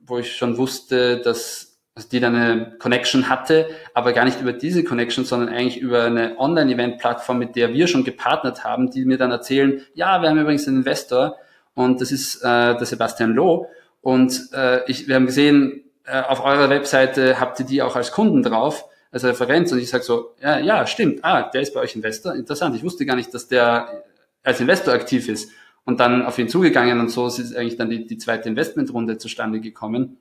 wo 0.06 0.18
ich 0.20 0.36
schon 0.36 0.58
wusste, 0.58 1.20
dass 1.22 1.75
die 2.12 2.20
da 2.20 2.28
eine 2.28 2.76
Connection 2.78 3.30
hatte, 3.30 3.68
aber 3.94 4.12
gar 4.12 4.26
nicht 4.26 4.42
über 4.42 4.52
diese 4.52 4.84
Connection, 4.84 5.24
sondern 5.24 5.50
eigentlich 5.50 5.78
über 5.78 6.04
eine 6.04 6.38
Online-Event-Plattform, 6.38 7.40
mit 7.40 7.56
der 7.56 7.74
wir 7.74 7.88
schon 7.88 8.04
gepartnert 8.04 8.66
haben, 8.66 8.92
die 8.92 9.06
mir 9.06 9.18
dann 9.18 9.32
erzählen, 9.32 9.82
ja, 9.94 10.22
wir 10.22 10.30
haben 10.30 10.38
übrigens 10.38 10.68
einen 10.68 10.78
Investor 10.78 11.38
und 11.74 12.02
das 12.02 12.12
ist 12.12 12.42
äh, 12.44 12.76
der 12.76 12.86
Sebastian 12.86 13.32
Loh. 13.32 13.70
Und 14.02 14.50
äh, 14.54 14.84
ich, 14.92 15.08
wir 15.08 15.16
haben 15.16 15.26
gesehen, 15.26 15.84
äh, 16.06 16.22
auf 16.22 16.44
eurer 16.44 16.70
Webseite 16.70 17.40
habt 17.40 17.62
ihr 17.62 17.66
die 17.66 17.82
auch 17.82 17.96
als 17.96 18.12
Kunden 18.12 18.44
drauf 18.44 18.90
als 19.16 19.24
Referenz. 19.24 19.72
Und 19.72 19.80
ich 19.80 19.90
sage 19.90 20.04
so, 20.04 20.36
ja, 20.42 20.60
ja, 20.60 20.86
stimmt, 20.86 21.24
ah, 21.24 21.44
der 21.44 21.62
ist 21.62 21.74
bei 21.74 21.80
euch 21.80 21.96
Investor, 21.96 22.36
interessant, 22.36 22.76
ich 22.76 22.84
wusste 22.84 23.06
gar 23.06 23.16
nicht, 23.16 23.34
dass 23.34 23.48
der 23.48 24.04
als 24.44 24.60
Investor 24.60 24.94
aktiv 24.94 25.30
ist. 25.30 25.50
Und 25.86 26.00
dann 26.00 26.26
auf 26.26 26.38
ihn 26.38 26.50
zugegangen 26.50 27.00
und 27.00 27.10
so 27.10 27.28
ist 27.28 27.56
eigentlich 27.56 27.78
dann 27.78 27.90
die, 27.90 28.06
die 28.06 28.18
zweite 28.18 28.50
Investmentrunde 28.50 29.18
zustande 29.18 29.62
gekommen. 29.62 30.18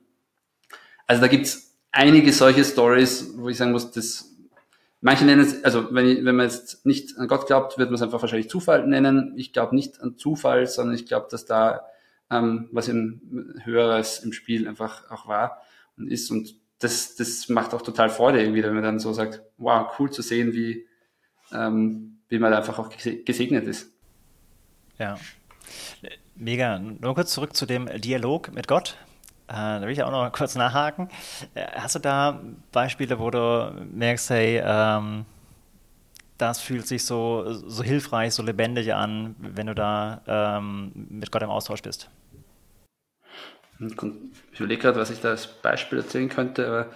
Also 1.07 1.21
da 1.21 1.27
gibt's 1.27 1.77
einige 1.91 2.31
solche 2.33 2.63
Stories, 2.63 3.33
wo 3.37 3.49
ich 3.49 3.57
sagen 3.57 3.71
muss, 3.71 3.91
das 3.91 4.35
manche 5.01 5.25
nennen 5.25 5.41
es, 5.41 5.63
also 5.63 5.93
wenn, 5.93 6.25
wenn 6.25 6.35
man 6.35 6.47
jetzt 6.47 6.85
nicht 6.85 7.17
an 7.17 7.27
Gott 7.27 7.47
glaubt, 7.47 7.77
wird 7.77 7.89
man 7.89 7.95
es 7.95 8.01
einfach 8.01 8.21
wahrscheinlich 8.21 8.49
Zufall 8.49 8.87
nennen. 8.87 9.33
Ich 9.37 9.53
glaube 9.53 9.75
nicht 9.75 10.01
an 10.01 10.17
Zufall, 10.17 10.65
sondern 10.65 10.95
ich 10.95 11.05
glaube, 11.05 11.27
dass 11.29 11.45
da 11.45 11.85
ähm, 12.31 12.69
was 12.71 12.87
im 12.87 13.53
Höheres 13.63 14.19
im 14.19 14.33
Spiel 14.33 14.67
einfach 14.67 15.09
auch 15.11 15.27
war 15.27 15.61
und 15.97 16.11
ist 16.11 16.31
und 16.31 16.55
das, 16.79 17.15
das 17.15 17.49
macht 17.49 17.73
auch 17.73 17.81
total 17.81 18.09
Freude 18.09 18.41
irgendwie, 18.41 18.63
wenn 18.63 18.73
man 18.73 18.83
dann 18.83 18.99
so 18.99 19.13
sagt, 19.13 19.41
wow, 19.57 19.87
cool 19.97 20.11
zu 20.11 20.21
sehen, 20.21 20.53
wie, 20.53 20.87
ähm, 21.53 22.17
wie 22.27 22.39
man 22.39 22.53
einfach 22.53 22.79
auch 22.79 22.89
gesegnet 22.89 23.65
ist. 23.65 23.91
Ja, 24.97 25.17
mega. 26.35 26.79
Nur 26.79 27.15
kurz 27.15 27.33
zurück 27.33 27.55
zu 27.55 27.65
dem 27.65 27.87
Dialog 28.01 28.51
mit 28.53 28.67
Gott. 28.67 28.97
Äh, 29.47 29.53
da 29.53 29.81
will 29.81 29.91
ich 29.91 30.03
auch 30.03 30.11
noch 30.11 30.31
kurz 30.31 30.55
nachhaken. 30.55 31.09
Äh, 31.53 31.65
hast 31.75 31.95
du 31.95 31.99
da 31.99 32.41
Beispiele, 32.71 33.19
wo 33.19 33.29
du 33.29 33.73
merkst, 33.91 34.29
hey, 34.31 34.61
ähm, 34.63 35.25
das 36.37 36.59
fühlt 36.59 36.87
sich 36.87 37.05
so, 37.05 37.45
so 37.47 37.83
hilfreich, 37.83 38.33
so 38.33 38.43
lebendig 38.43 38.93
an, 38.93 39.35
wenn 39.39 39.67
du 39.67 39.75
da 39.75 40.21
ähm, 40.27 40.91
mit 41.09 41.31
Gott 41.31 41.43
im 41.43 41.49
Austausch 41.49 41.81
bist? 41.81 42.09
Ich 43.79 44.59
überlege 44.59 44.81
gerade, 44.81 44.99
was 44.99 45.09
ich 45.09 45.21
da 45.21 45.29
als 45.29 45.47
Beispiel 45.47 45.99
erzählen 45.99 46.29
könnte, 46.29 46.67
aber 46.67 46.89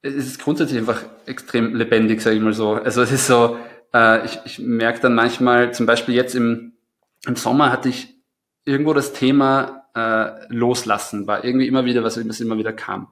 es 0.00 0.14
ist 0.14 0.40
grundsätzlich 0.40 0.78
einfach 0.78 1.04
extrem 1.26 1.74
lebendig, 1.74 2.20
sage 2.20 2.36
ich 2.36 2.42
mal 2.42 2.52
so. 2.52 2.74
Also 2.74 3.02
es 3.02 3.12
ist 3.12 3.26
so, 3.26 3.58
äh, 3.92 4.24
ich, 4.24 4.38
ich 4.44 4.58
merke 4.58 5.00
dann 5.00 5.14
manchmal, 5.14 5.72
zum 5.72 5.86
Beispiel 5.86 6.14
jetzt 6.14 6.34
im, 6.34 6.72
im 7.26 7.36
Sommer 7.36 7.70
hatte 7.70 7.88
ich 7.88 8.14
irgendwo 8.64 8.94
das 8.94 9.12
Thema 9.12 9.81
äh, 9.94 10.30
Loslassen, 10.48 11.26
war 11.26 11.44
irgendwie 11.44 11.66
immer 11.66 11.84
wieder, 11.84 12.02
was 12.02 12.16
immer 12.16 12.58
wieder 12.58 12.72
kam. 12.72 13.08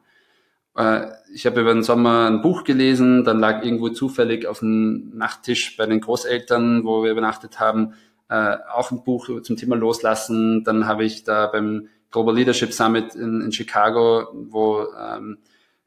Äh, 0.77 1.09
ich 1.35 1.47
habe 1.47 1.61
über 1.61 1.75
den 1.75 1.83
Sommer 1.83 2.27
ein 2.27 2.43
Buch 2.43 2.65
gelesen, 2.65 3.25
dann 3.25 3.39
lag 3.39 3.65
irgendwo 3.65 3.91
zufällig 3.91 4.47
auf 4.47 4.61
dem 4.61 5.17
Nachttisch 5.17 5.77
bei 5.77 5.87
den 5.87 6.01
Großeltern, 6.01 6.85
wo 6.85 7.03
wir 7.03 7.11
übernachtet 7.11 7.61
haben, 7.61 7.95
äh, 8.29 8.57
auch 8.73 8.91
ein 8.91 9.05
Buch 9.05 9.43
zum 9.43 9.57
Thema 9.57 9.77
Loslassen. 9.77 10.65
Dann 10.65 10.87
habe 10.87 11.05
ich 11.05 11.25
da 11.25 11.47
beim 11.49 11.89
Global 12.11 12.35
Leadership 12.35 12.73
Summit 12.73 13.15
in, 13.15 13.41
in 13.41 13.53
Chicago, 13.53 14.29
wo 14.33 14.87
ähm, 14.99 15.39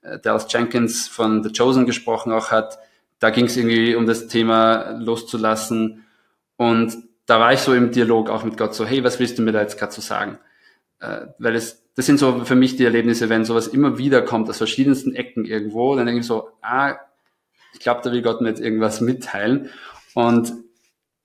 äh, 0.01 0.19
Dallas 0.19 0.47
Jenkins 0.49 1.07
von 1.07 1.43
The 1.43 1.51
Chosen 1.51 1.85
gesprochen 1.85 2.31
auch 2.31 2.51
hat. 2.51 2.79
Da 3.19 3.29
ging 3.29 3.45
es 3.45 3.57
irgendwie 3.57 3.95
um 3.95 4.05
das 4.05 4.27
Thema 4.27 4.91
loszulassen. 4.99 6.05
Und 6.57 6.97
da 7.25 7.39
war 7.39 7.53
ich 7.53 7.59
so 7.59 7.73
im 7.73 7.91
Dialog 7.91 8.29
auch 8.29 8.43
mit 8.43 8.57
Gott 8.57 8.75
so, 8.75 8.85
hey, 8.85 9.03
was 9.03 9.19
willst 9.19 9.37
du 9.37 9.41
mir 9.41 9.53
da 9.53 9.61
jetzt 9.61 9.79
gerade 9.79 9.93
so 9.93 10.01
sagen? 10.01 10.37
Äh, 11.03 11.27
weil 11.37 11.55
es, 11.55 11.83
das 11.95 12.05
sind 12.05 12.17
so 12.17 12.45
für 12.45 12.55
mich 12.55 12.77
die 12.77 12.85
Erlebnisse, 12.85 13.27
wenn 13.27 13.43
sowas 13.43 13.67
immer 13.67 13.97
wieder 13.97 14.21
kommt 14.21 14.49
aus 14.49 14.57
verschiedensten 14.57 15.13
Ecken 15.13 15.43
irgendwo, 15.43 15.95
dann 15.95 16.05
denke 16.05 16.21
ich 16.21 16.27
so, 16.27 16.47
ah, 16.61 16.95
ich 17.73 17.79
glaube, 17.81 17.99
da 18.03 18.11
will 18.11 18.21
Gott 18.21 18.39
mir 18.39 18.49
jetzt 18.49 18.61
irgendwas 18.61 19.01
mitteilen. 19.01 19.69
Und 20.13 20.53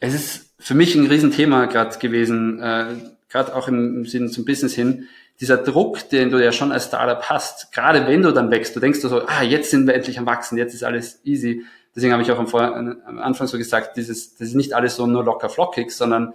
es 0.00 0.14
ist 0.14 0.54
für 0.58 0.74
mich 0.74 0.96
ein 0.96 1.06
Riesenthema 1.06 1.66
gerade 1.66 1.96
gewesen, 1.98 2.60
äh, 2.60 2.86
gerade 3.28 3.54
auch 3.54 3.68
im, 3.68 4.04
Sinne 4.04 4.30
zum 4.30 4.44
Business 4.44 4.74
hin, 4.74 5.06
dieser 5.40 5.58
Druck, 5.58 6.08
den 6.08 6.30
du 6.30 6.42
ja 6.42 6.50
schon 6.50 6.72
als 6.72 6.86
Startup 6.86 7.22
hast, 7.30 7.70
gerade 7.70 8.08
wenn 8.08 8.22
du 8.22 8.32
dann 8.32 8.50
wächst, 8.50 8.74
du 8.74 8.80
denkst 8.80 9.00
du 9.02 9.08
so, 9.08 9.26
ah, 9.26 9.42
jetzt 9.42 9.70
sind 9.70 9.86
wir 9.86 9.94
endlich 9.94 10.18
am 10.18 10.26
Wachsen, 10.26 10.58
jetzt 10.58 10.74
ist 10.74 10.82
alles 10.82 11.20
easy. 11.22 11.62
Deswegen 11.94 12.12
habe 12.12 12.22
ich 12.22 12.32
auch 12.32 12.38
am 12.38 13.18
Anfang 13.20 13.46
so 13.46 13.58
gesagt, 13.58 13.96
dieses, 13.96 14.34
das 14.34 14.48
ist 14.48 14.54
nicht 14.54 14.72
alles 14.72 14.96
so 14.96 15.06
nur 15.06 15.24
locker 15.24 15.48
flockig, 15.48 15.92
sondern 15.92 16.34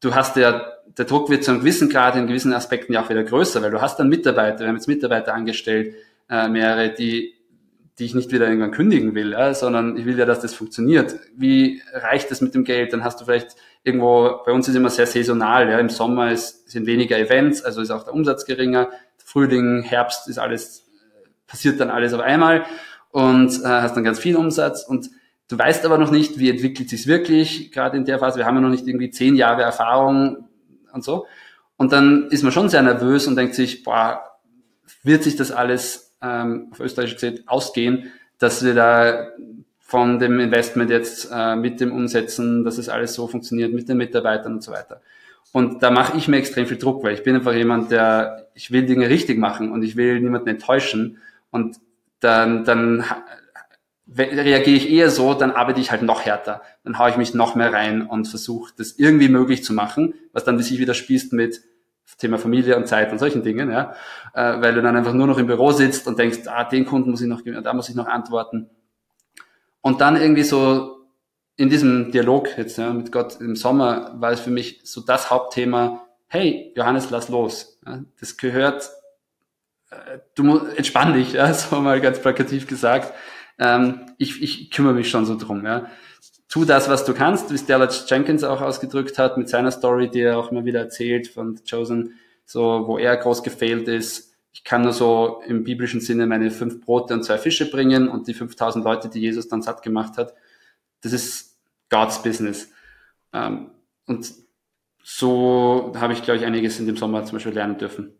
du 0.00 0.14
hast 0.14 0.36
ja, 0.36 0.72
der 0.96 1.04
Druck 1.04 1.30
wird 1.30 1.44
zu 1.44 1.50
einem 1.50 1.60
gewissen 1.60 1.88
Grad 1.88 2.16
in 2.16 2.26
gewissen 2.26 2.52
Aspekten 2.52 2.92
ja 2.92 3.02
auch 3.02 3.10
wieder 3.10 3.24
größer, 3.24 3.62
weil 3.62 3.70
du 3.70 3.80
hast 3.80 3.98
dann 3.98 4.08
Mitarbeiter, 4.08 4.60
wir 4.60 4.68
haben 4.68 4.76
jetzt 4.76 4.88
Mitarbeiter 4.88 5.34
angestellt, 5.34 5.94
äh, 6.28 6.48
mehrere, 6.48 6.90
die, 6.92 7.34
die 7.98 8.04
ich 8.04 8.14
nicht 8.14 8.32
wieder 8.32 8.46
irgendwann 8.46 8.70
kündigen 8.70 9.14
will, 9.14 9.32
ja, 9.32 9.54
sondern 9.54 9.96
ich 9.96 10.04
will 10.04 10.18
ja, 10.18 10.24
dass 10.24 10.40
das 10.40 10.54
funktioniert. 10.54 11.16
Wie 11.36 11.82
reicht 11.92 12.30
das 12.30 12.40
mit 12.40 12.54
dem 12.54 12.64
Geld? 12.64 12.92
Dann 12.92 13.04
hast 13.04 13.20
du 13.20 13.24
vielleicht 13.24 13.56
irgendwo, 13.82 14.40
bei 14.44 14.52
uns 14.52 14.68
ist 14.68 14.74
immer 14.74 14.90
sehr 14.90 15.06
saisonal, 15.06 15.68
ja, 15.68 15.78
im 15.78 15.88
Sommer 15.88 16.32
ist, 16.32 16.70
sind 16.70 16.86
weniger 16.86 17.18
Events, 17.18 17.62
also 17.62 17.80
ist 17.80 17.90
auch 17.90 18.04
der 18.04 18.14
Umsatz 18.14 18.44
geringer, 18.44 18.88
Frühling, 19.24 19.82
Herbst 19.82 20.28
ist 20.28 20.38
alles, 20.38 20.86
passiert 21.46 21.80
dann 21.80 21.90
alles 21.90 22.14
auf 22.14 22.20
einmal 22.20 22.64
und 23.10 23.62
äh, 23.62 23.66
hast 23.66 23.94
dann 23.94 24.04
ganz 24.04 24.18
viel 24.18 24.36
Umsatz 24.36 24.84
und 24.84 25.10
du 25.48 25.58
weißt 25.58 25.84
aber 25.84 25.98
noch 25.98 26.10
nicht, 26.10 26.38
wie 26.38 26.50
entwickelt 26.50 26.88
sich 26.88 27.06
wirklich, 27.06 27.72
gerade 27.72 27.96
in 27.96 28.04
der 28.04 28.18
Phase, 28.18 28.38
wir 28.38 28.46
haben 28.46 28.56
ja 28.56 28.60
noch 28.60 28.70
nicht 28.70 28.86
irgendwie 28.86 29.10
zehn 29.10 29.34
Jahre 29.34 29.62
Erfahrung 29.62 30.48
und 30.92 31.04
so 31.04 31.26
und 31.76 31.92
dann 31.92 32.28
ist 32.30 32.42
man 32.42 32.52
schon 32.52 32.68
sehr 32.68 32.82
nervös 32.82 33.26
und 33.26 33.36
denkt 33.36 33.54
sich, 33.54 33.84
boah, 33.84 34.22
wird 35.02 35.22
sich 35.22 35.36
das 35.36 35.52
alles 35.52 36.16
ähm, 36.20 36.68
auf 36.72 36.80
Österreich 36.80 37.14
gesehen 37.14 37.44
ausgehen, 37.46 38.12
dass 38.38 38.64
wir 38.64 38.74
da 38.74 39.28
von 39.78 40.18
dem 40.18 40.38
Investment 40.40 40.90
jetzt 40.90 41.30
äh, 41.32 41.56
mit 41.56 41.80
dem 41.80 41.92
Umsetzen, 41.92 42.64
dass 42.64 42.78
es 42.78 42.88
alles 42.88 43.14
so 43.14 43.26
funktioniert 43.26 43.72
mit 43.72 43.88
den 43.88 43.96
Mitarbeitern 43.96 44.54
und 44.54 44.62
so 44.62 44.72
weiter. 44.72 45.00
Und 45.52 45.82
da 45.82 45.90
mache 45.90 46.18
ich 46.18 46.28
mir 46.28 46.36
extrem 46.36 46.66
viel 46.66 46.76
Druck, 46.76 47.02
weil 47.02 47.14
ich 47.14 47.22
bin 47.22 47.36
einfach 47.36 47.54
jemand, 47.54 47.90
der, 47.90 48.48
ich 48.54 48.70
will 48.70 48.84
Dinge 48.84 49.08
richtig 49.08 49.38
machen 49.38 49.72
und 49.72 49.82
ich 49.82 49.96
will 49.96 50.20
niemanden 50.20 50.48
enttäuschen. 50.48 51.18
Und 51.50 51.78
dann, 52.20 52.64
dann 52.64 53.04
reagiere 54.16 54.76
ich 54.76 54.90
eher 54.90 55.10
so, 55.10 55.34
dann 55.34 55.50
arbeite 55.50 55.80
ich 55.80 55.90
halt 55.90 56.02
noch 56.02 56.22
härter. 56.22 56.62
Dann 56.84 56.98
haue 56.98 57.10
ich 57.10 57.16
mich 57.16 57.34
noch 57.34 57.54
mehr 57.54 57.72
rein 57.72 58.06
und 58.06 58.26
versuche 58.26 58.72
das 58.76 58.92
irgendwie 58.92 59.28
möglich 59.28 59.64
zu 59.64 59.72
machen, 59.72 60.14
was 60.32 60.44
dann 60.44 60.60
sich 60.60 60.78
wieder 60.78 60.94
spießt 60.94 61.32
mit 61.32 61.62
Thema 62.16 62.38
Familie 62.38 62.76
und 62.76 62.88
Zeit 62.88 63.12
und 63.12 63.18
solchen 63.18 63.42
Dingen, 63.42 63.70
ja. 63.70 63.94
Äh, 64.34 64.60
weil 64.60 64.74
du 64.74 64.82
dann 64.82 64.96
einfach 64.96 65.12
nur 65.12 65.26
noch 65.26 65.38
im 65.38 65.46
Büro 65.46 65.70
sitzt 65.72 66.06
und 66.08 66.18
denkst, 66.18 66.40
ah, 66.46 66.64
den 66.64 66.84
Kunden 66.84 67.10
muss 67.10 67.20
ich 67.20 67.28
noch, 67.28 67.42
da 67.44 67.72
muss 67.74 67.88
ich 67.88 67.94
noch 67.94 68.08
antworten. 68.08 68.70
Und 69.82 70.00
dann 70.00 70.16
irgendwie 70.16 70.42
so 70.42 71.06
in 71.56 71.68
diesem 71.68 72.10
Dialog 72.10 72.56
jetzt 72.56 72.78
ja, 72.78 72.92
mit 72.92 73.12
Gott 73.12 73.40
im 73.40 73.56
Sommer 73.56 74.14
war 74.16 74.32
es 74.32 74.40
für 74.40 74.50
mich 74.50 74.80
so 74.84 75.00
das 75.00 75.30
Hauptthema, 75.30 76.02
hey, 76.26 76.72
Johannes, 76.76 77.10
lass 77.10 77.28
los. 77.28 77.78
Ja, 77.86 78.00
das 78.18 78.36
gehört, 78.36 78.90
äh, 79.90 80.18
du 80.34 80.44
musst, 80.44 80.76
entspann 80.76 81.14
dich, 81.14 81.34
ja, 81.34 81.52
so 81.54 81.80
mal 81.80 82.00
ganz 82.00 82.20
plakativ 82.20 82.66
gesagt. 82.66 83.12
Ähm, 83.58 84.06
ich, 84.18 84.42
ich 84.42 84.70
kümmere 84.70 84.94
mich 84.94 85.10
schon 85.10 85.26
so 85.26 85.36
drum. 85.36 85.64
Ja. 85.64 85.90
tu 86.48 86.64
das, 86.64 86.88
was 86.88 87.04
du 87.04 87.14
kannst, 87.14 87.50
wie 87.50 87.54
es 87.54 87.66
Dallas 87.66 88.08
Jenkins 88.08 88.44
auch 88.44 88.60
ausgedrückt 88.60 89.18
hat 89.18 89.36
mit 89.36 89.48
seiner 89.48 89.70
Story, 89.70 90.10
die 90.10 90.20
er 90.20 90.38
auch 90.38 90.50
immer 90.50 90.64
wieder 90.64 90.80
erzählt 90.80 91.28
von 91.28 91.58
Chosen, 91.68 92.14
so 92.44 92.84
wo 92.86 92.98
er 92.98 93.16
groß 93.16 93.42
gefehlt 93.42 93.88
ist. 93.88 94.34
Ich 94.52 94.64
kann 94.64 94.82
nur 94.82 94.92
so 94.92 95.42
im 95.46 95.64
biblischen 95.64 96.00
Sinne 96.00 96.26
meine 96.26 96.50
fünf 96.50 96.80
Brote 96.80 97.14
und 97.14 97.22
zwei 97.22 97.38
Fische 97.38 97.70
bringen 97.70 98.08
und 98.08 98.26
die 98.28 98.34
5000 98.34 98.84
Leute, 98.84 99.08
die 99.08 99.20
Jesus 99.20 99.48
dann 99.48 99.62
satt 99.62 99.82
gemacht 99.82 100.16
hat. 100.16 100.34
Das 101.02 101.12
ist 101.12 101.58
God's 101.90 102.22
Business. 102.22 102.70
Ähm, 103.32 103.70
und 104.06 104.32
so 105.02 105.92
habe 105.96 106.12
ich, 106.12 106.22
glaube 106.22 106.38
ich, 106.38 106.44
einiges 106.44 106.80
in 106.80 106.86
dem 106.86 106.96
Sommer 106.96 107.24
zum 107.24 107.36
Beispiel 107.36 107.52
lernen 107.52 107.78
dürfen. 107.78 108.17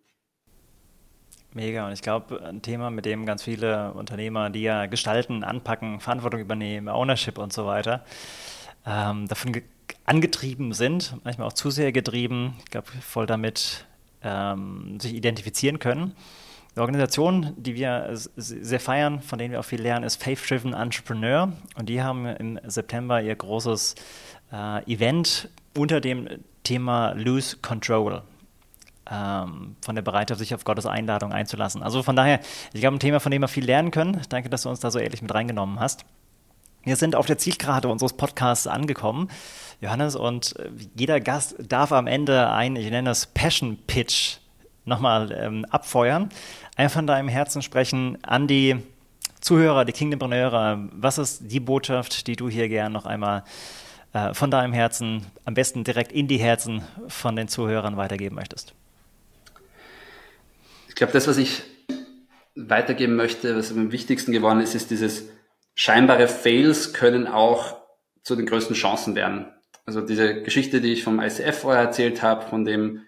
Mega. 1.55 1.87
Und 1.87 1.93
ich 1.93 2.03
glaube, 2.03 2.45
ein 2.45 2.63
Thema, 2.63 2.91
mit 2.91 3.05
dem 3.07 3.25
ganz 3.25 3.43
viele 3.43 3.93
Unternehmer, 3.95 4.51
die 4.51 4.63
ja 4.63 4.87
gestalten, 4.87 5.45
anpacken, 5.45 6.01
Verantwortung 6.01 6.41
übernehmen, 6.41 6.89
Ownership 6.89 7.39
und 7.39 7.53
so 7.53 7.67
weiter, 7.67 8.05
ähm, 8.87 9.27
davon 9.29 9.63
angetrieben 10.05 10.73
sind, 10.73 11.17
manchmal 11.25 11.47
auch 11.47 11.53
zu 11.53 11.71
sehr 11.71 11.93
getrieben, 11.93 12.55
ich 12.65 12.71
glaube, 12.71 12.89
voll 13.01 13.27
damit 13.27 13.87
ähm, 14.23 15.01
sich 15.01 15.15
identifizieren 15.15 15.79
können. 15.79 16.15
Eine 16.75 16.83
Organisation, 16.83 17.55
die 17.57 17.75
wir 17.75 18.11
sehr 18.13 18.79
feiern, 18.79 19.21
von 19.21 19.39
denen 19.39 19.53
wir 19.53 19.61
auch 19.61 19.65
viel 19.65 19.81
lernen, 19.81 20.05
ist 20.05 20.23
Faith 20.23 20.39
Driven 20.49 20.75
Entrepreneur. 20.75 21.53
Und 21.77 21.89
die 21.89 22.03
haben 22.03 22.27
im 22.27 22.61
September 22.65 23.21
ihr 23.21 23.35
großes 23.35 23.97
äh, 24.53 24.85
Event 24.93 25.49
unter 25.77 26.01
dem 26.01 26.29
Thema 26.63 27.13
Lose 27.13 27.57
Control 27.57 28.23
ähm, 29.11 29.77
von 29.83 29.95
der 29.95 30.03
Bereitschaft, 30.03 30.39
sich 30.39 30.55
auf 30.55 30.65
Gottes 30.65 30.87
Einladung 30.87 31.33
einzulassen. 31.33 31.83
Also 31.83 32.03
von 32.03 32.17
daher, 32.17 32.41
ich 32.73 32.81
glaube, 32.81 32.97
ein 32.97 33.01
Thema, 33.01 33.21
von 33.21 33.31
dem 33.31 33.43
wir 33.43 33.49
viel 33.49 33.65
lernen 33.65 33.91
können. 33.91 34.21
Danke, 34.29 34.51
dass 34.51 34.63
du 34.63 34.69
uns 34.69 34.81
da 34.81 34.91
so 34.91 34.99
ehrlich 34.99 35.23
mit 35.23 35.33
reingenommen 35.33 35.81
hast. 35.81 36.05
Wir 36.85 36.97
sind 36.97 37.17
auf 37.17 37.27
der 37.27 37.39
Zielgerade 37.39 37.89
unseres 37.89 38.15
Podcasts 38.15 38.67
angekommen, 38.67 39.29
Johannes, 39.81 40.17
und 40.17 40.57
äh, 40.57 40.71
jeder 40.95 41.21
Gast 41.21 41.57
darf 41.59 41.93
am 41.93 42.07
Ende 42.07 42.51
ein, 42.51 42.77
ich 42.77 42.91
nenne 42.91 43.11
das 43.11 43.27
Passion 43.27 43.79
Pitch, 43.87 44.39
nochmal 44.85 45.33
ähm, 45.33 45.67
abfeuern, 45.67 46.31
einfach 46.77 46.99
von 46.99 47.07
deinem 47.07 47.29
Herzen 47.29 47.63
sprechen 47.63 48.17
an 48.23 48.47
die 48.47 48.77
Zuhörer, 49.41 49.85
die 49.85 49.93
Kingdompreneure. 49.93 50.89
Was 50.93 51.19
ist 51.19 51.43
die 51.53 51.61
Botschaft, 51.61 52.27
die 52.27 52.37
du 52.37 52.49
hier 52.49 52.69
gern 52.69 52.93
noch 52.93 53.07
einmal 53.07 53.45
äh, 54.13 54.35
von 54.35 54.51
deinem 54.51 54.73
Herzen, 54.73 55.27
am 55.45 55.55
besten 55.55 55.85
direkt 55.85 56.13
in 56.13 56.27
die 56.27 56.39
Herzen 56.39 56.83
von 57.09 57.37
den 57.37 57.49
Zuhörern 57.49 57.97
weitergeben 57.97 58.37
möchtest? 58.37 58.75
Glaube, 60.99 61.13
das, 61.13 61.29
was 61.29 61.39
ich 61.39 61.63
weitergeben 62.57 63.15
möchte, 63.15 63.57
was 63.57 63.71
am 63.71 63.93
wichtigsten 63.93 64.33
geworden 64.33 64.61
ist, 64.61 64.75
ist 64.75 64.91
dieses 64.91 65.29
scheinbare 65.75 66.27
Fails 66.27 66.93
können 66.93 67.29
auch 67.29 67.81
zu 68.23 68.35
den 68.35 68.47
größten 68.47 68.75
Chancen 68.75 69.15
werden. 69.15 69.47
Also 69.87 70.01
diese 70.01 70.43
Geschichte, 70.43 70.81
die 70.81 70.93
ich 70.93 71.05
vom 71.05 71.21
ICF 71.21 71.61
vorher 71.61 71.85
erzählt 71.85 72.23
habe, 72.23 72.47
von 72.47 72.65
dem 72.65 73.03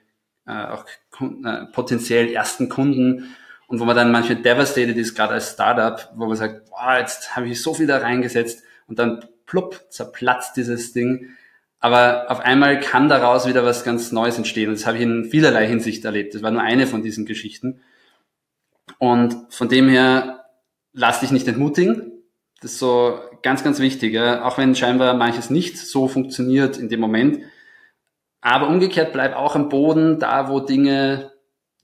äh, 0.46 0.52
auch 0.52 0.86
äh, 1.20 1.66
potenziell 1.72 2.32
ersten 2.32 2.68
Kunden 2.68 3.34
und 3.66 3.80
wo 3.80 3.84
man 3.84 3.96
dann 3.96 4.12
manchmal 4.12 4.40
devastated 4.40 4.96
ist, 4.96 5.14
gerade 5.14 5.34
als 5.34 5.52
Startup, 5.52 6.10
wo 6.14 6.26
man 6.26 6.36
sagt, 6.36 6.70
boah, 6.70 6.98
jetzt 6.98 7.34
habe 7.34 7.48
ich 7.48 7.60
so 7.60 7.74
viel 7.74 7.88
da 7.88 7.98
reingesetzt 7.98 8.62
und 8.86 8.98
dann 9.00 9.24
plupp, 9.46 9.86
zerplatzt 9.90 10.56
dieses 10.56 10.92
Ding. 10.92 11.36
Aber 11.80 12.30
auf 12.30 12.40
einmal 12.40 12.78
kann 12.78 13.08
daraus 13.08 13.48
wieder 13.48 13.64
was 13.64 13.84
ganz 13.84 14.12
Neues 14.12 14.36
entstehen. 14.36 14.68
Und 14.68 14.78
das 14.78 14.86
habe 14.86 14.98
ich 14.98 15.02
in 15.02 15.24
vielerlei 15.24 15.66
Hinsicht 15.66 16.04
erlebt. 16.04 16.34
Das 16.34 16.42
war 16.42 16.50
nur 16.50 16.62
eine 16.62 16.86
von 16.86 17.02
diesen 17.02 17.24
Geschichten. 17.24 17.80
Und 18.98 19.34
von 19.48 19.68
dem 19.68 19.88
her, 19.88 20.44
lass 20.92 21.20
dich 21.20 21.30
nicht 21.30 21.48
entmutigen. 21.48 22.12
Das 22.60 22.72
ist 22.72 22.78
so 22.78 23.18
ganz, 23.42 23.64
ganz 23.64 23.78
wichtig. 23.80 24.12
Ja? 24.12 24.44
Auch 24.44 24.58
wenn 24.58 24.74
scheinbar 24.74 25.14
manches 25.14 25.48
nicht 25.48 25.78
so 25.78 26.06
funktioniert 26.06 26.76
in 26.76 26.90
dem 26.90 27.00
Moment. 27.00 27.40
Aber 28.42 28.68
umgekehrt 28.68 29.14
bleib 29.14 29.34
auch 29.34 29.54
am 29.54 29.70
Boden, 29.70 30.18
da 30.18 30.50
wo 30.50 30.60
Dinge 30.60 31.32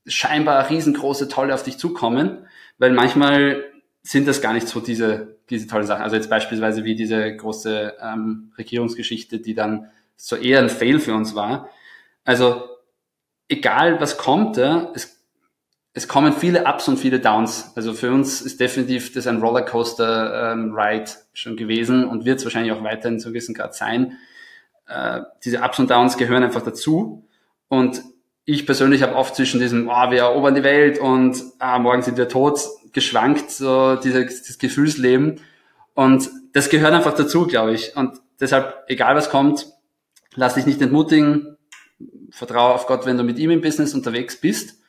scheinbar 0.07 0.69
riesengroße, 0.69 1.29
tolle 1.29 1.55
auf 1.55 1.63
dich 1.63 1.79
zukommen. 1.79 2.47
Weil 2.77 2.93
manchmal 2.93 3.65
sind 4.07 4.29
das 4.29 4.41
gar 4.41 4.53
nicht 4.53 4.69
so 4.69 4.79
diese, 4.79 5.37
diese 5.51 5.67
tolle 5.67 5.85
Sachen. 5.85 6.03
Also 6.03 6.15
jetzt 6.15 6.31
beispielsweise 6.31 6.85
wie 6.85 6.95
diese 6.95 7.35
große 7.35 7.95
ähm, 8.01 8.53
Regierungsgeschichte, 8.57 9.41
die 9.41 9.55
dann 9.55 9.91
so 10.17 10.37
eher 10.37 10.61
ein 10.61 10.69
Fail 10.69 11.01
für 11.01 11.15
uns 11.15 11.35
war. 11.35 11.69
Also 12.25 12.69
egal 13.49 14.01
was 14.01 14.17
kommt, 14.17 14.59
es, 14.59 15.25
es 15.93 16.07
kommen 16.07 16.33
viele 16.33 16.67
Ups 16.67 16.87
und 16.87 16.99
viele 16.99 17.19
Downs. 17.19 17.73
Also 17.75 17.95
für 17.95 18.13
uns 18.13 18.43
ist 18.43 18.61
definitiv 18.61 19.13
das 19.13 19.27
ein 19.27 19.41
Rollercoaster-Ride 19.41 21.11
ähm, 21.11 21.17
schon 21.33 21.57
gewesen 21.57 22.05
und 22.05 22.25
wird 22.25 22.39
es 22.39 22.45
wahrscheinlich 22.45 22.73
auch 22.73 22.85
weiterhin 22.85 23.19
zu 23.19 23.31
gewissen 23.31 23.55
Grad 23.57 23.75
sein. 23.75 24.19
Äh, 24.87 25.23
diese 25.45 25.63
Ups 25.63 25.81
und 25.81 25.91
Downs 25.91 26.17
gehören 26.17 26.45
einfach 26.45 26.63
dazu. 26.63 27.27
Und 27.67 28.03
ich 28.45 28.67
persönlich 28.67 29.03
habe 29.03 29.17
oft 29.17 29.35
zwischen 29.35 29.59
diesem, 29.59 29.89
oh, 29.89 30.11
wir 30.11 30.21
erobern 30.21 30.55
die 30.55 30.63
Welt 30.63 31.01
und 31.01 31.43
ah, 31.59 31.81
morgen 31.81 32.03
sind 32.03 32.17
wir 32.17 32.29
tot, 32.29 32.61
geschwankt, 32.97 33.51
so 33.51 33.97
dieses, 33.97 34.43
dieses 34.43 34.59
Gefühlsleben. 34.59 35.41
Und 35.95 36.31
das 36.55 36.71
gehört 36.71 36.95
einfach 36.95 37.15
dazu, 37.15 37.47
glaube 37.47 37.75
ich. 37.75 37.95
Und 37.95 38.19
deshalb, 38.41 38.85
egal 38.89 39.15
was 39.15 39.29
kommt, 39.29 39.67
lass 40.35 40.55
dich 40.55 40.65
nicht 40.65 40.81
entmutigen, 40.81 41.59
vertraue 42.31 42.75
auf 42.75 42.87
Gott, 42.87 43.05
wenn 43.05 43.19
du 43.19 43.23
mit 43.23 43.39
ihm 43.39 43.51
im 43.51 43.61
Business 43.61 43.93
unterwegs 43.95 44.41
bist 44.41 44.81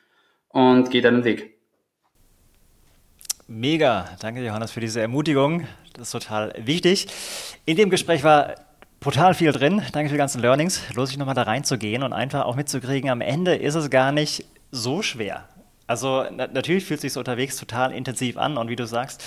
und 0.48 0.90
geh 0.90 1.02
deinen 1.02 1.24
Weg. 1.24 1.58
Mega, 3.46 4.08
danke 4.20 4.42
Johannes 4.42 4.70
für 4.70 4.80
diese 4.80 5.02
Ermutigung. 5.02 5.66
Das 5.92 6.08
ist 6.08 6.12
total 6.12 6.54
wichtig. 6.58 7.08
In 7.66 7.76
dem 7.76 7.90
Gespräch 7.90 8.24
war 8.24 8.54
brutal 9.00 9.34
viel 9.34 9.52
drin. 9.52 9.82
Danke 9.92 10.08
für 10.08 10.14
die 10.14 10.18
ganzen 10.18 10.40
Learnings. 10.40 10.80
Los 10.94 11.10
ich 11.10 11.18
nochmal 11.18 11.34
da 11.34 11.42
reinzugehen 11.42 12.02
und 12.02 12.14
einfach 12.14 12.46
auch 12.46 12.56
mitzukriegen, 12.56 13.10
am 13.10 13.20
Ende 13.20 13.54
ist 13.54 13.74
es 13.74 13.90
gar 13.90 14.12
nicht 14.12 14.46
so 14.70 15.02
schwer. 15.02 15.46
Also 15.88 16.26
na 16.30 16.46
natürlich 16.46 16.84
fühlt 16.84 17.00
sich 17.00 17.16
unterwegs 17.16 17.56
total 17.56 17.92
intensiv 17.92 18.36
an 18.36 18.56
und 18.58 18.68
wie 18.68 18.76
du 18.76 18.86
sagst, 18.86 19.24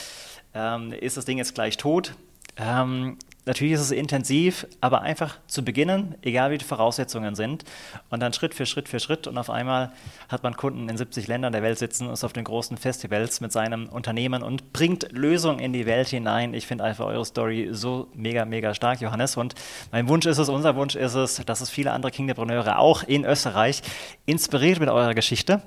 ähm, 0.53 0.93
ist 0.93 1.17
das 1.17 1.25
Ding 1.25 1.37
jetzt 1.37 1.55
gleich 1.55 1.75
tot. 1.75 2.13
Ähm, 2.57 3.17
natürlich 3.45 3.73
ist 3.73 3.81
es 3.81 3.91
intensiv, 3.91 4.67
aber 4.79 5.01
einfach 5.01 5.39
zu 5.47 5.65
beginnen, 5.65 6.15
egal 6.21 6.51
wie 6.51 6.59
die 6.59 6.65
Voraussetzungen 6.65 7.33
sind, 7.33 7.63
und 8.11 8.19
dann 8.19 8.33
Schritt 8.33 8.53
für 8.53 8.67
Schritt 8.67 8.87
für 8.87 8.99
Schritt 8.99 9.25
und 9.25 9.39
auf 9.39 9.49
einmal 9.49 9.91
hat 10.29 10.43
man 10.43 10.55
Kunden 10.55 10.87
in 10.87 10.97
70 10.97 11.27
Ländern 11.27 11.51
der 11.51 11.63
Welt 11.63 11.79
sitzen, 11.79 12.11
ist 12.11 12.23
auf 12.23 12.33
den 12.33 12.43
großen 12.43 12.77
Festivals 12.77 13.41
mit 13.41 13.51
seinem 13.51 13.87
Unternehmen 13.87 14.43
und 14.43 14.71
bringt 14.71 15.11
Lösungen 15.11 15.59
in 15.59 15.73
die 15.73 15.87
Welt 15.87 16.09
hinein. 16.09 16.53
Ich 16.53 16.67
finde 16.67 16.83
einfach 16.83 17.05
eure 17.05 17.25
Story 17.25 17.69
so 17.71 18.07
mega, 18.13 18.45
mega 18.45 18.75
stark, 18.75 19.01
Johannes. 19.01 19.35
Und 19.35 19.55
mein 19.91 20.07
Wunsch 20.07 20.27
ist 20.27 20.37
es, 20.37 20.49
unser 20.49 20.75
Wunsch 20.75 20.95
ist 20.95 21.15
es, 21.15 21.41
dass 21.43 21.61
es 21.61 21.71
viele 21.71 21.91
andere 21.91 22.11
Kingdopreneure 22.11 22.77
auch 22.77 23.01
in 23.03 23.25
Österreich 23.25 23.81
inspiriert 24.27 24.79
mit 24.79 24.89
eurer 24.89 25.15
Geschichte 25.15 25.63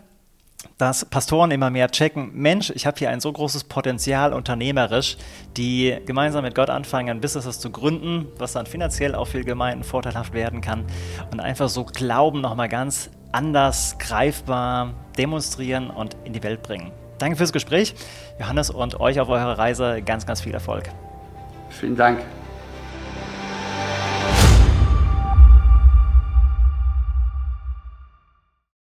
dass 0.78 1.04
Pastoren 1.04 1.50
immer 1.50 1.70
mehr 1.70 1.90
checken, 1.90 2.30
Mensch, 2.34 2.70
ich 2.74 2.86
habe 2.86 2.98
hier 2.98 3.10
ein 3.10 3.20
so 3.20 3.32
großes 3.32 3.64
Potenzial 3.64 4.32
unternehmerisch, 4.32 5.16
die 5.56 5.96
gemeinsam 6.06 6.44
mit 6.44 6.54
Gott 6.54 6.70
anfangen, 6.70 7.20
Businesses 7.20 7.60
zu 7.60 7.70
gründen, 7.70 8.26
was 8.38 8.52
dann 8.52 8.66
finanziell 8.66 9.14
auch 9.14 9.26
für 9.26 9.42
Gemeinden 9.42 9.84
vorteilhaft 9.84 10.34
werden 10.34 10.60
kann 10.60 10.84
und 11.30 11.40
einfach 11.40 11.68
so 11.68 11.84
Glauben 11.84 12.40
nochmal 12.40 12.68
ganz 12.68 13.10
anders 13.32 13.96
greifbar 13.98 14.94
demonstrieren 15.18 15.90
und 15.90 16.16
in 16.24 16.32
die 16.32 16.42
Welt 16.42 16.62
bringen. 16.62 16.92
Danke 17.18 17.36
fürs 17.36 17.52
Gespräch, 17.52 17.94
Johannes, 18.38 18.70
und 18.70 19.00
euch 19.00 19.20
auf 19.20 19.28
eurer 19.28 19.58
Reise 19.58 20.02
ganz, 20.02 20.26
ganz 20.26 20.40
viel 20.40 20.54
Erfolg. 20.54 20.90
Vielen 21.70 21.96
Dank. 21.96 22.20